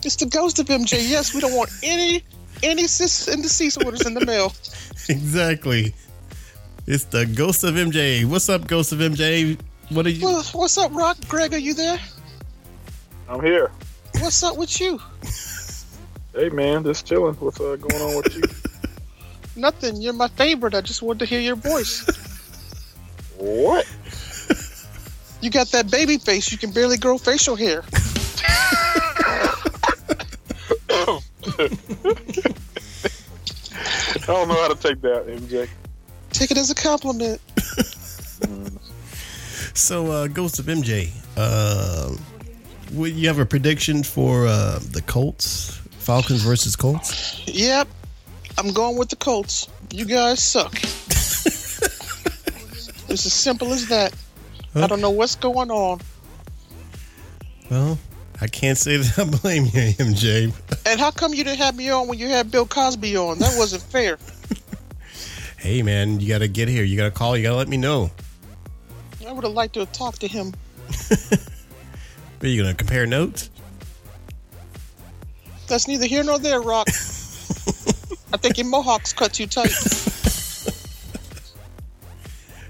It's 0.05 0.17
the 0.17 0.27
ghost 0.27 0.59
of 0.61 0.67
MJ. 0.67 1.09
Yes, 1.09 1.35
we 1.35 1.41
don't 1.41 1.55
want 1.55 1.71
any 1.83 2.25
any 2.63 2.87
sis 2.87 3.29
and 3.29 3.45
cease 3.45 3.77
orders 3.77 4.07
in 4.07 4.15
the 4.15 4.25
mail. 4.25 4.53
Exactly. 5.09 5.93
It's 6.87 7.07
the 7.07 7.27
ghost 7.27 7.65
of 7.65 7.75
MJ. 7.75 8.25
What's 8.25 8.49
up, 8.49 8.69
ghost 8.69 8.93
of 8.93 9.01
MJ? 9.01 9.59
What 9.89 10.07
are 10.07 10.11
you? 10.11 10.25
Well, 10.25 10.45
what's 10.53 10.79
up, 10.79 10.95
Rock? 10.95 11.17
Greg, 11.27 11.53
are 11.55 11.59
you 11.59 11.75
there? 11.75 11.99
I'm 13.29 13.41
here. 13.41 13.73
What's 14.21 14.45
up 14.45 14.57
with 14.57 14.81
you? 14.81 15.01
Hey 16.35 16.49
man, 16.49 16.85
just 16.85 17.07
chilling. 17.07 17.35
What's 17.35 17.61
uh, 17.61 17.77
going 17.77 18.03
on 18.03 18.17
with 18.17 18.35
you? 18.35 18.43
Nothing. 19.61 20.01
You're 20.01 20.15
my 20.15 20.29
favorite. 20.29 20.75
I 20.75 20.81
just 20.81 21.03
wanted 21.03 21.21
to 21.21 21.27
hear 21.27 21.41
your 21.41 21.57
voice. 21.57 22.07
what? 23.37 23.87
You 25.41 25.51
got 25.51 25.69
that 25.69 25.91
baby 25.91 26.19
face. 26.19 26.51
You 26.51 26.59
can 26.59 26.71
barely 26.71 26.97
grow 26.97 27.19
facial 27.19 27.57
hair. 27.57 27.85
I 34.23 34.27
don't 34.27 34.49
know 34.49 34.55
how 34.55 34.69
to 34.69 34.79
take 34.81 35.01
that, 35.03 35.27
MJ. 35.27 35.69
Take 36.31 36.51
it 36.51 36.57
as 36.57 36.71
a 36.71 36.75
compliment. 36.75 37.41
So, 39.75 40.11
uh, 40.11 40.27
ghost 40.29 40.59
of 40.59 40.67
MJ. 40.67 41.11
Uh, 41.37 42.15
would 42.93 43.15
you 43.15 43.27
have 43.29 43.39
a 43.39 43.47
prediction 43.47 44.03
for 44.03 44.47
uh, 44.47 44.79
the 44.91 45.03
Colts, 45.03 45.81
Falcons 46.03 46.43
versus 46.43 46.77
Colts? 46.77 47.41
Yep. 47.47 47.89
I'm 48.59 48.73
going 48.73 48.99
with 48.99 49.09
the 49.09 49.17
Colts. 49.17 49.69
You 49.91 50.05
guys 50.05 50.43
suck. 50.43 50.75
it's 50.75 51.81
as 53.09 53.33
simple 53.33 53.73
as 53.73 53.89
that. 53.89 54.15
I 54.75 54.87
don't 54.87 55.01
know 55.01 55.11
what's 55.11 55.37
going 55.37 55.71
on. 55.71 56.01
Well, 57.71 57.99
I 58.41 58.49
can't 58.49 58.77
say 58.77 58.97
that 58.97 59.19
I 59.19 59.25
blame 59.25 59.65
you, 59.65 59.71
MJ. 59.71 60.53
And 60.87 60.99
how 61.01 61.11
come 61.11 61.33
you 61.35 61.45
didn't 61.45 61.59
have 61.59 61.77
me 61.77 61.91
on 61.91 62.09
when 62.09 62.19
you 62.19 62.29
had 62.29 62.51
Bill 62.51 62.67
Cosby 62.67 63.17
on? 63.17 63.39
That 63.39 63.55
wasn't 63.57 63.83
fair. 63.83 64.19
Hey, 65.63 65.81
man, 65.81 66.19
you 66.19 66.27
got 66.27 66.39
to 66.39 66.49
get 66.49 66.67
here. 66.67 66.83
You 66.83 66.97
got 66.97 67.05
to 67.05 67.13
call. 67.13 67.37
You 67.37 67.45
got 67.45 67.51
to 67.51 67.57
let 67.57 67.69
me 67.69 67.77
know. 67.77 68.11
I 69.25 69.31
would 69.31 69.45
have 69.45 69.53
liked 69.53 69.75
to 69.75 69.81
have 69.81 69.93
talked 69.93 70.21
to 70.23 70.27
him. 70.27 70.53
Are 72.43 72.49
you 72.49 72.61
going 72.61 72.75
to 72.75 72.77
compare 72.77 73.07
notes? 73.07 73.49
That's 75.69 75.89
neither 75.89 76.07
here 76.07 76.23
nor 76.23 76.39
there, 76.39 76.61
Rock. 76.61 76.89
I 78.33 78.37
think 78.37 78.59
your 78.59 78.67
mohawk's 78.67 79.13
cut 79.13 79.35
too 79.35 79.47
tight. 79.47 79.73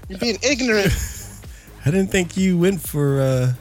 You're 0.09 0.19
being 0.19 0.37
ignorant. 0.43 0.93
I 1.85 1.91
didn't 1.91 2.11
think 2.11 2.37
you 2.37 2.57
went 2.57 2.81
for 2.81 3.21
uh, 3.21 3.53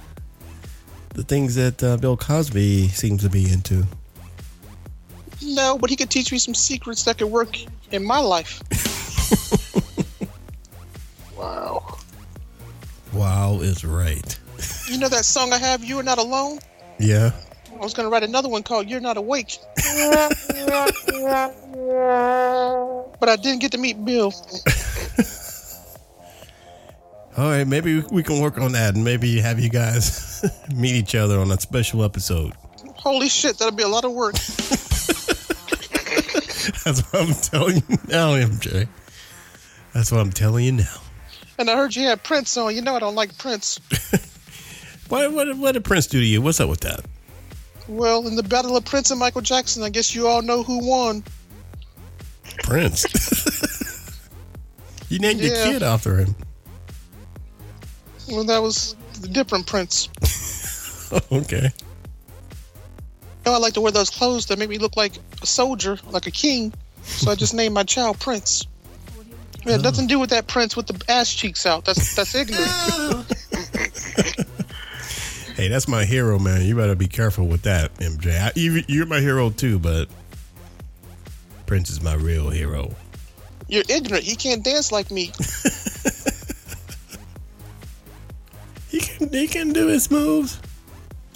the 1.14 1.22
things 1.22 1.55
that 1.55 1.83
uh, 1.83 1.97
Bill 1.97 2.16
Cosby 2.16 2.89
seems 2.89 3.22
to 3.22 3.30
be 3.30 3.51
into. 3.51 3.85
No, 5.43 5.78
but 5.78 5.91
he 5.91 5.97
could 5.97 6.11
teach 6.11 6.30
me 6.30 6.39
some 6.39 6.55
secrets 6.55 7.05
that 7.05 7.18
could 7.18 7.28
work 7.28 7.59
in 7.91 8.05
my 8.05 8.18
life. 8.18 8.62
Wow. 11.43 11.99
Wow 13.12 13.59
is 13.61 13.85
right. 13.85 14.39
You 14.89 14.99
know 14.99 15.09
that 15.09 15.24
song 15.24 15.53
I 15.53 15.59
have, 15.59 15.83
You're 15.83 16.05
Not 16.05 16.18
Alone? 16.18 16.61
Yeah. 17.01 17.33
I 17.83 17.85
was 17.85 17.95
going 17.95 18.07
to 18.07 18.12
write 18.12 18.22
another 18.22 18.49
one 18.49 18.62
called 18.62 18.89
You're 18.89 19.01
Not 19.01 19.16
Awake. 19.16 19.59
but 19.74 19.85
I 23.28 23.37
didn't 23.43 23.59
get 23.61 23.72
to 23.72 23.78
meet 23.78 24.05
Bill. 24.05 24.33
All 27.37 27.51
right, 27.51 27.66
maybe 27.66 27.99
we 28.12 28.22
can 28.22 28.41
work 28.41 28.59
on 28.59 28.70
that 28.72 28.95
and 28.95 29.03
maybe 29.03 29.41
have 29.41 29.59
you 29.59 29.68
guys 29.68 30.45
meet 30.76 30.95
each 30.95 31.16
other 31.16 31.41
on 31.41 31.51
a 31.51 31.59
special 31.59 32.05
episode. 32.05 32.53
Holy 32.95 33.28
shit, 33.28 33.59
that'll 33.59 33.74
be 33.74 33.83
a 33.83 33.89
lot 33.89 34.05
of 34.05 34.12
work. 34.12 34.35
That's 36.85 37.01
what 37.11 37.16
I'm 37.20 37.35
telling 37.35 37.76
you 37.89 37.99
now, 38.07 38.35
MJ. 38.37 38.87
That's 39.93 40.12
what 40.12 40.20
I'm 40.20 40.30
telling 40.30 40.66
you 40.66 40.72
now. 40.72 41.01
And 41.59 41.68
I 41.68 41.74
heard 41.74 41.97
you 41.97 42.07
had 42.07 42.22
Prince 42.22 42.57
on. 42.57 42.76
You 42.76 42.83
know 42.83 42.95
I 42.95 43.01
don't 43.01 43.16
like 43.16 43.37
Prince. 43.39 43.80
What, 45.09 45.30
what, 45.33 45.59
what 45.59 45.72
did 45.72 45.85
Prince 45.85 46.07
do 46.07 46.20
to 46.20 46.24
you? 46.24 46.41
What's 46.41 46.59
up 46.59 46.70
with 46.70 46.80
that? 46.80 47.05
Well, 47.89 48.26
in 48.26 48.37
the 48.37 48.43
battle 48.43 48.76
of 48.76 48.85
Prince 48.85 49.11
and 49.11 49.18
Michael 49.18 49.41
Jackson, 49.41 49.83
I 49.83 49.89
guess 49.89 50.14
you 50.14 50.28
all 50.28 50.43
know 50.43 50.62
who 50.62 50.87
won. 50.87 51.24
Prince. 52.59 53.07
you 55.09 55.18
named 55.18 55.41
your 55.41 55.55
kid 55.55 55.83
after 55.83 56.16
him. 56.16 56.37
Well, 58.28 58.45
that 58.45 58.62
was 58.62 58.95
the 59.20 59.28
different 59.28 59.66
Prince. 59.66 60.09
okay. 61.33 61.70
You 63.45 63.51
know, 63.51 63.55
I 63.55 63.59
like 63.59 63.74
to 63.74 63.80
wear 63.80 63.93
those 63.93 64.11
clothes 64.11 64.47
that 64.47 64.59
make 64.59 64.68
me 64.68 64.78
look 64.78 64.97
like 64.97 65.14
a 65.43 65.47
soldier, 65.47 65.99
like 66.11 66.26
a 66.26 66.30
king. 66.30 66.72
So 67.03 67.30
I 67.30 67.35
just 67.35 67.55
named 67.55 67.74
my 67.74 67.83
child 67.83 68.20
Prince. 68.20 68.66
It 69.64 69.70
had 69.70 69.80
oh. 69.80 69.83
nothing 69.83 70.07
to 70.07 70.14
do 70.14 70.18
with 70.18 70.30
that 70.30 70.47
Prince 70.47 70.76
with 70.76 70.87
the 70.87 71.05
ass 71.11 71.33
cheeks 71.33 71.66
out. 71.66 71.85
That's 71.85 72.14
that's 72.14 72.35
ignorant. 72.35 72.68
Hey, 75.57 75.68
that's 75.68 75.88
my 75.88 76.05
hero, 76.05 76.38
man. 76.38 76.62
You 76.62 76.76
better 76.76 76.94
be 76.94 77.09
careful 77.09 77.46
with 77.46 77.62
that, 77.62 77.94
MJ. 77.96 78.40
I, 78.40 78.53
you, 78.55 78.82
you're 78.88 79.07
my 79.07 79.20
hero 79.20 79.50
too, 79.50 79.78
but 79.78 80.09
Prince 81.66 81.90
is 81.90 82.03
my 82.03 82.14
real 82.14 82.50
hero. 82.50 82.94
You're 83.68 83.84
ignorant. 83.88 84.24
He 84.24 84.36
can't 84.36 84.64
dance 84.64 84.92
like 84.92 85.11
me. 85.11 85.32
He 88.92 89.00
can, 89.00 89.32
he 89.32 89.48
can 89.48 89.72
do 89.72 89.86
his 89.86 90.11
moves. 90.11 90.61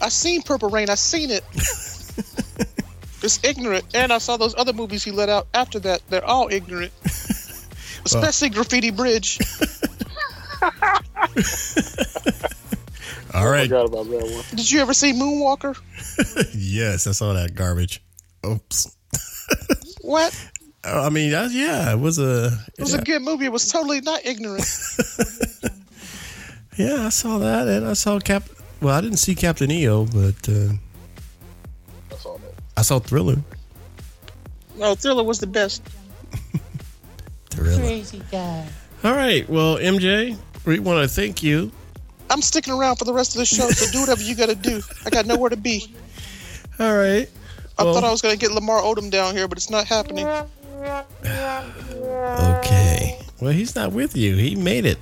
I 0.03 0.11
seen 0.11 0.43
Purple 0.43 0.69
Rain. 0.69 0.91
I 0.91 0.95
seen 0.95 1.31
it. 1.31 1.43
it's 3.23 3.43
ignorant. 3.43 3.87
And 3.95 4.13
I 4.13 4.19
saw 4.19 4.37
those 4.37 4.55
other 4.59 4.75
movies 4.75 5.03
he 5.03 5.11
let 5.11 5.31
out 5.31 5.49
after 5.55 5.79
that. 5.81 6.03
They're 6.11 6.23
all 6.23 6.49
ignorant. 6.53 6.93
Especially 8.05 8.51
Graffiti 8.51 8.91
Bridge. 8.91 9.39
All 13.37 13.53
I 13.53 13.63
forgot 13.65 13.87
about 13.87 14.09
that 14.09 14.23
one. 14.23 14.45
Did 14.57 14.71
you 14.71 14.81
ever 14.81 14.95
see 14.95 15.13
Moonwalker? 15.13 15.77
Yes, 16.55 17.07
I 17.07 17.13
saw 17.13 17.33
that 17.35 17.55
garbage. 17.55 18.03
Oops. 18.45 18.97
What? 20.03 20.51
I 20.85 21.11
mean, 21.11 21.35
uh, 21.35 21.49
yeah, 21.51 21.93
it 21.93 21.99
was 21.99 22.21
a. 22.21 22.57
It 22.79 22.83
was 22.83 22.95
a 22.95 23.03
good 23.03 23.23
movie. 23.23 23.47
It 23.47 23.53
was 23.53 23.69
totally 23.73 24.01
not 24.01 24.25
ignorant. 24.25 24.65
Yeah, 26.77 27.07
I 27.07 27.09
saw 27.09 27.39
that, 27.39 27.67
and 27.69 27.87
I 27.87 27.95
saw 27.95 28.19
Cap. 28.21 28.45
Well, 28.83 28.95
I 28.95 29.01
didn't 29.01 29.17
see 29.17 29.35
Captain 29.35 29.71
EO, 29.71 30.05
but 30.05 30.49
uh, 30.49 30.75
I 32.13 32.17
saw 32.19 32.37
that. 32.37 32.55
I 32.77 32.83
saw 32.83 32.99
Thriller. 32.99 33.37
No, 34.77 34.95
Thriller 34.95 35.25
was 35.25 35.41
the 35.41 35.47
best. 35.47 35.83
Thriller. 37.49 37.79
Crazy 37.79 38.23
guy. 38.31 38.69
All 39.03 39.15
right. 39.15 39.49
Well, 39.49 39.79
MJ, 39.79 40.37
we 40.67 40.79
want 40.79 41.03
to 41.03 41.09
thank 41.09 41.43
you. 41.43 41.73
I'm 42.31 42.43
sticking 42.43 42.73
around 42.75 42.97
for 42.97 43.05
the 43.05 43.13
rest 43.13 43.35
of 43.35 43.39
the 43.39 43.47
show, 43.47 43.69
so 43.71 43.91
do 43.93 44.01
whatever 44.01 44.23
you 44.23 44.35
got 44.35 44.49
to 44.49 44.55
do. 44.55 44.83
I 45.05 45.11
got 45.11 45.27
nowhere 45.27 45.51
to 45.51 45.57
be. 45.57 45.93
All 46.81 46.97
right. 46.97 47.29
I 47.79 47.85
Well- 47.85 47.95
thought 47.95 48.05
I 48.05 48.11
was 48.11 48.21
going 48.23 48.35
to 48.37 48.41
get 48.41 48.53
Lamar 48.53 48.81
Odom 48.83 49.11
down 49.11 49.35
here, 49.37 49.47
but 49.49 49.59
it's 49.59 49.71
not 49.71 49.87
happening. 49.87 50.27
Okay. 51.97 53.19
Well, 53.41 53.53
he's 53.53 53.75
not 53.75 53.93
with 53.93 54.17
you. 54.17 54.37
He 54.37 54.55
made 54.57 54.85
it. 54.87 54.99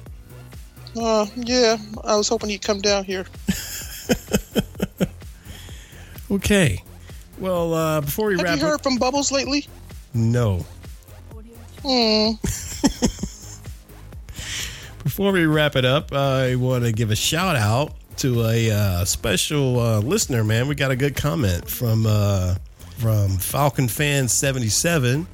Uh, 0.97 1.27
yeah, 1.37 1.77
I 2.05 2.16
was 2.16 2.29
hoping 2.29 2.49
he'd 2.51 2.62
come 2.62 2.81
down 2.81 3.05
here. 3.05 3.27
Okay. 6.31 6.83
Well, 7.39 7.75
uh, 7.75 8.01
before 8.01 8.29
we 8.29 8.35
Have 8.37 8.43
wrap 8.45 8.59
you 8.59 8.64
heard 8.64 8.75
up, 8.77 8.83
from 8.83 8.97
Bubbles 8.97 9.31
lately? 9.31 9.68
no. 10.14 10.64
Hmm. 11.83 12.33
Before 15.14 15.30
we 15.30 15.46
wrap 15.46 15.76
it 15.76 15.84
up, 15.84 16.12
I 16.12 16.56
want 16.56 16.82
to 16.82 16.90
give 16.90 17.12
a 17.12 17.14
shout 17.14 17.54
out 17.54 17.94
to 18.16 18.46
a 18.46 18.68
uh, 18.72 19.04
special 19.04 19.78
uh, 19.78 20.00
listener. 20.00 20.42
Man, 20.42 20.66
we 20.66 20.74
got 20.74 20.90
a 20.90 20.96
good 20.96 21.14
comment 21.14 21.70
from 21.70 22.04
uh, 22.04 22.56
from 22.98 23.28
Falcon 23.38 23.86
Fan 23.86 24.26
seventy 24.26 24.68
seven. 24.68 25.28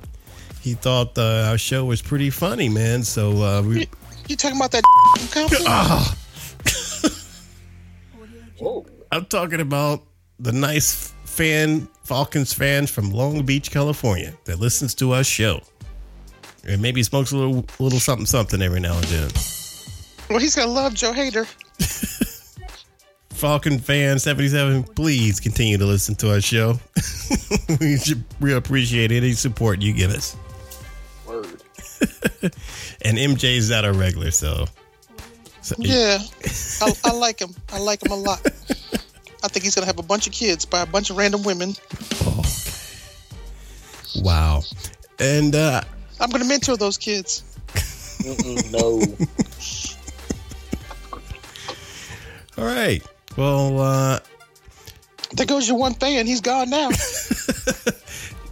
He 0.60 0.74
thought 0.74 1.16
uh, 1.16 1.46
our 1.48 1.56
show 1.56 1.86
was 1.86 2.02
pretty 2.02 2.28
funny, 2.28 2.68
man. 2.68 3.02
So 3.02 3.42
uh, 3.42 3.62
we. 3.62 3.88
You 4.28 4.36
talking 4.36 4.58
about 4.58 4.70
that 4.72 4.82
company? 5.30 5.64
Ah. 5.66 6.14
I'm 9.10 9.24
talking 9.24 9.62
about 9.62 10.02
the 10.40 10.52
nice 10.52 11.14
fan, 11.24 11.88
Falcons 12.04 12.52
fans 12.52 12.90
from 12.90 13.12
Long 13.12 13.46
Beach, 13.46 13.70
California, 13.70 14.34
that 14.44 14.60
listens 14.60 14.94
to 14.96 15.14
our 15.14 15.24
show. 15.24 15.62
And 16.68 16.82
maybe 16.82 17.02
smokes 17.02 17.32
a 17.32 17.38
little, 17.38 17.64
little 17.78 17.98
something, 17.98 18.26
something 18.26 18.60
every 18.60 18.80
now 18.80 18.96
and 18.96 19.04
then. 19.04 19.30
Well, 20.30 20.38
he's 20.38 20.54
going 20.54 20.68
to 20.68 20.72
love 20.72 20.94
Joe 20.94 21.12
Hader. 21.12 21.44
Falcon 23.30 23.80
fan 23.80 24.18
77, 24.18 24.84
please 24.84 25.40
continue 25.40 25.76
to 25.76 25.86
listen 25.86 26.14
to 26.16 26.32
our 26.32 26.40
show. 26.40 26.78
we, 27.80 27.98
should, 27.98 28.22
we 28.38 28.54
appreciate 28.54 29.10
any 29.10 29.32
support 29.32 29.82
you 29.82 29.92
give 29.92 30.12
us. 30.12 30.36
Word. 31.26 31.62
And 33.02 33.16
MJ's 33.16 33.70
not 33.70 33.84
a 33.84 33.92
regular, 33.92 34.30
so 34.30 34.66
So, 35.62 35.74
Yeah, 35.78 36.18
I, 36.82 36.92
I 37.04 37.12
like 37.12 37.40
him. 37.40 37.54
I 37.72 37.78
like 37.78 38.04
him 38.04 38.12
a 38.12 38.16
lot. 38.16 38.40
I 39.42 39.48
think 39.48 39.64
he's 39.64 39.74
gonna 39.74 39.86
have 39.86 39.98
a 39.98 40.02
bunch 40.02 40.26
of 40.26 40.34
kids 40.34 40.66
by 40.66 40.82
a 40.82 40.86
bunch 40.86 41.08
of 41.08 41.16
random 41.16 41.42
women. 41.42 41.74
Oh. 42.22 42.42
Wow. 44.16 44.62
And 45.18 45.54
uh, 45.54 45.80
I'm 46.20 46.30
gonna 46.30 46.44
mentor 46.44 46.76
those 46.76 46.98
kids. 46.98 47.42
no. 48.70 49.00
All 52.60 52.66
right. 52.66 53.02
Well, 53.36 53.80
uh, 53.80 54.18
There 55.32 55.46
goes 55.46 55.66
your 55.68 55.78
one 55.78 55.94
fan. 55.94 56.26
He's 56.26 56.40
gone 56.40 56.68
now. 56.70 56.90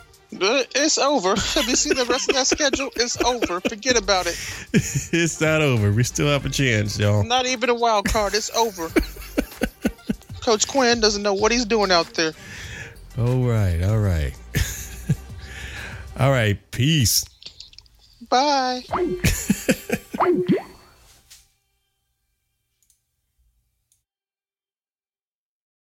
Uh, 0.41 0.63
It's 0.77 0.99
over. 0.99 1.31
Have 1.35 1.69
you 1.69 1.75
seen 1.75 1.97
the 1.97 2.05
rest 2.05 2.29
of 2.29 2.37
that 2.37 2.47
schedule? 2.47 2.91
It's 2.97 3.21
over. 3.23 3.61
Forget 3.61 3.97
about 3.99 4.27
it. 4.27 4.39
it's 4.73 5.41
not 5.41 5.63
over. 5.63 5.91
We 5.91 6.05
still 6.05 6.29
have 6.29 6.45
a 6.47 6.51
chance, 6.51 6.99
y'all. 6.99 7.25
Not 7.25 7.47
even 7.47 7.71
a 7.71 7.75
wild 7.75 8.05
card. 8.09 8.35
It's 8.35 8.55
over. 8.55 8.91
Coach 10.49 10.67
Quinn 10.67 10.99
doesn't 10.99 11.23
know 11.23 11.35
what 11.35 11.53
he's 11.53 11.67
doing 11.67 11.93
out 11.93 12.15
there. 12.15 12.33
All 13.19 13.41
right. 13.41 13.83
All 13.83 13.99
right. 13.99 14.33
all 16.19 16.31
right. 16.31 16.59
Peace. 16.71 17.23
Bye. 18.31 18.83